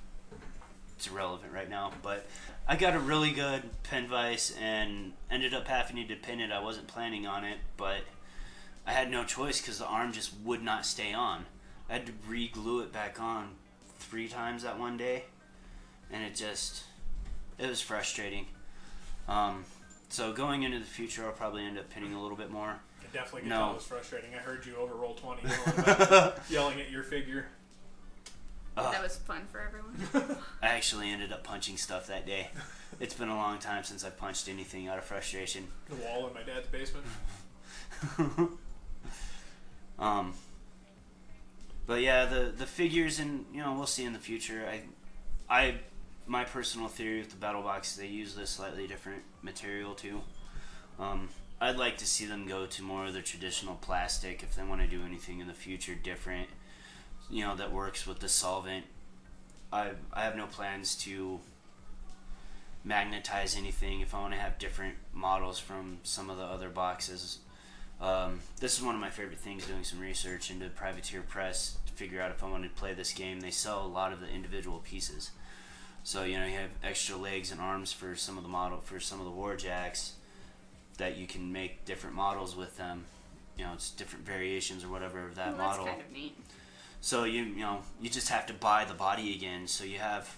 It's 0.97 1.09
irrelevant 1.09 1.53
right 1.53 1.69
now, 1.69 1.93
but 2.03 2.27
I 2.69 2.77
got 2.77 2.95
a 2.95 2.99
really 2.99 3.33
good 3.33 3.63
pen 3.83 4.07
vise 4.07 4.55
and 4.61 5.13
ended 5.31 5.55
up 5.55 5.67
having 5.67 6.07
to 6.07 6.17
pin 6.17 6.41
it. 6.41 6.53
I 6.53 6.61
wasn't 6.61 6.87
planning 6.87 7.27
on 7.27 7.45
it, 7.45 7.59
but 7.77 8.03
I 8.87 8.93
had 8.93 9.11
no 9.11 9.25
choice 9.25 9.61
because 9.61 9.79
the 9.79 9.87
arm 9.87 10.13
just 10.13 10.33
would 10.45 10.63
not 10.63 10.85
stay 10.85 11.13
on. 11.13 11.47
I 11.89 11.95
had 11.95 12.07
to 12.07 12.13
re-glue 12.29 12.81
it 12.81 12.93
back 12.93 13.21
on 13.21 13.53
three 13.99 14.29
times 14.29 14.63
that 14.63 14.79
one 14.79 14.97
day, 14.97 15.25
and 16.13 16.23
it 16.23 16.35
just 16.35 16.85
it 17.59 17.67
was 17.67 17.81
frustrating. 17.81 18.47
Um, 19.29 19.65
so 20.09 20.33
going 20.33 20.63
into 20.63 20.79
the 20.79 20.85
future, 20.85 21.25
I'll 21.25 21.33
probably 21.33 21.65
end 21.65 21.79
up 21.79 21.91
pinning 21.91 22.15
a 22.15 22.23
little 22.23 22.37
bit 22.37 22.51
more. 22.51 22.81
I 23.12 23.16
definitely 23.16 23.42
could 23.42 23.49
No. 23.51 23.57
tell 23.59 23.70
it 23.70 23.75
was 23.75 23.85
frustrating. 23.87 24.35
I 24.35 24.38
heard 24.38 24.64
you 24.66 24.77
over 24.77 24.94
Roll20 24.94 25.42
yelling, 25.44 26.33
yelling 26.51 26.81
at 26.81 26.90
your 26.90 27.03
figure. 27.03 27.46
Ugh. 28.77 28.92
That 28.92 29.03
was 29.03 29.16
fun 29.16 29.42
for 29.51 29.61
everyone. 29.61 30.38
I 30.62 30.68
actually 30.68 31.11
ended 31.11 31.33
up 31.33 31.42
punching 31.44 31.77
stuff 31.77 32.07
that 32.09 32.27
day. 32.27 32.49
It's 32.99 33.14
been 33.14 33.29
a 33.29 33.37
long 33.37 33.59
time 33.61 33.85
since 33.85 34.05
I 34.05 34.11
punched 34.11 34.46
anything 34.49 34.88
out 34.88 34.99
of 34.99 35.05
frustration. 35.05 35.68
The 35.88 35.94
wall 35.94 36.27
in 36.27 36.35
my 36.35 36.42
dad's 36.42 36.66
basement. 36.66 37.07
um, 39.99 40.35
but 41.87 42.01
yeah, 42.03 42.27
the 42.27 42.53
the 42.57 42.66
figures 42.66 43.18
and 43.18 43.46
you 43.55 43.62
know 43.62 43.73
we'll 43.75 43.87
see 43.87 44.05
in 44.05 44.12
the 44.12 44.18
future. 44.18 44.67
I, 44.69 44.83
I, 45.48 45.75
my 46.27 46.44
personal 46.44 46.88
theory 46.88 47.21
with 47.21 47.31
the 47.31 47.37
battle 47.37 47.63
box, 47.63 47.96
they 47.96 48.06
use 48.08 48.35
this 48.35 48.50
slightly 48.50 48.87
different 48.87 49.23
material 49.40 49.94
too. 49.94 50.21
Um, 50.98 51.29
I'd 51.61 51.77
like 51.77 51.98
to 51.98 52.06
see 52.06 52.25
them 52.25 52.46
go 52.46 52.65
to 52.65 52.83
more 52.83 53.06
of 53.06 53.13
the 53.13 53.21
traditional 53.21 53.75
plastic 53.75 54.42
if 54.42 54.54
they 54.54 54.63
want 54.63 54.81
to 54.81 54.87
do 54.87 55.04
anything 55.04 55.40
in 55.40 55.46
the 55.46 55.52
future 55.52 55.94
different. 55.94 56.48
You 57.29 57.44
know 57.44 57.54
that 57.56 57.71
works 57.71 58.06
with 58.06 58.21
the 58.21 58.29
solvent. 58.29 58.87
I 59.71 59.90
I 60.13 60.23
have 60.23 60.37
no 60.37 60.46
plans 60.46 60.96
to 61.04 61.40
magnetize 62.83 63.54
anything 63.56 64.00
if 64.00 64.15
I 64.15 64.21
want 64.21 64.33
to 64.33 64.40
have 64.40 64.58
different 64.58 64.94
models 65.13 65.58
from 65.58 65.98
some 66.02 66.31
of 66.31 66.38
the 66.38 66.44
other 66.44 66.71
boxes. 66.71 67.40
Um, 68.00 68.40
this 68.58 68.79
is 68.79 68.83
one 68.83 68.94
of 68.94 69.00
my 69.02 69.11
favorite 69.11 69.38
things 69.38 69.67
doing 69.67 69.85
some 69.85 70.00
research 70.00 70.50
into 70.50 70.71
Privateer 70.71 71.21
Press 71.21 71.77
to 71.85 71.92
figure 71.92 72.23
out 72.23 72.31
if 72.31 72.42
I 72.42 72.48
want 72.48 72.65
to 72.65 72.71
play 72.71 72.94
this 72.94 73.13
game. 73.13 73.40
They 73.40 73.50
sell 73.50 73.85
a 73.85 73.87
lot 73.87 74.15
of 74.15 74.21
the 74.21 74.29
individual 74.29 74.79
pieces. 74.79 75.33
So, 76.02 76.25
you 76.25 76.38
know, 76.38 76.46
you 76.46 76.56
have 76.56 76.71
extra 76.83 77.17
legs 77.17 77.52
and 77.52 77.61
arms 77.61 77.92
for 77.92 78.17
some 78.17 78.38
of 78.38 78.42
the 78.42 78.48
model 78.48 78.81
for 78.81 78.98
some 78.98 79.21
of 79.21 79.27
the 79.27 79.33
warjacks 79.33 80.13
that 81.01 81.17
you 81.17 81.27
can 81.27 81.53
make 81.53 81.85
different 81.85 82.15
models 82.15 82.55
with 82.55 82.77
them. 82.77 83.05
You 83.59 83.65
know, 83.65 83.73
it's 83.75 83.90
different 83.90 84.25
variations 84.25 84.85
or 84.85 84.88
whatever 84.88 85.27
of 85.27 85.35
that 85.35 85.48
well, 85.48 85.57
that's 85.59 85.79
model. 85.79 85.87
kind 85.87 86.01
of 86.01 86.13
neat. 86.13 86.38
So 87.01 87.25
you 87.25 87.42
you 87.42 87.61
know 87.61 87.81
you 88.01 88.09
just 88.09 88.29
have 88.29 88.46
to 88.46 88.55
buy 88.55 88.85
the 88.85 88.94
body 88.94 89.35
again. 89.35 89.67
So 89.67 89.85
you 89.85 89.98
have 89.98 90.37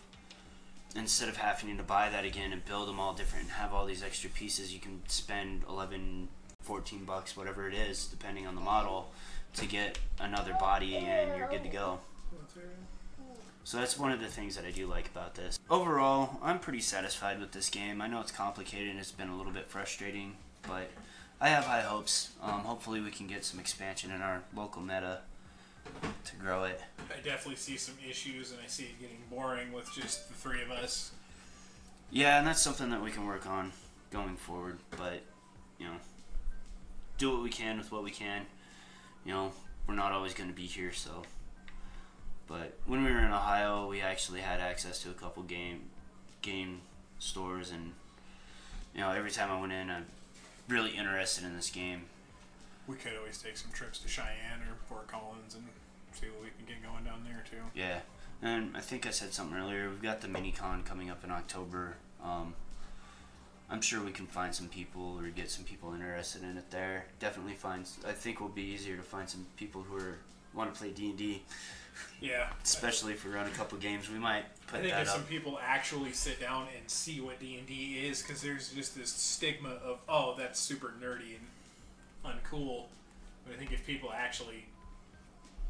instead 0.97 1.29
of 1.29 1.37
having 1.37 1.77
to 1.77 1.83
buy 1.83 2.09
that 2.11 2.25
again 2.25 2.53
and 2.53 2.65
build 2.65 2.89
them 2.89 3.01
all 3.01 3.15
different 3.15 3.45
and 3.45 3.53
have 3.53 3.73
all 3.73 3.87
these 3.87 4.03
extra 4.03 4.31
pieces, 4.31 4.73
you 4.75 4.81
can 4.81 5.01
spend 5.09 5.63
11, 5.69 6.29
14 6.63 7.05
bucks, 7.05 7.37
whatever 7.37 7.69
it 7.69 7.75
is, 7.75 8.07
depending 8.07 8.47
on 8.47 8.55
the 8.55 8.61
model, 8.61 9.11
to 9.55 9.67
get 9.67 9.99
another 10.21 10.55
body 10.61 10.97
and 10.97 11.37
you're 11.37 11.49
good 11.49 11.63
to 11.63 11.69
go. 11.69 11.99
So 13.65 13.77
that's 13.79 13.99
one 13.99 14.11
of 14.11 14.21
the 14.21 14.27
things 14.27 14.57
that 14.57 14.65
I 14.65 14.71
do 14.71 14.87
like 14.87 15.07
about 15.07 15.35
this. 15.35 15.59
Overall, 15.71 16.39
I'm 16.43 16.59
pretty 16.59 16.81
satisfied 16.81 17.41
with 17.41 17.53
this 17.53 17.71
game. 17.71 18.03
I 18.03 18.09
know 18.09 18.21
it's 18.21 18.33
complicated 18.33 18.89
and 18.89 18.99
it's 18.99 19.13
been 19.13 19.29
a 19.29 19.37
little 19.37 19.53
bit 19.53 19.69
frustrating, 19.69 20.35
but 20.67 20.91
I 21.41 21.49
have 21.49 21.65
high 21.65 21.81
hopes. 21.81 22.31
Um, 22.43 22.61
hopefully, 22.61 23.01
we 23.01 23.11
can 23.11 23.27
get 23.27 23.45
some 23.45 23.59
expansion 23.59 24.11
in 24.11 24.23
our 24.23 24.43
local 24.55 24.83
meta 24.83 25.21
to 26.25 26.37
grow 26.37 26.65
it. 26.65 26.81
I 27.11 27.21
definitely 27.21 27.57
see 27.57 27.77
some 27.77 27.97
issues, 28.09 28.53
and 28.53 28.61
I 28.65 28.69
see 28.69 28.85
it 28.85 29.01
getting 29.01 29.19
boring 29.31 29.73
with 29.73 29.93
just 29.93 30.29
the 30.29 30.35
three 30.35 30.63
of 30.63 30.71
us. 30.71 31.13
Yeah, 32.11 32.39
and 32.39 32.47
that's 32.47 32.61
something 32.61 32.91
that 32.91 33.03
we 33.03 33.11
can 33.11 33.27
work 33.27 33.47
on 33.47 33.73
going 34.11 34.37
forward. 34.37 34.79
But 34.91 35.23
you 35.79 35.87
know, 35.87 35.97
do 37.19 37.33
what 37.33 37.43
we 37.43 37.51
can 37.51 37.79
with 37.79 37.91
what 37.91 38.05
we 38.05 38.11
can. 38.11 38.47
You 39.25 39.33
know, 39.33 39.53
we're 39.87 39.95
not 39.95 40.13
always 40.13 40.35
going 40.35 40.49
to 40.51 40.57
be 40.57 40.67
here, 40.67 40.93
so. 40.93 41.23
But 42.47 42.77
when 42.87 43.05
we 43.05 43.11
were 43.11 43.21
in 43.21 43.33
Ohio, 43.33 43.89
we 43.89 44.01
actually 44.01 44.41
had 44.41 44.61
access 44.61 44.99
to 45.03 45.11
a 45.11 45.15
couple 45.15 45.43
game 45.43 45.91
game 46.43 46.83
stores, 47.19 47.71
and 47.71 47.93
you 48.95 49.01
know, 49.01 49.11
every 49.11 49.31
time 49.31 49.51
I 49.51 49.61
went 49.61 49.73
in, 49.73 49.91
I'm 49.91 50.07
really 50.69 50.91
interested 50.91 51.45
in 51.45 51.57
this 51.57 51.71
game. 51.71 52.03
We 52.87 52.97
could 52.97 53.13
always 53.17 53.41
take 53.41 53.57
some 53.57 53.71
trips 53.73 53.99
to 54.01 54.09
Cheyenne 54.09 54.63
or 54.69 54.75
Fort 54.89 55.09
Collins 55.09 55.55
and 55.55 55.65
see 56.13 56.27
what 56.27 56.43
we 56.43 56.51
can 56.51 56.67
get 56.67 56.83
going 56.83 57.05
down 57.05 57.25
there 57.25 57.45
too. 57.49 57.65
Yeah, 57.75 58.01
and 58.43 58.77
I 58.77 58.81
think 58.81 59.07
I 59.07 59.11
said 59.11 59.33
something 59.33 59.57
earlier. 59.57 59.89
We've 59.89 60.03
got 60.03 60.21
the 60.21 60.29
mini 60.29 60.53
con 60.53 60.83
coming 60.83 61.11
up 61.11 61.25
in 61.25 61.31
October. 61.31 61.95
Um, 62.23 62.55
I'm 63.71 63.81
sure 63.81 64.03
we 64.03 64.11
can 64.11 64.27
find 64.27 64.55
some 64.55 64.69
people 64.69 65.19
or 65.19 65.29
get 65.29 65.51
some 65.51 65.65
people 65.65 65.95
interested 65.95 66.43
in 66.43 66.59
it 66.59 66.71
there. 66.71 67.07
Definitely 67.21 67.55
find. 67.55 67.89
I 68.07 68.13
think 68.13 68.37
it 68.37 68.43
will 68.43 68.51
be 68.51 68.63
easier 68.63 68.97
to 68.97 69.03
find 69.03 69.29
some 69.29 69.47
people 69.57 69.83
who 69.83 69.97
are 69.97 70.19
want 70.55 70.73
to 70.73 70.79
play 70.79 70.91
D 70.91 71.07
and 71.07 71.17
D, 71.17 71.43
Yeah, 72.20 72.47
especially 72.62 73.12
if 73.14 73.24
we 73.24 73.32
run 73.32 73.47
a 73.47 73.51
couple 73.51 73.76
games. 73.78 74.09
We 74.09 74.18
might 74.18 74.45
put 74.68 74.78
I 74.78 74.82
think 74.82 74.93
that 74.93 75.03
if 75.03 75.09
up. 75.09 75.14
some 75.16 75.24
people 75.24 75.59
actually 75.61 76.12
sit 76.12 76.40
down 76.40 76.68
and 76.78 76.88
see 76.88 77.20
what 77.20 77.40
D 77.40 77.59
and 77.59 77.66
D 77.66 78.07
is, 78.07 78.22
because 78.22 78.40
there's 78.40 78.72
just 78.72 78.97
this 78.97 79.12
stigma 79.12 79.70
of 79.84 79.99
oh 80.09 80.36
that's 80.38 80.61
super 80.61 80.95
nerdy 81.03 81.34
and 82.24 82.34
uncool. 82.34 82.84
But 83.45 83.55
I 83.55 83.57
think 83.57 83.72
if 83.72 83.84
people 83.84 84.11
actually 84.14 84.66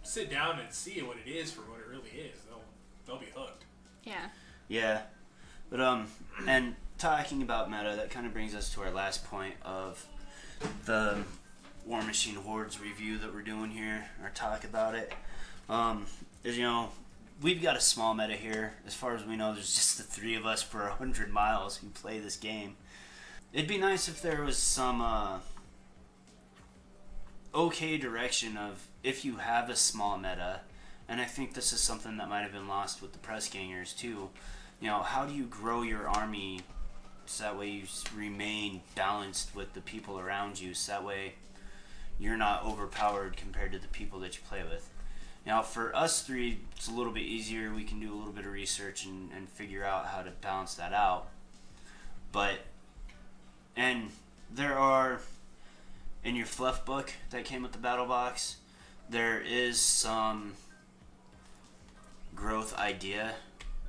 sit 0.02 0.30
down 0.30 0.58
and 0.58 0.72
see 0.72 1.00
what 1.00 1.16
it 1.24 1.30
is 1.30 1.50
for 1.50 1.62
what 1.62 1.80
it 1.80 1.86
really 1.88 2.10
is, 2.10 2.38
they'll 2.48 2.62
they'll 3.06 3.18
be 3.18 3.32
hooked. 3.34 3.64
Yeah. 4.04 4.28
Yeah, 4.68 5.02
but 5.70 5.80
um, 5.80 6.06
and 6.46 6.76
talking 6.98 7.42
about 7.42 7.70
meta, 7.70 7.94
that 7.96 8.10
kind 8.10 8.26
of 8.26 8.32
brings 8.32 8.54
us 8.54 8.72
to 8.74 8.82
our 8.82 8.90
last 8.90 9.24
point 9.24 9.54
of 9.62 10.06
the 10.86 11.18
War 11.84 12.02
Machine 12.02 12.36
Hordes 12.36 12.80
review 12.80 13.18
that 13.18 13.34
we're 13.34 13.42
doing 13.42 13.70
here, 13.70 14.06
or 14.22 14.30
talk 14.30 14.64
about 14.64 14.94
it. 14.94 15.12
Um, 15.68 16.06
you 16.44 16.62
know, 16.62 16.90
we've 17.40 17.62
got 17.62 17.76
a 17.76 17.80
small 17.80 18.14
meta 18.14 18.34
here. 18.34 18.74
As 18.86 18.94
far 18.94 19.14
as 19.14 19.24
we 19.24 19.36
know, 19.36 19.52
there's 19.52 19.74
just 19.74 19.96
the 19.96 20.02
three 20.02 20.34
of 20.34 20.46
us 20.46 20.62
for 20.62 20.86
a 20.86 20.92
hundred 20.94 21.30
miles 21.32 21.76
who 21.76 21.88
play 21.88 22.18
this 22.18 22.36
game. 22.36 22.76
It'd 23.52 23.68
be 23.68 23.78
nice 23.78 24.08
if 24.08 24.22
there 24.22 24.42
was 24.42 24.56
some 24.56 25.00
uh, 25.00 25.38
okay 27.54 27.98
direction 27.98 28.56
of 28.56 28.88
if 29.02 29.24
you 29.24 29.36
have 29.36 29.68
a 29.68 29.76
small 29.76 30.16
meta, 30.16 30.60
and 31.08 31.20
I 31.20 31.24
think 31.24 31.54
this 31.54 31.72
is 31.72 31.80
something 31.80 32.16
that 32.16 32.28
might 32.28 32.42
have 32.42 32.52
been 32.52 32.68
lost 32.68 33.02
with 33.02 33.12
the 33.12 33.18
press 33.18 33.48
gangers 33.48 33.92
too. 33.92 34.30
You 34.80 34.88
know, 34.88 35.02
how 35.02 35.26
do 35.26 35.34
you 35.34 35.44
grow 35.44 35.82
your 35.82 36.08
army 36.08 36.60
so 37.26 37.44
that 37.44 37.58
way 37.58 37.68
you 37.68 37.84
remain 38.16 38.80
balanced 38.94 39.54
with 39.54 39.74
the 39.74 39.80
people 39.80 40.18
around 40.18 40.60
you, 40.60 40.74
so 40.74 40.92
that 40.92 41.04
way 41.04 41.34
you're 42.18 42.36
not 42.36 42.64
overpowered 42.64 43.36
compared 43.36 43.72
to 43.72 43.78
the 43.78 43.88
people 43.88 44.20
that 44.20 44.36
you 44.36 44.42
play 44.48 44.62
with. 44.62 44.88
Now, 45.44 45.62
for 45.62 45.94
us 45.94 46.22
three, 46.22 46.58
it's 46.76 46.88
a 46.88 46.92
little 46.92 47.12
bit 47.12 47.24
easier. 47.24 47.72
We 47.74 47.84
can 47.84 47.98
do 47.98 48.12
a 48.12 48.16
little 48.16 48.32
bit 48.32 48.46
of 48.46 48.52
research 48.52 49.04
and, 49.04 49.30
and 49.36 49.48
figure 49.48 49.84
out 49.84 50.06
how 50.06 50.22
to 50.22 50.30
balance 50.30 50.74
that 50.74 50.92
out. 50.92 51.28
But, 52.30 52.60
and 53.76 54.10
there 54.50 54.78
are, 54.78 55.20
in 56.24 56.36
your 56.36 56.46
fluff 56.46 56.84
book 56.84 57.12
that 57.30 57.44
came 57.44 57.62
with 57.62 57.72
the 57.72 57.78
battle 57.78 58.06
box, 58.06 58.56
there 59.08 59.40
is 59.40 59.80
some 59.80 60.52
growth 62.34 62.76
idea. 62.78 63.32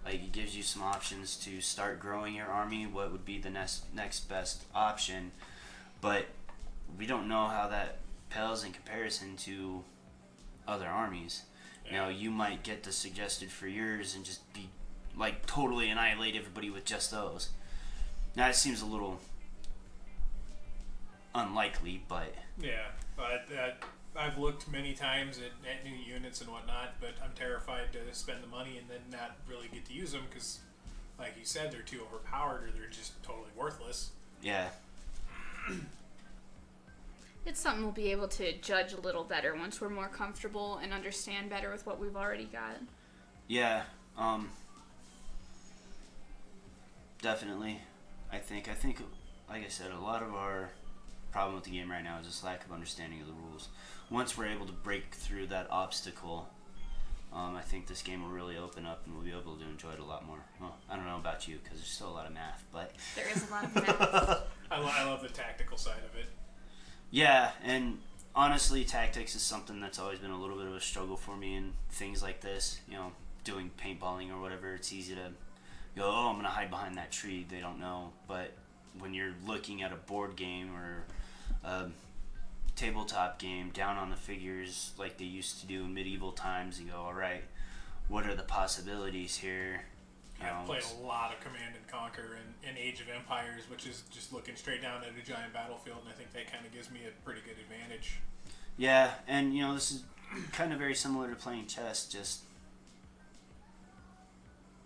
Like 0.03 0.15
it 0.15 0.31
gives 0.31 0.57
you 0.57 0.63
some 0.63 0.81
options 0.81 1.37
to 1.37 1.61
start 1.61 1.99
growing 1.99 2.35
your 2.35 2.47
army. 2.47 2.85
What 2.85 3.11
would 3.11 3.25
be 3.25 3.37
the 3.37 3.49
next 3.49 3.85
next 3.93 4.27
best 4.27 4.63
option? 4.75 5.31
But 6.01 6.25
we 6.97 7.05
don't 7.05 7.29
know 7.29 7.45
how 7.47 7.69
that 7.69 7.99
pales 8.29 8.65
in 8.65 8.73
comparison 8.73 9.37
to 9.37 9.83
other 10.67 10.87
armies. 10.87 11.43
You 11.85 11.93
know, 11.93 12.09
you 12.09 12.31
might 12.31 12.63
get 12.63 12.83
the 12.83 12.91
suggested 12.91 13.51
for 13.51 13.67
yours 13.67 14.15
and 14.15 14.23
just 14.23 14.51
be 14.53 14.69
like 15.17 15.45
totally 15.45 15.89
annihilate 15.89 16.35
everybody 16.35 16.69
with 16.69 16.85
just 16.85 17.11
those. 17.11 17.49
Now 18.35 18.49
it 18.49 18.55
seems 18.55 18.81
a 18.81 18.85
little 18.85 19.19
unlikely, 21.35 22.03
but 22.07 22.33
Yeah, 22.59 22.87
but 23.15 23.45
uh, 23.55 23.71
I've 24.15 24.37
looked 24.37 24.69
many 24.71 24.93
times 24.93 25.37
at, 25.37 25.69
at 25.69 25.83
new 25.83 25.95
units 25.95 26.41
and 26.41 26.49
whatnot, 26.49 26.95
but 26.99 27.11
I'm 27.23 27.31
terrified 27.35 27.93
to 27.93 27.99
spend 28.13 28.43
the 28.43 28.47
money 28.47 28.77
and 28.77 28.87
then 28.89 29.01
not 29.11 29.37
really 29.49 29.67
get 29.71 29.85
to 29.85 29.93
use 29.93 30.11
them 30.11 30.23
because, 30.29 30.59
like 31.19 31.33
you 31.37 31.45
said, 31.45 31.71
they're 31.71 31.81
too 31.81 32.01
overpowered 32.01 32.63
or 32.63 32.71
they're 32.71 32.89
just 32.89 33.21
totally 33.23 33.49
worthless. 33.55 34.11
yeah, 34.41 34.69
It's 37.45 37.59
something 37.59 37.83
we'll 37.83 37.91
be 37.91 38.11
able 38.11 38.29
to 38.29 38.57
judge 38.59 38.93
a 38.93 39.01
little 39.01 39.23
better 39.25 39.53
once 39.55 39.81
we're 39.81 39.89
more 39.89 40.07
comfortable 40.07 40.77
and 40.77 40.93
understand 40.93 41.49
better 41.49 41.71
with 41.71 41.85
what 41.85 41.99
we've 41.99 42.15
already 42.15 42.45
got. 42.45 42.77
Yeah, 43.47 43.83
um, 44.17 44.49
definitely. 47.21 47.81
I 48.31 48.37
think. 48.37 48.69
I 48.69 48.73
think, 48.73 49.01
like 49.49 49.63
I 49.65 49.67
said, 49.67 49.91
a 49.91 49.99
lot 49.99 50.23
of 50.23 50.33
our 50.33 50.69
problem 51.31 51.55
with 51.55 51.65
the 51.65 51.71
game 51.71 51.91
right 51.91 52.03
now 52.03 52.19
is 52.19 52.25
this 52.27 52.43
lack 52.43 52.65
of 52.65 52.71
understanding 52.71 53.19
of 53.21 53.27
the 53.27 53.33
rules. 53.33 53.67
Once 54.09 54.37
we're 54.37 54.45
able 54.47 54.65
to 54.65 54.71
break 54.71 55.13
through 55.13 55.47
that 55.47 55.67
obstacle, 55.69 56.47
um, 57.33 57.55
I 57.55 57.61
think 57.61 57.87
this 57.87 58.01
game 58.01 58.21
will 58.23 58.29
really 58.29 58.57
open 58.57 58.85
up 58.85 59.01
and 59.05 59.15
we'll 59.15 59.23
be 59.25 59.31
able 59.31 59.55
to 59.55 59.63
enjoy 59.63 59.91
it 59.91 59.99
a 59.99 60.03
lot 60.05 60.25
more. 60.25 60.39
Well, 60.61 60.77
I 60.89 60.95
don't 60.95 61.05
know 61.05 61.17
about 61.17 61.47
you 61.47 61.57
because 61.61 61.79
there's 61.79 61.89
still 61.91 62.09
a 62.09 62.13
lot 62.13 62.27
of 62.27 62.33
math, 62.33 62.63
but 62.71 62.91
There 63.15 63.25
is 63.35 63.47
a 63.49 63.51
lot 63.51 63.63
of 63.65 63.75
math. 63.75 64.43
I, 64.71 64.79
lo- 64.79 64.91
I 64.91 65.03
love 65.03 65.21
the 65.21 65.29
tactical 65.29 65.77
side 65.77 66.01
of 66.09 66.17
it. 66.17 66.27
Yeah, 67.13 67.51
and 67.63 67.99
honestly, 68.33 68.83
tactics 68.83 69.35
is 69.35 69.43
something 69.43 69.79
that's 69.79 69.99
always 69.99 70.17
been 70.17 70.31
a 70.31 70.41
little 70.41 70.57
bit 70.57 70.65
of 70.65 70.73
a 70.73 70.81
struggle 70.81 71.15
for 71.15 71.37
me 71.37 71.55
in 71.55 71.73
things 71.91 72.23
like 72.23 72.41
this. 72.41 72.79
You 72.89 72.95
know, 72.95 73.11
doing 73.43 73.69
paintballing 73.79 74.31
or 74.35 74.41
whatever, 74.41 74.73
it's 74.73 74.91
easy 74.91 75.13
to 75.13 75.29
go, 75.95 76.05
oh, 76.05 76.29
I'm 76.29 76.33
going 76.33 76.45
to 76.47 76.51
hide 76.51 76.71
behind 76.71 76.97
that 76.97 77.11
tree. 77.11 77.45
They 77.47 77.59
don't 77.59 77.79
know. 77.79 78.13
But 78.27 78.53
when 78.97 79.13
you're 79.13 79.35
looking 79.45 79.83
at 79.83 79.93
a 79.93 79.95
board 79.95 80.35
game 80.35 80.71
or 80.75 81.03
a 81.63 81.89
tabletop 82.75 83.37
game 83.37 83.69
down 83.69 83.97
on 83.97 84.09
the 84.09 84.15
figures 84.15 84.93
like 84.97 85.19
they 85.19 85.25
used 85.25 85.59
to 85.59 85.67
do 85.67 85.83
in 85.83 85.93
medieval 85.93 86.31
times, 86.31 86.81
you 86.81 86.87
go, 86.87 86.97
all 86.97 87.13
right, 87.13 87.43
what 88.07 88.25
are 88.25 88.33
the 88.33 88.41
possibilities 88.41 89.35
here? 89.35 89.81
You 90.43 90.49
I've 90.49 90.65
played 90.65 90.83
a 91.01 91.05
lot 91.05 91.33
of 91.33 91.39
Command 91.39 91.75
and 91.75 91.87
Conquer 91.87 92.37
and, 92.39 92.53
and 92.67 92.77
Age 92.77 92.99
of 93.01 93.07
Empires, 93.09 93.63
which 93.69 93.85
is 93.87 94.03
just 94.11 94.33
looking 94.33 94.55
straight 94.55 94.81
down 94.81 95.01
at 95.03 95.09
a 95.09 95.25
giant 95.25 95.53
battlefield, 95.53 95.99
and 96.01 96.09
I 96.09 96.13
think 96.13 96.31
that 96.33 96.51
kind 96.51 96.65
of 96.65 96.71
gives 96.73 96.91
me 96.91 97.01
a 97.07 97.11
pretty 97.25 97.41
good 97.41 97.55
advantage. 97.59 98.19
Yeah, 98.77 99.11
and 99.27 99.53
you 99.55 99.61
know, 99.63 99.73
this 99.73 99.91
is 99.91 100.03
kind 100.51 100.73
of 100.73 100.79
very 100.79 100.95
similar 100.95 101.29
to 101.29 101.35
playing 101.35 101.67
chess, 101.67 102.05
just 102.07 102.41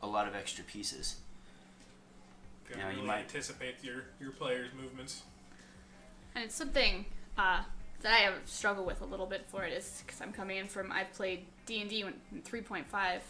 a 0.01 0.07
lot 0.07 0.27
of 0.27 0.35
extra 0.35 0.63
pieces. 0.63 1.15
Can 2.69 2.79
Yeah, 2.79 2.89
you 2.89 2.95
really 2.97 3.07
might- 3.07 3.19
anticipate 3.21 3.83
your, 3.83 4.03
your 4.19 4.31
players' 4.31 4.71
movements. 4.73 5.23
and 6.35 6.43
it's 6.43 6.55
something 6.55 7.05
uh, 7.37 7.63
that 8.01 8.13
I 8.13 8.17
have 8.17 8.33
struggled 8.45 8.85
with 8.85 9.01
a 9.01 9.05
little 9.05 9.25
bit 9.25 9.45
for 9.47 9.63
it 9.63 9.73
is 9.73 10.03
because 10.05 10.21
I'm 10.21 10.31
coming 10.33 10.57
in 10.57 10.67
from 10.67 10.91
I've 10.91 11.11
played 11.13 11.45
D 11.65 11.81
and 11.81 11.89
D 11.89 12.03
3.5 12.43 13.21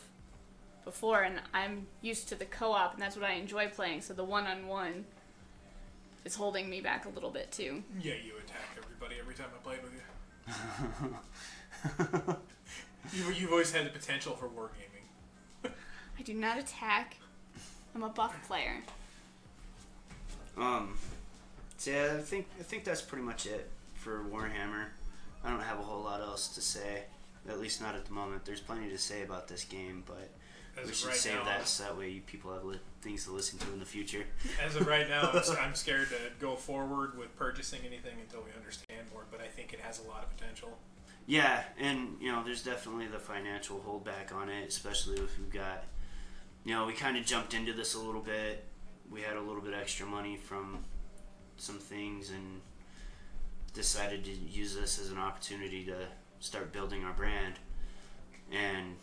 before, 0.88 1.24
and 1.24 1.42
I'm 1.54 1.86
used 2.02 2.30
to 2.30 2.36
the 2.36 2.46
co-op, 2.46 2.94
and 2.94 3.02
that's 3.02 3.18
what 3.18 3.26
I 3.26 3.34
enjoy 3.34 3.68
playing. 3.68 4.02
So 4.02 4.14
the 4.14 4.24
one-on-one 4.24 5.04
is 6.24 6.34
holding 6.34 6.70
me 6.70 6.80
back 6.80 7.06
a 7.06 7.10
little 7.10 7.30
bit 7.30 7.52
too. 7.52 7.84
Yeah, 8.02 8.14
you 8.26 8.34
attack 8.38 8.78
everybody 8.78 9.16
every 9.20 9.36
time 9.36 9.48
I 9.54 9.60
played 9.64 9.80
with 9.84 9.94
you. 9.94 10.02
you 13.28 13.34
you've 13.34 13.52
always 13.52 13.72
had 13.72 13.86
the 13.86 13.90
potential 13.90 14.34
for 14.34 14.48
wargaming. 14.48 15.72
I 16.18 16.24
do 16.24 16.34
not 16.34 16.58
attack. 16.58 17.18
I'm 17.94 18.04
a 18.04 18.10
buff 18.10 18.34
player. 18.48 18.82
Um, 20.58 20.98
so 21.78 21.92
yeah, 21.92 22.14
I 22.18 22.22
think 22.22 22.48
I 22.60 22.64
think 22.64 22.86
that's 22.86 23.02
pretty 23.02 23.26
much 23.26 23.46
it 23.46 23.70
for 23.96 24.24
Warhammer. 24.24 24.86
I 25.44 25.50
don't 25.50 25.62
have 25.62 25.80
a 25.80 25.84
whole 25.84 26.02
lot 26.02 26.22
else 26.22 26.48
to 26.56 26.62
say, 26.62 27.04
at 27.50 27.60
least 27.60 27.82
not 27.82 27.94
at 27.94 28.06
the 28.06 28.14
moment. 28.14 28.46
There's 28.46 28.62
plenty 28.62 28.90
to 28.90 28.98
say 28.98 29.24
about 29.24 29.50
this 29.50 29.66
game, 29.66 30.04
but 30.08 30.30
As 30.80 30.88
we 30.88 30.94
should 30.94 31.08
right 31.08 31.18
save 31.18 31.36
now, 31.36 31.46
that 31.46 31.68
so 31.68 31.84
that 31.84 31.98
way 31.98 32.20
people 32.20 32.54
have 32.54 32.64
li- 32.64 32.80
things 33.02 33.26
to 33.26 33.32
listen 33.32 33.58
to 33.60 33.74
in 33.74 33.80
the 33.80 33.86
future. 33.86 34.26
As 34.66 34.76
of 34.76 34.88
right 34.88 35.08
now, 35.10 35.32
I'm, 35.62 35.76
scared 35.76 36.10
to 36.10 36.16
go 36.40 36.56
forward 36.56 37.18
with 37.18 37.36
purchasing 37.36 37.80
anything 37.86 38.20
until 38.22 38.42
we 38.42 38.52
understand 38.56 39.08
more. 39.14 39.24
But 39.32 39.42
I 39.42 39.48
think 39.48 39.74
it 39.74 39.80
has 39.80 40.00
a 40.00 40.08
lot 40.08 40.24
of 40.24 40.38
potential. 40.38 40.78
Yeah, 41.26 41.64
and 41.80 42.18
you 42.22 42.32
know, 42.32 42.44
there's 42.44 42.64
definitely 42.64 43.08
the 43.08 43.20
financial 43.20 43.80
holdback 43.80 44.34
on 44.34 44.50
it, 44.50 44.68
especially 44.68 45.18
if 45.18 45.38
we've 45.38 45.52
got, 45.52 45.84
you 46.64 46.74
know, 46.74 46.86
we 46.86 46.94
kind 46.94 47.18
of 47.18 47.26
jumped 47.26 47.54
into 47.54 47.74
this 47.74 47.96
a 47.96 48.00
little 48.00 48.22
bit. 48.22 48.66
We 49.12 49.22
had 49.22 49.36
a 49.36 49.42
little 49.42 49.62
bit 49.62 49.74
extra 49.74 50.06
money 50.06 50.38
from 50.38 50.80
some 51.58 51.80
things 51.80 52.30
and 52.30 52.62
decided 53.74 54.26
to 54.26 54.32
use 54.32 54.76
this 54.76 55.00
as 55.00 55.12
an 55.12 55.18
opportunity 55.18 55.84
to 55.86 55.96
start 56.40 56.72
building 56.72 57.04
our 57.04 57.14
brand. 57.14 57.56
And 58.52 58.96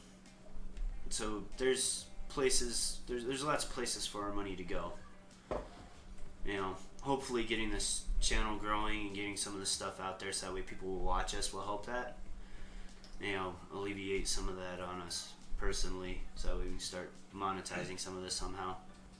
so 1.14 1.44
there's 1.58 2.06
places, 2.28 2.98
there's 3.06 3.24
there's 3.24 3.44
lots 3.44 3.64
of 3.64 3.70
places 3.70 4.04
for 4.04 4.24
our 4.24 4.32
money 4.32 4.56
to 4.56 4.64
go. 4.64 4.94
You 6.44 6.56
know, 6.56 6.76
hopefully 7.02 7.44
getting 7.44 7.70
this 7.70 8.06
channel 8.20 8.56
growing 8.58 9.06
and 9.06 9.14
getting 9.14 9.36
some 9.36 9.54
of 9.54 9.60
the 9.60 9.66
stuff 9.66 10.00
out 10.00 10.18
there 10.18 10.32
so 10.32 10.46
that 10.46 10.54
way 10.56 10.62
people 10.62 10.88
will 10.88 11.04
watch 11.04 11.36
us 11.36 11.52
will 11.52 11.62
help 11.62 11.86
that. 11.86 12.18
You 13.20 13.34
know, 13.34 13.54
alleviate 13.72 14.26
some 14.26 14.48
of 14.48 14.56
that 14.56 14.80
on 14.80 15.02
us 15.02 15.28
personally 15.56 16.20
so 16.34 16.48
that 16.48 16.56
we 16.56 16.64
can 16.64 16.80
start 16.80 17.12
monetizing 17.32 18.00
some 18.00 18.16
of 18.16 18.24
this 18.24 18.34
somehow. 18.34 18.74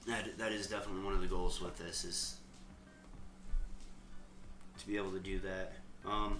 That 0.05 0.37
that 0.37 0.51
is 0.51 0.67
definitely 0.67 1.01
one 1.01 1.13
of 1.13 1.21
the 1.21 1.27
goals 1.27 1.61
with 1.61 1.77
this 1.77 2.03
is 2.03 2.35
to 4.79 4.85
be 4.85 4.97
able 4.97 5.11
to 5.11 5.19
do 5.21 5.39
that. 5.39 5.71
Um, 6.05 6.39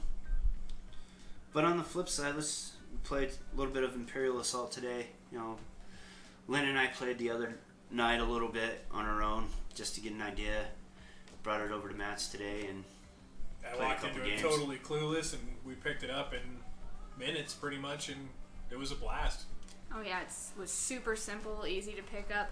but 1.53 1.63
on 1.63 1.77
the 1.77 1.83
flip 1.85 2.09
side, 2.09 2.35
let's 2.35 2.73
play 3.05 3.29
a 3.29 3.57
little 3.57 3.73
bit 3.73 3.85
of 3.85 3.95
Imperial 3.95 4.41
Assault 4.41 4.73
today. 4.73 5.07
You 5.35 5.41
know, 5.41 5.57
Lynn 6.47 6.63
and 6.63 6.79
I 6.79 6.87
played 6.87 7.17
the 7.17 7.29
other 7.29 7.57
night 7.91 8.21
a 8.21 8.23
little 8.23 8.47
bit 8.47 8.85
on 8.89 9.03
our 9.03 9.21
own 9.21 9.47
just 9.73 9.93
to 9.95 9.99
get 10.01 10.13
an 10.13 10.21
idea. 10.21 10.63
Brought 11.43 11.59
it 11.59 11.71
over 11.71 11.89
to 11.89 11.93
Matt's 11.93 12.29
today, 12.29 12.67
and 12.69 12.85
I 13.61 13.75
Played 13.75 13.81
a 13.81 13.85
walked 13.85 14.01
couple 14.01 14.15
into 14.15 14.29
games. 14.29 14.39
it 14.39 14.43
totally 14.43 14.77
clueless, 14.77 15.33
and 15.33 15.41
we 15.65 15.73
picked 15.73 16.03
it 16.03 16.09
up 16.09 16.33
in 16.33 16.39
minutes, 17.19 17.53
pretty 17.53 17.77
much, 17.77 18.07
and 18.07 18.29
it 18.71 18.79
was 18.79 18.93
a 18.93 18.95
blast. 18.95 19.41
Oh 19.93 20.01
yeah, 20.01 20.21
it 20.21 20.31
was 20.57 20.71
super 20.71 21.17
simple, 21.17 21.65
easy 21.67 21.91
to 21.91 22.01
pick 22.01 22.29
up. 22.33 22.49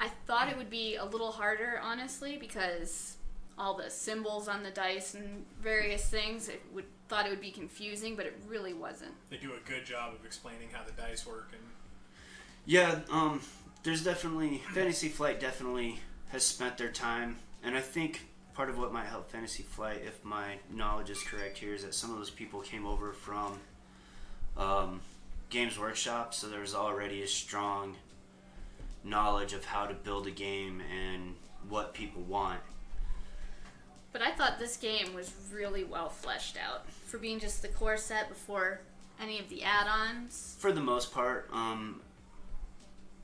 I 0.00 0.08
thought 0.26 0.48
it 0.48 0.56
would 0.56 0.68
be 0.68 0.96
a 0.96 1.04
little 1.04 1.30
harder, 1.30 1.80
honestly, 1.80 2.38
because 2.38 3.18
all 3.56 3.74
the 3.74 3.88
symbols 3.88 4.48
on 4.48 4.64
the 4.64 4.72
dice 4.72 5.14
and 5.14 5.46
various 5.62 6.08
things. 6.08 6.48
It 6.48 6.60
would 6.74 6.86
thought 7.08 7.24
it 7.24 7.30
would 7.30 7.40
be 7.40 7.52
confusing, 7.52 8.16
but 8.16 8.26
it 8.26 8.36
really 8.48 8.74
wasn't. 8.74 9.12
They 9.30 9.36
do 9.36 9.52
a 9.52 9.68
good 9.68 9.86
job 9.86 10.12
of 10.12 10.24
explaining 10.26 10.70
how 10.72 10.82
the 10.84 10.90
dice 11.00 11.24
work, 11.24 11.50
and 11.52 11.62
yeah, 12.66 13.00
um, 13.10 13.40
there's 13.84 14.04
definitely 14.04 14.60
Fantasy 14.74 15.08
Flight 15.08 15.40
definitely 15.40 16.00
has 16.28 16.44
spent 16.44 16.76
their 16.76 16.90
time, 16.90 17.36
and 17.62 17.76
I 17.76 17.80
think 17.80 18.26
part 18.54 18.68
of 18.68 18.78
what 18.78 18.92
might 18.92 19.06
help 19.06 19.30
Fantasy 19.30 19.62
Flight, 19.62 20.02
if 20.04 20.24
my 20.24 20.56
knowledge 20.70 21.10
is 21.10 21.22
correct 21.22 21.58
here, 21.58 21.74
is 21.74 21.84
that 21.84 21.94
some 21.94 22.10
of 22.10 22.18
those 22.18 22.30
people 22.30 22.60
came 22.60 22.84
over 22.86 23.12
from 23.12 23.60
um, 24.56 25.00
Games 25.50 25.78
Workshop, 25.78 26.34
so 26.34 26.48
there's 26.48 26.74
already 26.74 27.22
a 27.22 27.26
strong 27.28 27.96
knowledge 29.04 29.52
of 29.52 29.64
how 29.64 29.86
to 29.86 29.94
build 29.94 30.26
a 30.26 30.30
game 30.32 30.82
and 30.90 31.36
what 31.68 31.94
people 31.94 32.22
want. 32.22 32.60
But 34.12 34.22
I 34.22 34.32
thought 34.32 34.58
this 34.58 34.76
game 34.76 35.14
was 35.14 35.32
really 35.52 35.84
well 35.84 36.08
fleshed 36.08 36.56
out 36.56 36.90
for 36.90 37.18
being 37.18 37.38
just 37.38 37.62
the 37.62 37.68
core 37.68 37.98
set 37.98 38.28
before 38.28 38.80
any 39.20 39.38
of 39.38 39.48
the 39.48 39.62
add-ons. 39.62 40.56
for 40.58 40.72
the 40.72 40.80
most 40.80 41.12
part, 41.12 41.48
um, 41.52 42.00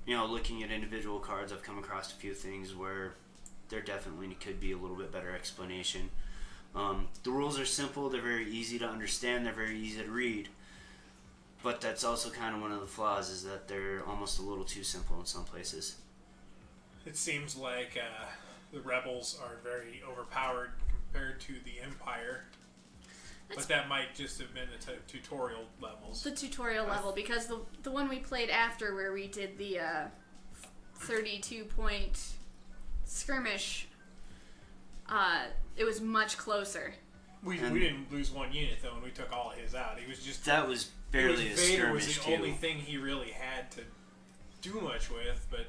you 0.06 0.16
know, 0.16 0.26
looking 0.26 0.62
at 0.62 0.70
individual 0.70 1.18
cards, 1.18 1.52
I've 1.52 1.62
come 1.62 1.78
across 1.78 2.12
a 2.12 2.16
few 2.16 2.34
things 2.34 2.74
where 2.74 3.14
there 3.68 3.80
definitely 3.80 4.36
could 4.40 4.60
be 4.60 4.72
a 4.72 4.76
little 4.76 4.96
bit 4.96 5.12
better 5.12 5.34
explanation. 5.34 6.10
Um, 6.74 7.08
the 7.22 7.30
rules 7.30 7.58
are 7.58 7.64
simple, 7.66 8.08
they're 8.08 8.20
very 8.20 8.50
easy 8.50 8.78
to 8.78 8.86
understand, 8.86 9.46
they're 9.46 9.52
very 9.52 9.78
easy 9.78 10.02
to 10.02 10.10
read. 10.10 10.48
But 11.62 11.80
that's 11.80 12.02
also 12.02 12.30
kind 12.30 12.56
of 12.56 12.62
one 12.62 12.72
of 12.72 12.80
the 12.80 12.86
flaws 12.86 13.30
is 13.30 13.44
that 13.44 13.68
they're 13.68 14.02
almost 14.06 14.38
a 14.40 14.42
little 14.42 14.64
too 14.64 14.82
simple 14.82 15.20
in 15.20 15.26
some 15.26 15.44
places. 15.44 15.96
it 17.06 17.16
seems 17.16 17.56
like 17.56 17.96
uh, 17.96 18.26
the 18.72 18.80
rebels 18.80 19.38
are 19.42 19.56
very 19.62 20.02
overpowered 20.08 20.70
compared 20.88 21.40
to 21.42 21.54
the 21.64 21.80
Empire. 21.84 22.44
That's- 23.52 23.66
But 23.66 23.74
that 23.74 23.88
might 23.88 24.14
just 24.14 24.38
have 24.40 24.52
been 24.54 24.68
the 24.70 24.84
t- 24.84 24.98
tutorial 25.06 25.64
levels. 25.80 26.22
The 26.22 26.30
tutorial 26.32 26.86
level, 26.86 27.12
because 27.12 27.46
the 27.46 27.60
the 27.82 27.90
one 27.90 28.08
we 28.08 28.18
played 28.18 28.50
after, 28.50 28.94
where 28.94 29.12
we 29.12 29.26
did 29.28 29.58
the 29.58 29.78
uh, 29.80 30.04
32 30.96 31.64
point 31.64 32.18
skirmish, 33.04 33.88
uh, 35.08 35.44
it 35.76 35.84
was 35.84 36.00
much 36.00 36.36
closer. 36.38 36.94
We, 37.42 37.58
And- 37.58 37.72
we 37.72 37.80
didn't 37.80 38.10
lose 38.12 38.30
one 38.30 38.52
unit 38.52 38.78
though, 38.82 38.94
and 38.94 39.02
we 39.02 39.10
took 39.10 39.32
all 39.32 39.50
of 39.52 39.58
his 39.58 39.74
out. 39.74 39.98
He 39.98 40.08
was 40.08 40.20
just 40.22 40.44
That 40.44 40.66
was 40.68 40.84
it 40.84 40.90
barely 41.10 41.50
was 41.50 41.58
a 41.58 41.66
Vader 41.66 41.92
was 41.92 42.04
skirmish 42.04 42.18
the 42.18 42.24
too. 42.24 42.34
only 42.34 42.52
thing 42.52 42.78
he 42.78 42.96
really 42.96 43.30
had 43.30 43.70
to 43.72 43.80
do 44.62 44.80
much 44.80 45.10
with, 45.10 45.44
but 45.50 45.66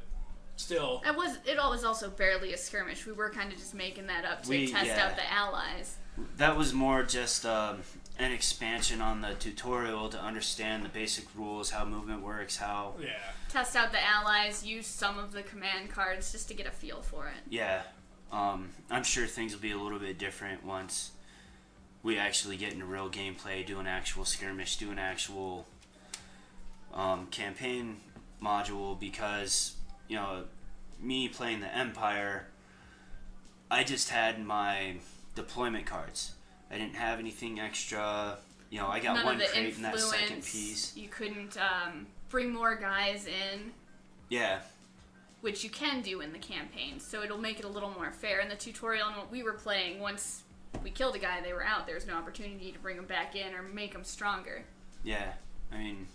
still, 0.56 1.02
It 1.06 1.16
was. 1.16 1.38
It 1.46 1.58
all 1.58 1.72
was 1.72 1.84
also 1.84 2.10
barely 2.12 2.54
a 2.54 2.58
skirmish. 2.58 3.06
We 3.08 3.12
were 3.14 3.32
kind 3.32 3.52
of 3.52 3.58
just 3.58 3.74
making 3.74 4.06
that 4.08 4.24
up 4.24 4.44
to 4.44 4.50
We- 4.50 4.72
test 4.72 4.86
yeah. 4.86 5.08
out 5.08 5.16
the 5.16 5.30
allies. 5.32 5.98
That 6.38 6.58
was 6.58 6.74
more 6.74 7.04
just 7.04 7.46
um, 7.46 7.80
an 8.20 8.32
expansion 8.32 9.02
on 9.02 9.22
the 9.22 9.34
tutorial 9.34 10.10
to 10.10 10.20
understand 10.20 10.86
the 10.86 10.90
basic 10.90 11.26
rules, 11.36 11.72
how 11.72 11.86
movement 11.86 12.22
works, 12.22 12.58
how 12.58 12.94
yeah. 13.00 13.10
Test 13.50 13.76
out 13.76 13.92
the 13.92 14.04
allies. 14.04 14.66
Use 14.66 14.88
some 14.88 15.18
of 15.18 15.32
the 15.32 15.44
command 15.44 15.90
cards 15.90 16.32
just 16.32 16.48
to 16.50 16.54
get 16.54 16.68
a 16.68 16.72
feel 16.72 17.02
for 17.02 17.28
it. 17.28 17.42
Yeah, 17.50 17.82
um, 18.32 18.70
I'm 18.90 19.04
sure 19.04 19.26
things 19.26 19.54
will 19.54 19.62
be 19.62 19.72
a 19.72 19.78
little 19.78 20.00
bit 20.00 20.18
different 20.18 20.64
once 20.64 21.12
we 22.04 22.18
actually 22.18 22.58
get 22.58 22.74
into 22.74 22.86
real 22.86 23.10
gameplay, 23.10 23.66
do 23.66 23.80
an 23.80 23.88
actual 23.88 24.26
skirmish, 24.26 24.78
do 24.78 24.92
an 24.92 25.00
actual 25.00 25.66
um, 26.94 27.28
campaign 27.28 27.98
module. 28.42 29.00
Because 29.00 29.76
you 30.08 30.18
know, 30.18 30.44
me 31.00 31.28
playing 31.28 31.62
the 31.62 31.76
Empire, 31.76 32.48
I 33.72 33.84
just 33.84 34.10
had 34.10 34.44
my 34.44 34.98
deployment 35.36 35.86
cards. 35.86 36.34
I 36.72 36.78
didn't 36.78 36.96
have 36.96 37.20
anything 37.20 37.60
extra. 37.60 38.38
You 38.70 38.80
know, 38.80 38.88
I 38.88 39.00
got 39.00 39.16
None 39.16 39.26
one 39.26 39.38
crate 39.38 39.76
in 39.76 39.84
that 39.84 40.00
second 40.00 40.44
piece. 40.44 40.96
You 40.96 41.08
couldn't 41.08 41.58
um, 41.58 42.08
bring 42.30 42.52
more 42.52 42.76
guys 42.76 43.28
in. 43.28 43.72
Yeah, 44.30 44.62
which 45.44 45.62
you 45.62 45.70
can 45.70 46.02
do 46.02 46.22
in 46.22 46.32
the 46.32 46.40
campaign, 46.40 47.02
so 47.02 47.22
it'll 47.22 47.38
make 47.38 47.60
it 47.60 47.66
a 47.66 47.68
little 47.68 47.90
more 47.90 48.14
fair. 48.14 48.40
In 48.40 48.48
the 48.48 48.56
tutorial 48.56 49.10
and 49.10 49.18
what 49.18 49.30
we 49.30 49.44
were 49.44 49.52
playing, 49.52 50.00
once 50.00 50.44
we 50.82 50.90
killed 50.90 51.16
a 51.16 51.20
guy, 51.20 51.42
they 51.42 51.52
were 51.52 51.66
out. 51.66 51.86
There 51.86 51.96
was 51.96 52.08
no 52.08 52.16
opportunity 52.16 52.72
to 52.72 52.80
bring 52.80 52.96
them 52.96 53.06
back 53.06 53.36
in 53.36 53.54
or 53.54 53.62
make 53.62 53.92
them 53.92 54.06
stronger. 54.06 54.64
Yeah, 55.04 55.34
I 55.70 55.78
mean, 55.80 56.08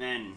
and 0.00 0.36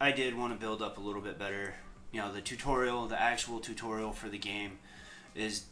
I 0.00 0.10
did 0.10 0.34
want 0.38 0.54
to 0.54 0.58
build 0.58 0.80
up 0.80 0.96
a 0.96 1.02
little 1.02 1.20
bit 1.20 1.38
better. 1.38 1.74
You 2.12 2.22
know, 2.22 2.32
the 2.32 2.40
tutorial, 2.40 3.06
the 3.06 3.20
actual 3.20 3.60
tutorial 3.60 4.12
for 4.12 4.30
the 4.30 4.38
game, 4.38 4.78
is 5.38 5.64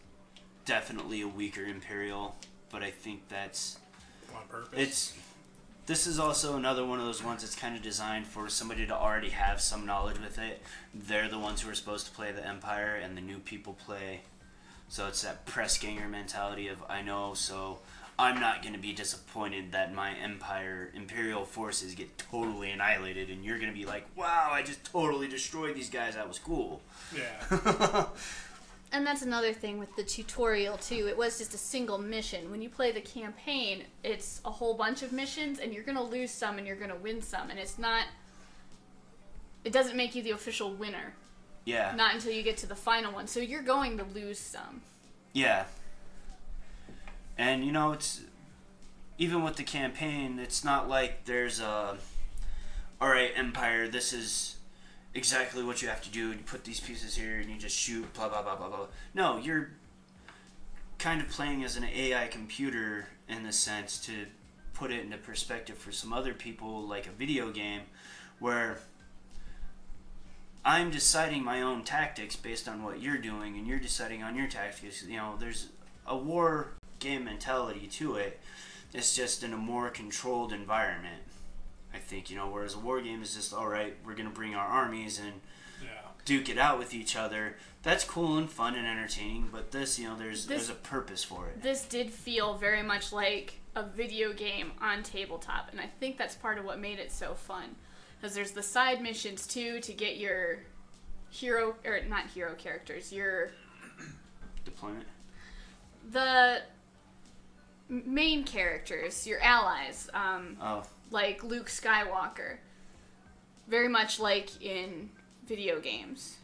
definitely 0.65 1.23
a 1.23 1.29
weaker 1.29 1.65
Imperial, 1.65 2.37
but 2.71 2.83
I 2.83 2.91
think 2.91 3.29
that's 3.29 3.79
On 4.35 4.43
purpose. 4.49 4.79
it's. 4.79 5.15
This 5.87 6.09
is 6.09 6.19
also 6.19 6.57
another 6.57 6.85
one 6.85 6.99
of 6.99 7.07
those 7.07 7.23
ones 7.23 7.43
that's 7.43 7.55
kind 7.55 7.77
of 7.77 7.83
designed 7.83 8.27
for 8.27 8.49
somebody 8.49 8.85
to 8.89 8.93
already 8.93 9.29
have 9.29 9.61
some 9.61 9.87
knowledge 9.87 10.19
with 10.19 10.37
it. 10.37 10.61
They're 10.93 11.29
the 11.29 11.39
ones 11.39 11.61
who 11.61 11.71
are 11.71 11.77
supposed 11.77 12.07
to 12.07 12.13
play 12.13 12.33
the 12.33 12.45
Empire, 12.45 12.97
and 12.97 13.17
the 13.17 13.21
new 13.21 13.39
people 13.39 13.75
play. 13.75 14.23
So 14.89 15.07
it's 15.07 15.23
that 15.23 15.47
press 15.47 15.79
ganger 15.79 16.09
mentality 16.09 16.67
of 16.67 16.79
I 16.89 17.03
know, 17.03 17.35
so 17.35 17.79
I'm 18.19 18.41
not 18.41 18.63
going 18.63 18.73
to 18.73 18.81
be 18.81 18.93
disappointed 18.93 19.73
that 19.73 19.95
my 19.95 20.15
Empire 20.15 20.91
Imperial 20.95 21.45
forces 21.45 21.95
get 21.95 22.17
totally 22.19 22.71
annihilated, 22.71 23.31
and 23.31 23.45
you're 23.45 23.59
going 23.59 23.71
to 23.71 23.79
be 23.79 23.85
like, 23.87 24.07
"Wow, 24.17 24.49
I 24.51 24.63
just 24.63 24.85
totally 24.85 25.29
destroyed 25.29 25.77
these 25.77 25.91
guys. 25.91 26.15
That 26.15 26.27
was 26.27 26.39
cool." 26.39 26.81
yeah. 27.15 28.07
And 28.93 29.07
that's 29.07 29.23
another 29.23 29.53
thing 29.53 29.79
with 29.79 29.95
the 29.97 30.05
tutorial 30.05 30.77
too. 30.79 31.07
It 31.09 31.17
was 31.19 31.39
just 31.39 31.53
a 31.55 31.59
single 31.59 31.99
mission. 31.99 32.51
When 32.51 32.63
you 32.63 32.69
play 32.69 32.93
the 32.93 33.01
campaign, 33.01 33.85
it's 34.05 34.41
a 34.45 34.51
whole 34.51 34.75
bunch 34.75 35.03
of 35.03 35.13
missions 35.13 35.59
and 35.59 35.75
you're 35.75 35.83
going 35.83 35.97
to 35.99 36.03
lose 36.03 36.31
some 36.31 36.57
and 36.59 36.67
you're 36.67 36.77
going 36.77 36.91
to 36.91 36.97
win 36.97 37.21
some 37.21 37.51
and 37.51 37.59
it's 37.59 37.79
not 37.79 38.05
it 39.65 39.73
doesn't 39.73 39.97
make 39.97 40.15
you 40.15 40.23
the 40.23 40.31
official 40.31 40.73
winner. 40.73 41.15
yeah. 41.65 41.93
Not 41.97 42.15
until 42.15 42.31
you 42.33 42.45
get 42.45 42.57
to 42.59 42.67
the 42.67 42.77
final 42.77 43.13
one. 43.13 43.27
So 43.27 43.41
you're 43.41 43.63
going 43.63 43.99
to 43.99 44.05
lose 44.05 44.39
some. 44.39 44.83
Yeah. 45.33 45.65
And 47.37 47.65
you 47.65 47.73
know, 47.73 47.93
it's 47.93 48.23
even 49.19 49.43
with 49.43 49.57
the 49.57 49.65
campaign, 49.65 50.39
it's 50.39 50.65
not 50.65 50.89
like 50.89 51.25
there's 51.25 51.61
a 51.61 51.97
all 53.01 53.09
right, 53.09 53.33
Empire, 53.35 53.89
this 53.89 54.13
is 54.13 54.56
exactly 55.17 55.65
what 55.65 55.83
you 55.83 55.89
have 55.89 56.03
to 56.03 56.11
do. 56.11 56.29
You 56.29 56.39
put 56.45 56.65
these 56.65 56.79
pieces 56.79 57.17
here 57.17 57.39
and 57.39 57.51
you 57.51 57.57
just 57.57 57.77
shoot 57.77 58.13
blah 58.15 58.29
blah 58.29 58.43
blah 58.43 58.55
blah 58.55 58.69
blah. 58.69 58.87
No, 59.15 59.39
you're 59.39 59.71
kind 60.99 61.21
of 61.21 61.29
playing 61.29 61.65
as 61.65 61.77
an 61.77 61.85
AI 61.85 62.27
computer 62.29 63.09
in 63.29 63.43
the 63.43 63.53
sense 63.53 63.99
to 64.07 64.27
put 64.75 64.91
it 64.91 65.03
into 65.03 65.17
perspective 65.17 65.79
for 65.79 65.91
some 65.91 66.13
other 66.13 66.35
people 66.35 66.83
like 66.83 67.07
a 67.07 67.11
video 67.11 67.51
game 67.51 67.81
where 68.39 68.79
I'm 70.65 70.91
deciding 70.91 71.43
my 71.45 71.63
own 71.63 71.85
tactics 71.85 72.37
based 72.37 72.69
on 72.69 72.83
what 72.83 73.01
you're 73.01 73.19
doing, 73.19 73.57
and 73.57 73.67
you're 73.67 73.79
deciding 73.79 74.23
on 74.23 74.37
your 74.37 74.49
tactics. 74.49 75.03
You 75.03 75.17
know, 75.17 75.35
there's 75.39 75.69
a 76.07 76.17
war 76.17 76.73
game 76.99 77.25
mentality 77.25 77.87
to 77.87 78.17
it. 78.17 78.41
It's 78.93 79.15
just 79.15 79.43
in 79.43 79.53
a 79.53 79.57
more 79.57 79.91
controlled 79.91 80.53
environment. 80.53 81.23
I 81.97 81.99
think 81.99 82.31
you 82.31 82.37
know, 82.37 82.49
whereas 82.49 82.75
a 82.75 82.79
war 82.79 83.01
game 83.01 83.23
is 83.23 83.35
just 83.35 83.55
all 83.55 83.67
right. 83.67 83.97
We're 84.05 84.15
gonna 84.15 84.31
bring 84.31 84.55
our 84.55 84.67
armies 84.67 85.19
and 85.19 85.41
Yeah. 85.83 85.89
duke 86.27 86.49
it 86.51 86.59
out 86.59 86.79
with 86.79 86.93
each 86.93 87.17
other. 87.17 87.57
That's 87.83 88.05
cool 88.05 88.37
and 88.37 88.51
fun 88.51 88.75
and 88.75 88.87
entertaining. 88.87 89.49
But 89.51 89.71
this, 89.73 89.99
you 89.99 90.09
know, 90.09 90.17
there's 90.17 90.47
This- 90.47 90.67
there's 90.67 90.71
a 90.79 90.81
purpose 90.81 91.25
for 91.25 91.49
it. 91.49 91.63
This 91.63 91.85
did 91.87 92.13
feel 92.13 92.55
very 92.59 92.83
much 92.83 93.13
like 93.13 93.61
a 93.75 93.83
video 93.83 94.33
game 94.33 94.73
on 94.81 95.03
tabletop, 95.03 95.69
and 95.71 95.81
I 95.81 95.87
think 96.01 96.17
that's 96.19 96.35
part 96.35 96.59
of 96.59 96.65
what 96.65 96.79
made 96.79 96.99
it 96.99 97.11
so 97.13 97.35
fun. 97.35 97.77
Because 98.21 98.35
there's 98.35 98.53
the 98.53 98.63
side 98.63 99.01
missions 99.03 99.47
too 99.47 99.81
to 99.81 99.93
get 99.93 100.17
your 100.19 100.61
hero 101.31 101.77
or 101.85 102.01
not 102.05 102.27
hero 102.29 102.55
characters, 102.55 103.13
your 103.13 103.51
Deployment. 104.65 105.07
the 106.11 106.63
main 107.89 108.43
characters, 108.45 109.27
your 109.27 109.41
allies, 109.41 110.09
um, 110.15 110.57
Oh, 110.61 110.83
like 111.11 111.43
Luke 111.45 111.69
Skywalker. 111.69 112.59
Very 113.69 113.89
much 113.89 114.21
like 114.21 114.63
in 114.63 115.11
video 115.47 115.81
games. 115.81 116.37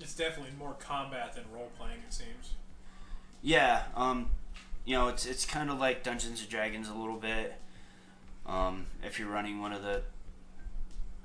It's 0.00 0.14
definitely 0.14 0.52
more 0.58 0.74
combat 0.74 1.34
than 1.34 1.44
role 1.52 1.70
playing. 1.78 1.98
It 2.06 2.12
seems. 2.12 2.54
Yeah, 3.42 3.82
um, 3.94 4.30
you 4.84 4.94
know, 4.94 5.08
it's 5.08 5.26
it's 5.26 5.44
kind 5.44 5.70
of 5.70 5.78
like 5.78 6.02
Dungeons 6.02 6.40
and 6.40 6.48
Dragons 6.48 6.88
a 6.88 6.94
little 6.94 7.16
bit. 7.16 7.54
Um, 8.46 8.86
if 9.02 9.18
you're 9.18 9.28
running 9.28 9.60
one 9.60 9.72
of 9.72 9.82
the 9.82 10.02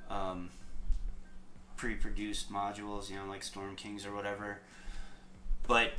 um, 0.10 0.50
pre-produced 1.76 2.52
modules, 2.52 3.10
you 3.10 3.18
know, 3.18 3.26
like 3.26 3.44
Storm 3.44 3.76
King's 3.76 4.06
or 4.06 4.14
whatever. 4.14 4.60
But 5.68 5.92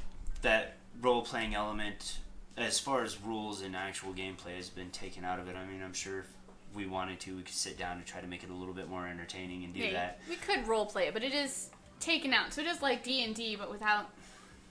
that 0.42 0.76
role-playing 1.00 1.54
element, 1.54 2.18
as 2.56 2.78
far 2.78 3.02
as 3.02 3.20
rules 3.20 3.62
and 3.62 3.74
actual 3.74 4.12
gameplay, 4.12 4.56
has 4.56 4.68
been 4.68 4.90
taken 4.90 5.24
out 5.24 5.38
of 5.38 5.48
it. 5.48 5.56
I 5.56 5.64
mean, 5.66 5.82
I'm 5.82 5.92
sure 5.92 6.20
if 6.20 6.26
we 6.74 6.86
wanted 6.86 7.20
to, 7.20 7.36
we 7.36 7.42
could 7.42 7.54
sit 7.54 7.78
down 7.78 7.96
and 7.96 8.06
try 8.06 8.20
to 8.20 8.26
make 8.26 8.42
it 8.44 8.50
a 8.50 8.54
little 8.54 8.74
bit 8.74 8.88
more 8.88 9.06
entertaining 9.06 9.64
and 9.64 9.74
do 9.74 9.80
Yeah, 9.80 9.92
that. 9.92 10.20
We 10.28 10.36
could 10.36 10.66
role 10.68 10.86
play 10.86 11.08
it, 11.08 11.14
but 11.14 11.22
it 11.22 11.32
is 11.32 11.70
taken 12.00 12.32
out. 12.32 12.52
So 12.52 12.60
it 12.60 12.66
is 12.66 12.82
like 12.82 13.02
D 13.02 13.24
and 13.24 13.34
D, 13.34 13.56
but 13.56 13.70
without 13.70 14.10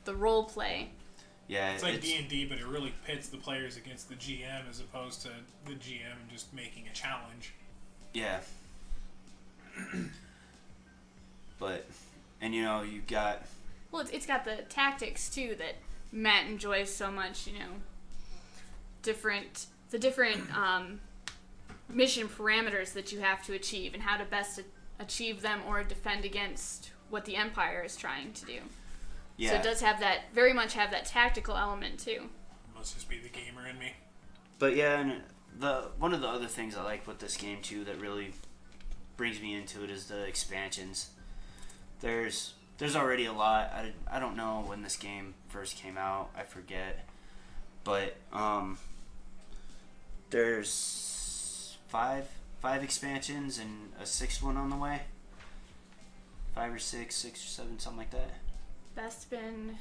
the 0.05 0.15
role 0.15 0.45
play. 0.45 0.89
Yeah, 1.47 1.71
It's 1.71 1.81
like 1.81 1.99
D 1.99 2.15
and 2.17 2.29
D, 2.29 2.45
but 2.45 2.59
it 2.59 2.67
really 2.67 2.93
pits 3.07 3.27
the 3.29 3.37
players 3.37 3.75
against 3.75 4.07
the 4.07 4.15
GM 4.15 4.69
as 4.69 4.79
opposed 4.79 5.23
to 5.23 5.29
the 5.65 5.73
GM 5.73 6.29
just 6.31 6.53
making 6.53 6.87
a 6.87 6.93
challenge. 6.93 7.53
Yeah. 8.13 8.39
but, 11.59 11.85
and 12.41 12.53
you 12.53 12.63
know, 12.63 12.81
you've 12.83 13.07
got 13.07 13.43
Well, 13.91 14.01
it's, 14.01 14.11
it's 14.11 14.25
got 14.25 14.45
the 14.45 14.57
tactics 14.69 15.29
too 15.29 15.55
that 15.57 15.75
Matt 16.11 16.47
enjoys 16.47 16.93
so 16.93 17.11
much. 17.11 17.47
You 17.47 17.59
know, 17.59 17.69
different 19.01 19.67
the 19.91 19.99
different 19.99 20.55
um, 20.55 20.99
mission 21.89 22.27
parameters 22.27 22.93
that 22.93 23.11
you 23.11 23.19
have 23.19 23.43
to 23.45 23.53
achieve 23.53 23.93
and 23.93 24.03
how 24.03 24.17
to 24.17 24.25
best 24.25 24.61
achieve 24.99 25.41
them 25.41 25.61
or 25.67 25.83
defend 25.83 26.25
against 26.25 26.91
what 27.09 27.25
the 27.25 27.35
Empire 27.35 27.83
is 27.83 27.95
trying 27.95 28.33
to 28.33 28.45
do. 28.45 28.59
yeah. 29.37 29.51
So 29.51 29.55
it 29.55 29.63
does 29.63 29.81
have 29.81 29.99
that 30.01 30.33
very 30.33 30.53
much 30.53 30.73
have 30.73 30.91
that 30.91 31.05
tactical 31.05 31.55
element 31.55 31.99
too. 31.99 32.29
Must 32.75 32.93
just 32.93 33.09
be 33.09 33.19
the 33.19 33.29
gamer 33.29 33.67
in 33.67 33.79
me. 33.79 33.93
But 34.59 34.75
yeah, 34.75 34.99
and 34.99 35.21
the 35.57 35.89
one 35.97 36.13
of 36.13 36.21
the 36.21 36.27
other 36.27 36.47
things 36.47 36.75
I 36.75 36.83
like 36.83 37.07
with 37.07 37.19
this 37.19 37.35
game 37.35 37.61
too 37.61 37.83
that 37.85 37.99
really 37.99 38.33
brings 39.17 39.41
me 39.41 39.55
into 39.55 39.83
it 39.83 39.89
is 39.89 40.05
the 40.05 40.23
expansions. 40.23 41.09
There's 42.01 42.53
there's 42.79 42.95
already 42.95 43.25
a 43.25 43.33
lot. 43.33 43.71
I, 43.73 43.91
I 44.09 44.19
don't 44.19 44.35
know 44.35 44.63
when 44.65 44.81
this 44.81 44.95
game 44.95 45.35
first 45.49 45.75
came 45.77 45.97
out. 45.97 46.29
I 46.35 46.43
forget. 46.43 47.05
But 47.83 48.15
um 48.33 48.77
there's 50.29 51.77
five 51.87 52.27
five 52.61 52.83
expansions 52.83 53.59
and 53.59 53.91
a 54.01 54.05
sixth 54.05 54.41
one 54.41 54.57
on 54.57 54.69
the 54.69 54.75
way. 54.75 55.01
Five 56.55 56.73
or 56.73 56.79
six, 56.79 57.15
six 57.15 57.43
or 57.43 57.47
seven, 57.47 57.79
something 57.79 57.99
like 57.99 58.11
that. 58.11 58.31
Bespin, 58.97 59.75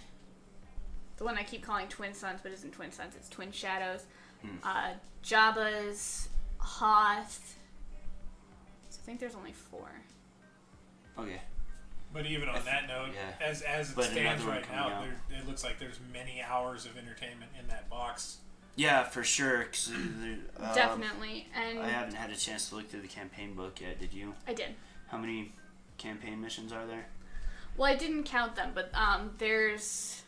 the 1.17 1.25
one 1.25 1.37
I 1.37 1.43
keep 1.43 1.63
calling 1.63 1.89
Twin 1.89 2.15
Sons, 2.15 2.41
but 2.43 2.53
isn't 2.53 2.73
Twin 2.73 2.93
Sons. 2.93 3.15
It's 3.17 3.29
Twin 3.29 3.51
Shadows. 3.51 4.05
Hmm. 4.43 4.57
Uh, 4.63 4.91
Jabba's 5.25 6.29
Hoth. 6.59 7.57
So 8.91 9.01
I 9.03 9.07
think 9.07 9.19
there's 9.19 9.35
only 9.35 9.53
four. 9.53 9.91
Okay. 11.19 11.41
But 12.13 12.27
even 12.27 12.49
on 12.49 12.57
I 12.57 12.61
that 12.61 12.89
note, 12.89 13.11
yeah. 13.15 13.47
as 13.47 13.63
as 13.63 13.91
it 13.91 13.97
But 13.97 14.07
stands 14.07 14.45
right 14.45 14.65
now, 14.73 15.03
there, 15.03 15.39
it 15.39 15.47
looks 15.47 15.63
like 15.63 15.79
there's 15.79 15.99
many 16.13 16.43
hours 16.43 16.87
of 16.87 16.97
entertainment 16.97 17.51
in 17.61 17.69
that 17.69 17.89
box. 17.91 18.39
Yeah, 18.77 19.05
for 19.05 19.25
sure. 19.25 19.65
'cause, 19.65 19.91
uh, 19.93 20.63
um, 20.63 20.75
Definitely. 20.75 21.49
And 21.55 21.81
I 21.81 21.89
haven't 21.89 22.15
had 22.15 22.31
a 22.31 22.37
chance 22.37 22.69
to 22.71 22.77
look 22.77 22.89
through 22.89 23.03
the 23.03 23.09
campaign 23.09 23.55
book 23.55 23.81
yet. 23.81 23.99
Did 23.99 24.13
you? 24.15 24.35
I 24.47 24.55
did. 24.55 24.75
How 25.09 25.19
many 25.19 25.53
campaign 25.99 26.41
missions 26.41 26.73
are 26.73 26.87
there? 26.87 27.07
Well, 27.77 27.93
I 27.93 27.97
didn't 27.97 28.25
count 28.25 28.57
them, 28.57 28.73
but 28.75 28.91
um, 28.95 29.35
there's 29.39 30.23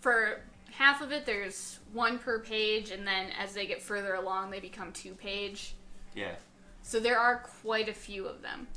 for 0.00 0.40
half 0.72 1.00
of 1.02 1.12
it 1.12 1.26
there's 1.26 1.78
one 1.92 2.18
per 2.18 2.38
page, 2.38 2.90
and 2.90 3.06
then 3.06 3.30
as 3.38 3.52
they 3.54 3.66
get 3.66 3.82
further 3.82 4.14
along, 4.14 4.50
they 4.50 4.60
become 4.60 4.92
two 4.92 5.12
page. 5.14 5.74
Yeah. 6.14 6.34
So 6.82 6.98
there 7.00 7.18
are 7.18 7.38
quite 7.62 7.88
a 7.88 7.94
few 7.94 8.26
of 8.26 8.42
them. 8.42 8.68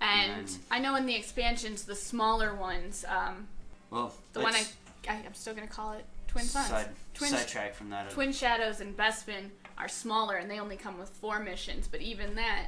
And. 0.00 0.50
I 0.70 0.78
know 0.78 0.94
in 0.96 1.06
the 1.06 1.14
expansions, 1.14 1.84
the 1.84 1.94
smaller 1.94 2.54
ones, 2.54 3.04
um, 3.08 3.48
Well, 3.90 4.12
the 4.32 4.40
one 4.40 4.54
I, 4.54 4.64
I 5.08 5.14
I'm 5.14 5.34
still 5.34 5.54
gonna 5.54 5.66
call 5.66 5.92
it 5.92 6.04
Twin 6.28 6.44
Sons. 6.44 6.68
Side, 6.68 6.88
Twin 7.14 7.30
sidetrack 7.30 7.74
from 7.74 7.90
that. 7.90 8.10
Twin 8.10 8.32
Shadows 8.32 8.80
and 8.80 8.96
Bespin 8.96 9.50
are 9.78 9.88
smaller, 9.88 10.36
and 10.36 10.50
they 10.50 10.60
only 10.60 10.76
come 10.76 10.98
with 10.98 11.08
four 11.08 11.38
missions. 11.38 11.88
But 11.88 12.02
even 12.02 12.34
that, 12.34 12.66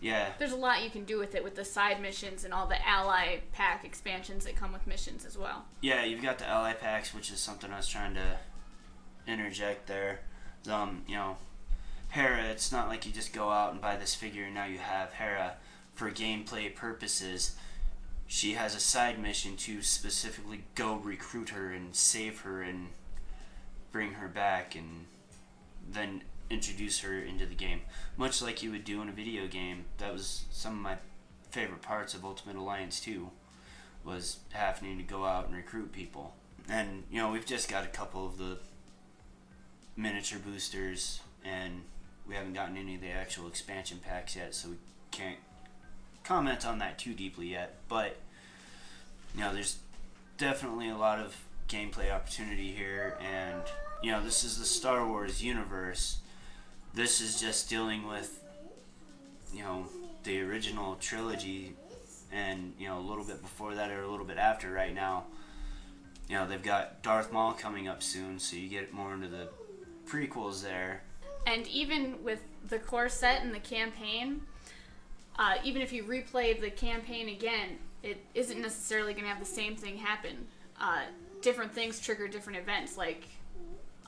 yeah. 0.00 0.30
there's 0.38 0.52
a 0.52 0.56
lot 0.56 0.82
you 0.82 0.90
can 0.90 1.04
do 1.04 1.18
with 1.18 1.34
it 1.34 1.44
with 1.44 1.54
the 1.54 1.64
side 1.64 2.00
missions 2.00 2.44
and 2.44 2.54
all 2.54 2.66
the 2.66 2.88
ally 2.88 3.40
pack 3.52 3.84
expansions 3.84 4.44
that 4.46 4.56
come 4.56 4.72
with 4.72 4.86
missions 4.86 5.24
as 5.24 5.36
well. 5.36 5.64
Yeah, 5.80 6.04
you've 6.04 6.22
got 6.22 6.38
the 6.38 6.46
ally 6.46 6.72
packs, 6.72 7.14
which 7.14 7.30
is 7.30 7.40
something 7.40 7.70
I 7.70 7.76
was 7.76 7.88
trying 7.88 8.14
to 8.14 8.38
interject 9.26 9.86
there. 9.86 10.20
Um, 10.68 11.02
you 11.06 11.16
know, 11.16 11.36
Hera, 12.08 12.44
it's 12.44 12.72
not 12.72 12.88
like 12.88 13.06
you 13.06 13.12
just 13.12 13.32
go 13.32 13.50
out 13.50 13.72
and 13.72 13.80
buy 13.80 13.96
this 13.96 14.14
figure 14.14 14.44
and 14.44 14.54
now 14.54 14.64
you 14.64 14.78
have 14.78 15.12
Hera 15.12 15.54
for 16.00 16.10
gameplay 16.10 16.74
purposes. 16.74 17.56
She 18.26 18.54
has 18.54 18.74
a 18.74 18.80
side 18.80 19.20
mission 19.20 19.54
to 19.58 19.82
specifically 19.82 20.64
go 20.74 20.94
recruit 20.94 21.50
her 21.50 21.70
and 21.72 21.94
save 21.94 22.40
her 22.40 22.62
and 22.62 22.88
bring 23.92 24.12
her 24.12 24.26
back 24.26 24.74
and 24.74 25.04
then 25.86 26.22
introduce 26.48 27.00
her 27.00 27.20
into 27.20 27.44
the 27.44 27.54
game. 27.54 27.82
Much 28.16 28.40
like 28.40 28.62
you 28.62 28.70
would 28.70 28.86
do 28.86 29.02
in 29.02 29.10
a 29.10 29.12
video 29.12 29.46
game. 29.46 29.84
That 29.98 30.10
was 30.10 30.46
some 30.50 30.72
of 30.72 30.80
my 30.80 30.96
favorite 31.50 31.82
parts 31.82 32.14
of 32.14 32.24
Ultimate 32.24 32.56
Alliance 32.56 32.98
2 33.00 33.28
was 34.02 34.38
having 34.52 34.96
to 34.96 35.04
go 35.04 35.26
out 35.26 35.48
and 35.48 35.54
recruit 35.54 35.92
people. 35.92 36.34
And 36.66 37.04
you 37.10 37.18
know, 37.18 37.30
we've 37.30 37.44
just 37.44 37.68
got 37.68 37.84
a 37.84 37.88
couple 37.88 38.24
of 38.24 38.38
the 38.38 38.56
miniature 39.98 40.38
boosters, 40.38 41.20
and 41.44 41.82
we 42.26 42.36
haven't 42.36 42.54
gotten 42.54 42.78
any 42.78 42.94
of 42.94 43.02
the 43.02 43.10
actual 43.10 43.48
expansion 43.48 43.98
packs 44.02 44.34
yet, 44.34 44.54
so 44.54 44.70
we 44.70 44.76
can't 45.10 45.36
comment 46.24 46.66
on 46.66 46.78
that 46.78 46.98
too 46.98 47.14
deeply 47.14 47.48
yet. 47.48 47.76
But 47.88 48.16
you 49.34 49.40
know, 49.40 49.52
there's 49.52 49.78
definitely 50.38 50.88
a 50.88 50.96
lot 50.96 51.18
of 51.20 51.36
gameplay 51.68 52.12
opportunity 52.12 52.72
here, 52.72 53.16
and 53.20 53.62
you 54.02 54.10
know, 54.10 54.22
this 54.22 54.44
is 54.44 54.58
the 54.58 54.64
Star 54.64 55.06
Wars 55.06 55.42
universe. 55.42 56.18
This 56.94 57.20
is 57.20 57.40
just 57.40 57.68
dealing 57.68 58.06
with 58.06 58.42
you 59.52 59.62
know 59.62 59.86
the 60.24 60.40
original 60.42 60.96
trilogy 60.96 61.74
and 62.32 62.72
you 62.78 62.88
know 62.88 62.98
a 62.98 63.00
little 63.00 63.24
bit 63.24 63.40
before 63.40 63.74
that 63.74 63.90
or 63.90 64.02
a 64.02 64.08
little 64.08 64.26
bit 64.26 64.38
after 64.38 64.70
right 64.70 64.94
now 64.94 65.24
you 66.28 66.36
know 66.36 66.46
they've 66.46 66.62
got 66.62 67.02
darth 67.02 67.32
maul 67.32 67.52
coming 67.52 67.88
up 67.88 68.00
soon 68.02 68.38
so 68.38 68.54
you 68.54 68.68
get 68.68 68.92
more 68.92 69.12
into 69.12 69.26
the 69.26 69.48
prequels 70.06 70.62
there 70.62 71.02
And 71.46 71.66
even 71.68 72.22
with 72.22 72.40
the 72.68 72.78
core 72.78 73.08
set 73.08 73.42
and 73.42 73.54
the 73.54 73.60
campaign, 73.60 74.42
uh, 75.38 75.54
even 75.64 75.82
if 75.82 75.92
you 75.92 76.04
replay 76.04 76.58
the 76.58 76.70
campaign 76.70 77.28
again, 77.28 77.78
it 78.02 78.24
isn't 78.34 78.60
necessarily 78.60 79.12
going 79.12 79.24
to 79.24 79.30
have 79.30 79.40
the 79.40 79.44
same 79.44 79.76
thing 79.76 79.96
happen. 79.96 80.46
Uh, 80.80 81.02
different 81.42 81.72
things 81.72 82.00
trigger 82.00 82.28
different 82.28 82.58
events, 82.58 82.96
like 82.96 83.24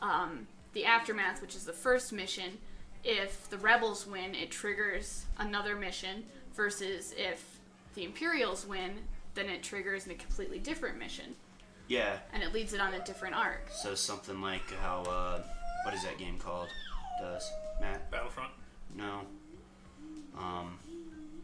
um, 0.01 0.47
the 0.73 0.85
aftermath, 0.85 1.41
which 1.41 1.55
is 1.55 1.65
the 1.65 1.73
first 1.73 2.13
mission. 2.13 2.59
If 3.05 3.49
the 3.51 3.59
rebels 3.59 4.07
win, 4.07 4.35
it 4.35 4.51
triggers 4.51 5.27
another 5.39 5.77
mission. 5.77 6.25
Versus 6.55 7.15
if 7.17 7.59
the 7.95 8.05
Imperials 8.05 8.67
win, 8.67 8.93
then 9.35 9.49
it 9.49 9.63
triggers 9.63 10.07
a 10.07 10.15
completely 10.15 10.59
different 10.59 10.99
mission, 10.99 11.35
yeah 11.89 12.19
and 12.33 12.43
it 12.43 12.53
leads 12.53 12.73
it 12.73 12.81
on 12.81 12.95
a 12.95 13.05
different 13.05 13.35
arc. 13.35 13.69
so 13.71 13.95
something 13.95 14.41
like 14.41 14.71
how 14.83 15.03
uh 15.03 15.41
what 15.85 15.95
is 15.95 16.03
that 16.03 16.19
game 16.19 16.39
called 16.39 16.69
does 17.21 17.51
matt 17.81 18.11
Battlefront. 18.11 18.53
no 18.95 19.21
um, 20.39 20.79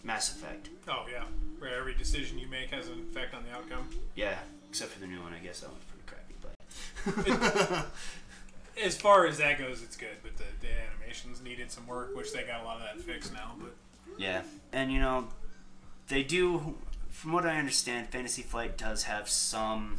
Mass 0.09 0.31
Effect. 0.31 0.71
Oh 0.89 1.05
yeah, 1.13 1.25
where 1.59 1.79
every 1.79 1.93
decision 1.93 2.39
you 2.39 2.49
make 2.49 2.71
has 2.71 2.89
an 2.89 3.07
effect 3.11 3.35
on 3.35 3.45
the 3.45 3.55
outcome. 3.55 3.91
Yeah, 4.15 4.39
except 4.71 4.93
for 4.93 5.01
the 5.01 5.07
new 5.07 5.21
one, 5.21 5.35
I 5.35 5.39
guess 5.39 5.61
that 5.61 5.71
one's 5.71 5.85
pretty 5.85 6.07
crappy. 6.07 7.27
But 7.61 7.87
As 8.85 8.97
far 8.97 9.27
as 9.27 9.37
that 9.37 9.59
goes, 9.59 9.83
it's 9.83 9.97
good, 9.97 10.17
but 10.23 10.37
the, 10.39 10.45
the 10.61 10.69
animations 10.73 11.43
needed 11.43 11.71
some 11.71 11.87
work, 11.87 12.17
which 12.17 12.33
they 12.33 12.45
got 12.45 12.63
a 12.63 12.65
lot 12.65 12.77
of 12.77 12.85
that 12.85 13.03
fixed 13.03 13.35
now. 13.35 13.55
But 13.61 13.75
yeah, 14.17 14.43
and 14.73 14.91
you 14.91 14.99
know, 14.99 15.29
they 16.09 16.23
do. 16.23 16.77
From 17.11 17.33
what 17.33 17.45
I 17.45 17.59
understand, 17.59 18.09
Fantasy 18.09 18.43
Flight 18.43 18.79
does 18.79 19.03
have 19.03 19.29
some 19.29 19.99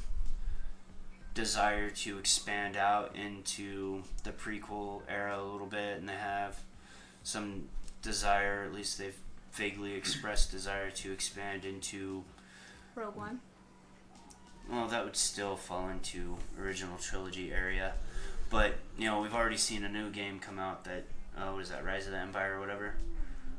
desire 1.35 1.91
to 1.91 2.17
expand 2.17 2.77
out 2.77 3.15
into 3.15 4.03
the 4.23 4.31
prequel 4.31 5.01
era 5.07 5.39
a 5.39 5.43
little 5.43 5.67
bit, 5.67 5.99
and 5.99 6.09
they 6.09 6.13
have 6.13 6.61
some 7.21 7.65
desire, 8.01 8.63
at 8.63 8.73
least 8.73 8.97
they've 8.97 9.19
vaguely 9.53 9.93
expressed 9.93 10.51
desire 10.51 10.91
to 10.91 11.11
expand 11.11 11.65
into 11.65 12.23
Rogue 12.95 13.15
One. 13.15 13.39
well, 14.69 14.87
that 14.87 15.03
would 15.03 15.15
still 15.15 15.55
fall 15.55 15.89
into 15.89 16.37
original 16.59 16.97
trilogy 16.97 17.51
area. 17.51 17.93
But 18.49 18.75
you 18.97 19.05
know, 19.05 19.21
we've 19.21 19.33
already 19.33 19.57
seen 19.57 19.83
a 19.83 19.89
new 19.89 20.09
game 20.09 20.39
come 20.39 20.59
out 20.59 20.83
that 20.85 21.03
uh, 21.37 21.51
what 21.51 21.61
is 21.61 21.69
that, 21.69 21.85
Rise 21.85 22.05
of 22.05 22.11
the 22.11 22.17
Empire 22.19 22.55
or 22.55 22.59
whatever, 22.59 22.93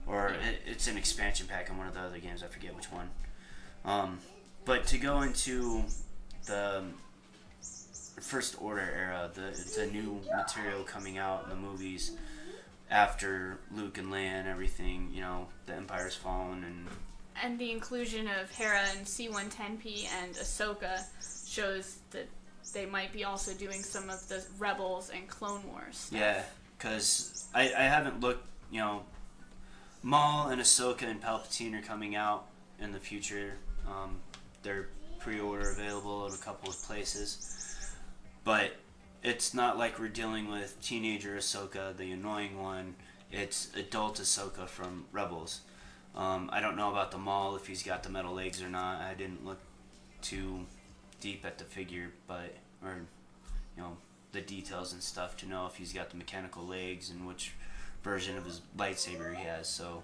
or 0.06 0.28
it, 0.28 0.62
it's 0.66 0.86
an 0.88 0.96
expansion 0.96 1.46
pack 1.46 1.68
in 1.70 1.78
one 1.78 1.86
of 1.86 1.94
the 1.94 2.00
other 2.00 2.18
games. 2.18 2.42
I 2.42 2.46
forget 2.48 2.74
which 2.76 2.90
one. 2.90 3.10
Um, 3.84 4.18
but 4.64 4.86
to 4.88 4.98
go 4.98 5.22
into 5.22 5.84
the 6.46 6.82
First 8.20 8.56
Order 8.60 8.80
era, 8.94 9.30
the 9.32 9.50
the 9.80 9.86
new 9.86 10.20
material 10.34 10.82
coming 10.82 11.18
out 11.18 11.44
in 11.44 11.50
the 11.50 11.56
movies 11.56 12.12
after 12.90 13.58
Luke 13.74 13.98
and 13.98 14.08
Leia 14.08 14.40
and 14.40 14.48
everything. 14.48 15.10
You 15.12 15.22
know, 15.22 15.48
the 15.66 15.74
Empire's 15.74 16.16
fallen 16.16 16.64
and 16.64 16.86
And 17.42 17.58
the 17.58 17.70
inclusion 17.70 18.26
of 18.28 18.50
Hera 18.50 18.82
and 18.96 19.06
C1-10P 19.06 20.08
and 20.22 20.34
Ahsoka 20.34 21.02
shows 21.48 21.98
that 22.10 22.28
they 22.72 22.86
might 22.86 23.12
be 23.12 23.24
also 23.24 23.52
doing 23.54 23.82
some 23.82 24.10
of 24.10 24.26
the 24.28 24.44
Rebels 24.58 25.10
and 25.14 25.28
Clone 25.28 25.66
Wars. 25.68 25.96
stuff. 25.96 26.18
Yeah, 26.20 26.42
because 26.76 27.48
I, 27.54 27.72
I 27.76 27.82
haven't 27.82 28.20
looked, 28.20 28.46
you 28.70 28.80
know, 28.80 29.02
Maul 30.02 30.48
and 30.48 30.60
Ahsoka 30.60 31.02
and 31.02 31.20
Palpatine 31.22 31.78
are 31.78 31.82
coming 31.82 32.14
out 32.14 32.46
in 32.80 32.92
the 32.92 32.98
future. 32.98 33.54
Um, 33.86 34.18
they're 34.62 34.88
pre 35.18 35.40
order 35.40 35.70
available 35.70 36.26
at 36.26 36.34
a 36.34 36.38
couple 36.38 36.70
of 36.70 36.82
places. 36.82 37.56
But 38.44 38.72
it's 39.22 39.52
not 39.54 39.78
like 39.78 39.98
we're 39.98 40.08
dealing 40.08 40.50
with 40.50 40.80
teenager 40.80 41.36
Ahsoka, 41.36 41.96
the 41.96 42.10
annoying 42.12 42.60
one. 42.60 42.94
It's 43.30 43.68
adult 43.76 44.16
Ahsoka 44.18 44.66
from 44.66 45.04
Rebels. 45.12 45.60
Um, 46.16 46.50
I 46.52 46.60
don't 46.60 46.76
know 46.76 46.90
about 46.90 47.10
the 47.10 47.18
Maul, 47.18 47.54
if 47.56 47.66
he's 47.66 47.82
got 47.82 48.02
the 48.02 48.08
metal 48.08 48.34
legs 48.34 48.62
or 48.62 48.68
not. 48.68 49.00
I 49.00 49.14
didn't 49.14 49.44
look 49.44 49.60
too 50.22 50.66
deep 51.20 51.44
at 51.44 51.58
the 51.58 51.64
figure, 51.64 52.10
but, 52.26 52.56
or, 52.82 53.02
you 53.76 53.82
know, 53.82 53.96
the 54.32 54.40
details 54.40 54.92
and 54.92 55.02
stuff 55.02 55.36
to 55.38 55.46
know 55.48 55.66
if 55.66 55.76
he's 55.76 55.92
got 55.92 56.10
the 56.10 56.16
mechanical 56.16 56.66
legs 56.66 57.10
and 57.10 57.26
which 57.26 57.52
version 58.02 58.36
of 58.36 58.44
his 58.44 58.62
lightsaber 58.76 59.34
he 59.36 59.44
has. 59.44 59.68
So, 59.68 60.02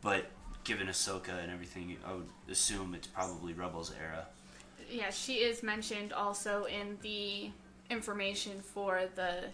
but 0.00 0.26
given 0.64 0.86
Ahsoka 0.86 1.42
and 1.42 1.50
everything, 1.50 1.96
I 2.06 2.14
would 2.14 2.28
assume 2.50 2.94
it's 2.94 3.08
probably 3.08 3.52
Rebels 3.52 3.92
era. 4.00 4.26
Yeah, 4.90 5.10
she 5.10 5.36
is 5.36 5.62
mentioned 5.62 6.12
also 6.12 6.64
in 6.64 6.98
the 7.02 7.50
information 7.92 8.60
for 8.60 9.02
the 9.14 9.44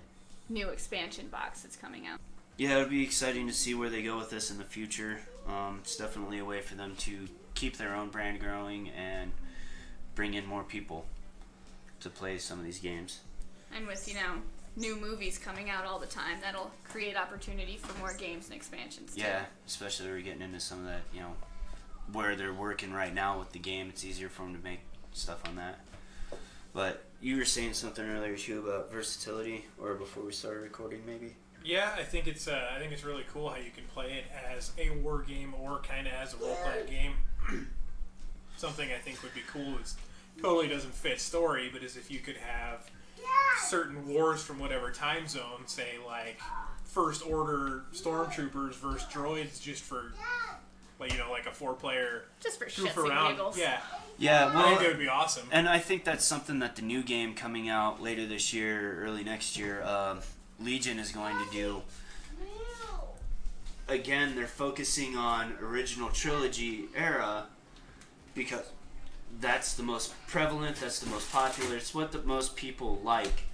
new 0.49 0.69
expansion 0.69 1.29
box 1.29 1.63
that's 1.63 1.77
coming 1.77 2.07
out. 2.07 2.19
Yeah, 2.57 2.79
it'll 2.79 2.89
be 2.89 3.05
exciting 3.05 3.47
to 3.47 3.53
see 3.53 3.75
where 3.75 3.91
they 3.91 4.03
go 4.03 4.17
with 4.17 4.31
this 4.31 4.51
in 4.51 4.59
the 4.59 4.65
future. 4.65 5.21
Um, 5.47 5.81
it's 5.83 5.97
definitely 5.97 6.39
a 6.39 6.45
way 6.45 6.61
for 6.61 6.75
them 6.75 6.95
to 7.01 7.29
keep 7.55 7.77
their 7.77 7.95
own 7.95 8.09
brand 8.09 8.41
growing 8.41 8.91
and 8.91 9.33
bring 10.15 10.35
in 10.35 10.47
more 10.47 10.65
people 10.65 11.05
to 12.01 12.11
play 12.11 12.39
some 12.39 12.59
of 12.59 12.65
these 12.65 12.79
games. 12.79 13.21
And 13.75 13.87
with, 13.87 14.09
you 14.09 14.15
know, 14.15 14.43
new 14.77 14.97
movies 14.97 15.39
coming 15.39 15.71
out 15.71 15.85
all 15.85 15.99
the 15.99 16.07
time, 16.07 16.39
that'll 16.43 16.71
create 16.85 17.17
opportunity 17.17 17.77
for 17.77 17.97
more 17.99 18.15
games 18.15 18.47
and 18.47 18.55
expansions. 18.55 19.15
too. 19.15 19.23
Yeah, 19.23 19.45
especially 19.67 20.09
we're 20.09 20.21
getting 20.21 20.43
into 20.43 20.61
some 20.61 20.81
of 20.81 20.87
that, 20.87 21.03
you 21.13 21.21
know, 21.21 21.35
where 22.13 22.35
they're 22.35 22.53
working 22.53 22.93
right 22.93 23.15
now 23.15 23.39
with 23.39 23.53
the 23.53 23.59
game. 23.59 23.89
It's 23.89 24.05
easier 24.05 24.29
for 24.29 24.43
them 24.43 24.57
to 24.57 24.65
make 24.65 24.81
stuff 25.13 25.43
on 25.47 25.57
that. 25.57 25.81
But 26.73 27.05
you 27.21 27.37
were 27.37 27.45
saying 27.45 27.75
something 27.75 28.05
earlier 28.05 28.37
too 28.37 28.61
about 28.61 28.91
versatility, 28.93 29.65
or 29.81 29.95
before 29.95 30.25
we 30.25 30.33
started 30.33 30.61
recording, 30.61 31.03
maybe. 31.07 31.35
yeah, 31.65 31.91
I 31.99 32.03
think 32.05 32.27
it's 32.27 32.47
uh, 32.49 32.71
I 32.75 32.79
think 32.79 32.93
it's 32.93 33.05
really 33.05 33.25
cool 33.33 33.49
how 33.51 33.57
you 33.57 33.71
can 33.71 33.85
play 33.93 34.13
it 34.19 34.25
as 34.55 34.73
a 34.79 34.91
war 35.01 35.23
game 35.23 35.55
or 35.61 35.79
kind 35.81 36.07
of 36.07 36.13
as 36.13 36.35
a 36.35 36.37
role 36.39 36.57
playing 36.65 36.87
game. 36.87 37.13
Something 38.57 38.91
I 38.93 38.99
think 38.99 39.23
would 39.23 39.35
be 39.35 39.43
cool 39.47 39.77
is 39.83 39.97
totally 40.41 40.69
doesn't 40.69 40.95
fit 40.95 41.21
story, 41.21 41.71
but 41.73 41.83
is 41.83 41.97
if 41.97 42.11
you 42.11 42.19
could 42.21 42.37
have 42.37 42.89
certain 43.65 44.09
wars 44.09 44.43
from 44.43 44.59
whatever 44.59 44.91
time 44.91 45.27
zone, 45.29 45.63
say 45.67 45.97
like 46.07 46.41
First 46.85 47.25
Order 47.27 47.85
stormtroopers 47.93 48.75
versus 48.75 49.07
droids, 49.13 49.61
just 49.61 49.83
for 49.83 50.13
like 50.99 51.13
you 51.13 51.19
know 51.19 51.31
like 51.31 51.47
a 51.47 51.53
four 51.53 51.75
player 51.75 52.25
Just 52.41 52.59
for 52.59 52.65
goof 52.67 52.75
shits 52.75 52.97
and 53.03 53.09
around. 53.11 53.31
giggles. 53.33 53.59
Yeah, 53.59 53.81
Yeah, 54.19 54.47
I 54.47 54.51
think 54.51 54.55
well, 54.55 54.79
that 54.81 54.89
would 54.89 54.99
be 54.99 55.09
awesome. 55.09 55.49
and 55.53 55.69
I 55.69 55.79
think 55.79 56.05
that's 56.05 56.25
something 56.25 56.59
that 56.61 56.77
the 56.77 56.83
new 56.83 57.03
game 57.03 57.35
coming 57.35 57.69
out 57.69 58.03
later 58.03 58.27
this 58.27 58.53
year, 58.53 59.03
early 59.05 59.23
next 59.25 59.57
year, 59.59 59.83
um, 59.85 60.21
Legion 60.61 60.99
is 60.99 61.13
going 61.13 61.37
to 61.37 61.51
do. 61.53 61.83
Again, 63.89 64.35
they're 64.37 64.47
focusing 64.47 65.17
on 65.17 65.55
original 65.63 66.11
trilogy 66.11 66.87
era 66.95 67.47
because 68.35 68.71
that's 69.41 69.75
the 69.75 69.83
most 69.83 70.15
prevalent, 70.27 70.77
that's 70.77 70.99
the 71.01 71.09
most 71.09 71.31
popular, 71.33 71.77
it's 71.77 71.95
what 71.95 72.13
the 72.13 72.23
most 72.23 72.55
people 72.55 73.01
like. 73.03 73.45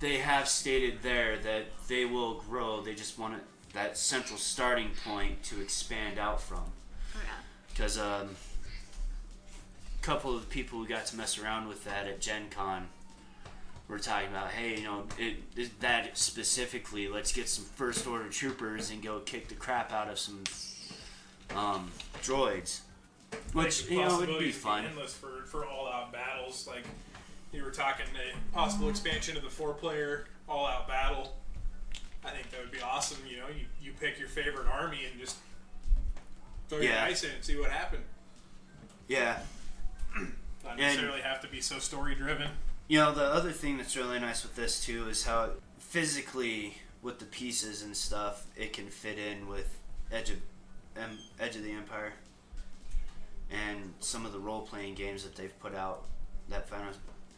They 0.00 0.18
have 0.18 0.48
stated 0.48 1.02
there 1.02 1.38
that 1.38 1.64
they 1.86 2.06
will 2.06 2.34
grow, 2.40 2.80
they 2.80 2.94
just 2.94 3.18
want 3.18 3.34
it, 3.34 3.40
that 3.72 3.96
central 3.96 4.38
starting 4.38 4.90
point 5.04 5.42
to 5.44 5.60
expand 5.60 6.18
out 6.18 6.40
from 6.40 6.62
Oh, 7.14 7.18
yeah. 7.24 7.30
because 7.72 7.98
um, 7.98 8.36
a 10.00 10.04
couple 10.04 10.34
of 10.34 10.40
the 10.42 10.46
people 10.46 10.78
who 10.78 10.86
got 10.86 11.06
to 11.06 11.16
mess 11.16 11.38
around 11.38 11.68
with 11.68 11.84
that 11.84 12.06
at 12.06 12.20
Gen 12.20 12.44
Con 12.50 12.88
were 13.88 13.98
talking 13.98 14.28
about, 14.28 14.48
hey, 14.48 14.78
you 14.78 14.84
know, 14.84 15.04
it, 15.18 15.36
it, 15.56 15.80
that 15.80 16.16
specifically, 16.16 17.08
let's 17.08 17.32
get 17.32 17.48
some 17.48 17.64
first 17.64 18.06
order 18.06 18.28
troopers 18.28 18.90
and 18.90 19.02
go 19.02 19.18
kick 19.20 19.48
the 19.48 19.54
crap 19.54 19.92
out 19.92 20.08
of 20.08 20.18
some 20.18 20.42
um, 21.54 21.90
droids, 22.22 22.80
which 23.52 23.82
Like, 23.82 23.90
you 23.90 23.98
know 24.04 24.18
would 24.20 24.38
be 24.38 24.52
fun. 24.52 24.86
Endless 24.86 25.12
for 25.14 25.42
for 25.46 25.66
all 25.66 25.86
out 25.86 26.12
battles. 26.12 26.66
Like 26.66 26.84
you 27.52 27.62
were 27.62 27.70
talking 27.70 28.06
a 28.16 28.54
possible 28.54 28.88
expansion 28.88 29.36
of 29.36 29.42
the 29.42 29.50
four 29.50 29.74
player 29.74 30.26
all 30.48 30.66
out 30.66 30.88
battle. 30.88 31.36
I 32.24 32.30
think 32.30 32.50
that 32.50 32.60
would 32.60 32.70
be 32.70 32.80
awesome. 32.80 33.18
You 33.28 33.38
know, 33.38 33.46
you, 33.48 33.66
you 33.82 33.92
pick 33.98 34.18
your 34.18 34.28
favorite 34.28 34.66
army 34.68 35.00
and 35.10 35.20
just 35.20 35.36
throw 36.68 36.78
your 36.78 36.92
dice 36.92 37.24
in 37.24 37.30
and 37.30 37.44
see 37.44 37.58
what 37.58 37.70
happened. 37.70 38.04
Yeah, 39.08 39.38
Not 40.16 40.28
And- 40.72 40.78
necessarily 40.78 41.20
have 41.22 41.40
to 41.40 41.48
be 41.48 41.60
so 41.60 41.78
story 41.78 42.14
driven. 42.14 42.48
You 42.88 42.98
know, 42.98 43.12
the 43.12 43.24
other 43.24 43.52
thing 43.52 43.78
that's 43.78 43.96
really 43.96 44.18
nice 44.20 44.42
with 44.42 44.54
this 44.54 44.84
too 44.84 45.08
is 45.08 45.24
how 45.24 45.50
physically 45.78 46.74
with 47.00 47.18
the 47.18 47.24
pieces 47.24 47.82
and 47.82 47.96
stuff, 47.96 48.46
it 48.56 48.72
can 48.72 48.86
fit 48.88 49.18
in 49.18 49.48
with 49.48 49.78
Edge 50.12 50.30
of 50.30 50.36
um, 50.96 51.18
Edge 51.40 51.56
of 51.56 51.62
the 51.64 51.72
Empire 51.72 52.12
and 53.50 53.92
some 54.00 54.24
of 54.26 54.32
the 54.32 54.38
role 54.38 54.60
playing 54.62 54.94
games 54.94 55.22
that 55.24 55.34
they've 55.36 55.58
put 55.60 55.74
out. 55.74 56.04
That 56.48 56.68
Fan- 56.68 56.92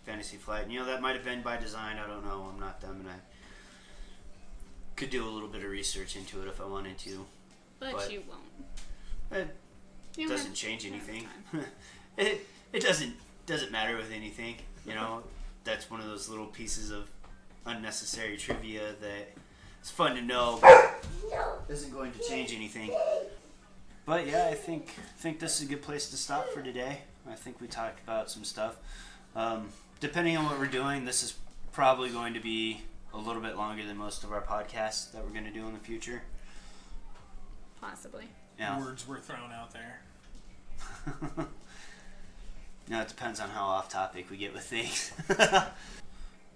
Fantasy 0.05 0.37
Flight, 0.37 0.69
you 0.69 0.79
know, 0.79 0.87
that 0.87 1.01
might 1.01 1.15
have 1.15 1.25
been 1.25 1.43
by 1.43 1.57
design. 1.57 1.99
I 1.99 2.07
don't 2.07 2.25
know. 2.25 2.51
I'm 2.53 2.59
not 2.61 2.81
them, 2.81 3.01
and 3.01 3.09
I 3.09 3.15
could 4.97 5.11
do 5.11 5.27
a 5.27 5.31
little 5.31 5.49
bit 5.49 5.63
of 5.63 5.71
research 5.71 6.17
into 6.17 6.43
it 6.43 6.49
if 6.49 6.61
I 6.61 6.65
wanted 6.65 6.99
to. 6.99 7.27
But, 7.81 7.93
But- 7.93 8.13
you 8.13 8.23
won't. 8.29 8.41
It 9.31 9.57
You 10.17 10.29
doesn't 10.29 10.55
change 10.55 10.85
you 10.85 10.91
don't 10.91 11.01
have 11.01 11.09
anything. 11.09 11.29
it 12.17 12.47
it 12.73 12.83
doesn't 12.83 13.15
doesn't 13.47 13.73
matter 13.73 13.97
with 13.97 14.13
anything. 14.13 14.57
You 14.87 14.95
know, 14.95 15.23
that's 15.65 15.91
one 15.91 16.01
of 16.01 16.07
those 16.07 16.29
little 16.29 16.47
pieces 16.47 16.91
of 16.91 17.09
unnecessary 17.67 18.37
trivia 18.37 18.95
that 19.01 19.33
it's 19.81 19.91
fun 19.91 20.15
to 20.17 20.23
know, 20.23 20.59
but 20.61 21.05
isn't 21.69 21.93
going 21.93 22.13
to 22.13 22.19
change 22.29 22.53
anything. 22.55 22.91
But 24.07 24.27
yeah, 24.27 24.49
I 24.51 24.55
think 24.55 24.89
think 25.19 25.41
this 25.41 25.57
is 25.61 25.67
a 25.67 25.71
good 25.71 25.83
place 25.83 26.11
to 26.11 26.17
stop 26.17 26.49
for 26.51 26.63
today. 26.63 26.99
I 27.29 27.35
think 27.35 27.61
we 27.61 27.67
talked 27.67 28.03
about 28.03 28.31
some 28.31 28.45
stuff. 28.45 28.77
Um, 29.35 29.71
depending 30.01 30.37
on 30.37 30.45
what 30.45 30.59
we're 30.59 30.67
doing, 30.67 31.05
this 31.05 31.23
is 31.23 31.35
probably 31.73 32.11
going 32.11 32.35
to 32.35 32.41
be 32.41 32.83
a 33.15 33.19
little 33.19 33.41
bit 33.43 33.57
longer 33.57 33.85
than 33.87 33.97
most 33.97 34.25
of 34.25 34.33
our 34.33 34.43
podcasts 34.43 35.13
that 35.13 35.23
we're 35.25 35.31
going 35.31 35.45
to 35.45 35.51
do 35.53 35.67
in 35.67 35.73
the 35.73 35.79
future. 35.79 36.23
Possibly. 37.81 38.25
Yeah. 38.59 38.79
Words 38.81 39.07
were 39.07 39.19
thrown 39.19 39.53
out 39.53 39.73
there. 39.73 40.01
No, 42.87 43.01
it 43.01 43.09
depends 43.09 43.41
on 43.41 43.49
how 43.49 43.65
off 43.65 43.89
topic 43.89 44.31
we 44.31 44.37
get 44.37 44.53
with 44.53 44.65
things. 44.65 45.11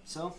so, 0.05 0.35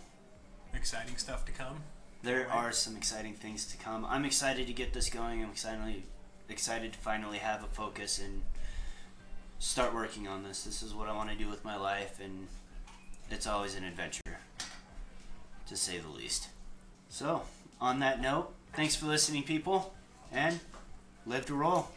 Exciting 0.72 1.18
stuff 1.18 1.46
to 1.46 1.52
come. 1.52 1.78
there 2.22 2.42
Right. 2.42 2.56
are 2.56 2.72
some 2.72 2.96
exciting 2.96 3.34
things 3.34 3.66
to 3.72 3.78
come. 3.78 4.06
I'm 4.06 4.24
excited 4.24 4.68
to 4.68 4.74
get 4.74 4.94
this 4.94 5.10
going. 5.10 5.44
I'm 5.44 5.50
excited 5.50 6.04
excited 6.48 6.94
to 6.94 7.00
finally 7.00 7.40
have 7.40 7.64
a 7.64 7.68
focus 7.68 8.20
and 8.20 8.44
start 9.58 9.94
working 9.96 10.28
on 10.28 10.44
this. 10.44 10.64
This 10.64 10.84
is 10.84 10.94
what 10.94 11.10
I 11.10 11.14
want 11.16 11.32
to 11.32 11.36
do 11.36 11.50
with 11.50 11.66
my 11.66 11.76
life, 11.76 12.20
and 12.24 12.48
it's 13.32 13.48
always 13.48 13.74
an 13.74 13.84
adventure, 13.84 14.38
to 15.70 15.78
say 15.78 16.00
the 16.00 16.10
least. 16.10 16.50
So, 17.10 17.44
on 17.80 18.00
that 18.00 18.20
note, 18.22 18.52
thanks 18.74 18.96
for 18.96 19.06
listening, 19.06 19.44
people, 19.44 19.94
and 20.32 20.60
live 21.26 21.46
to 21.46 21.56
roll. 21.56 21.90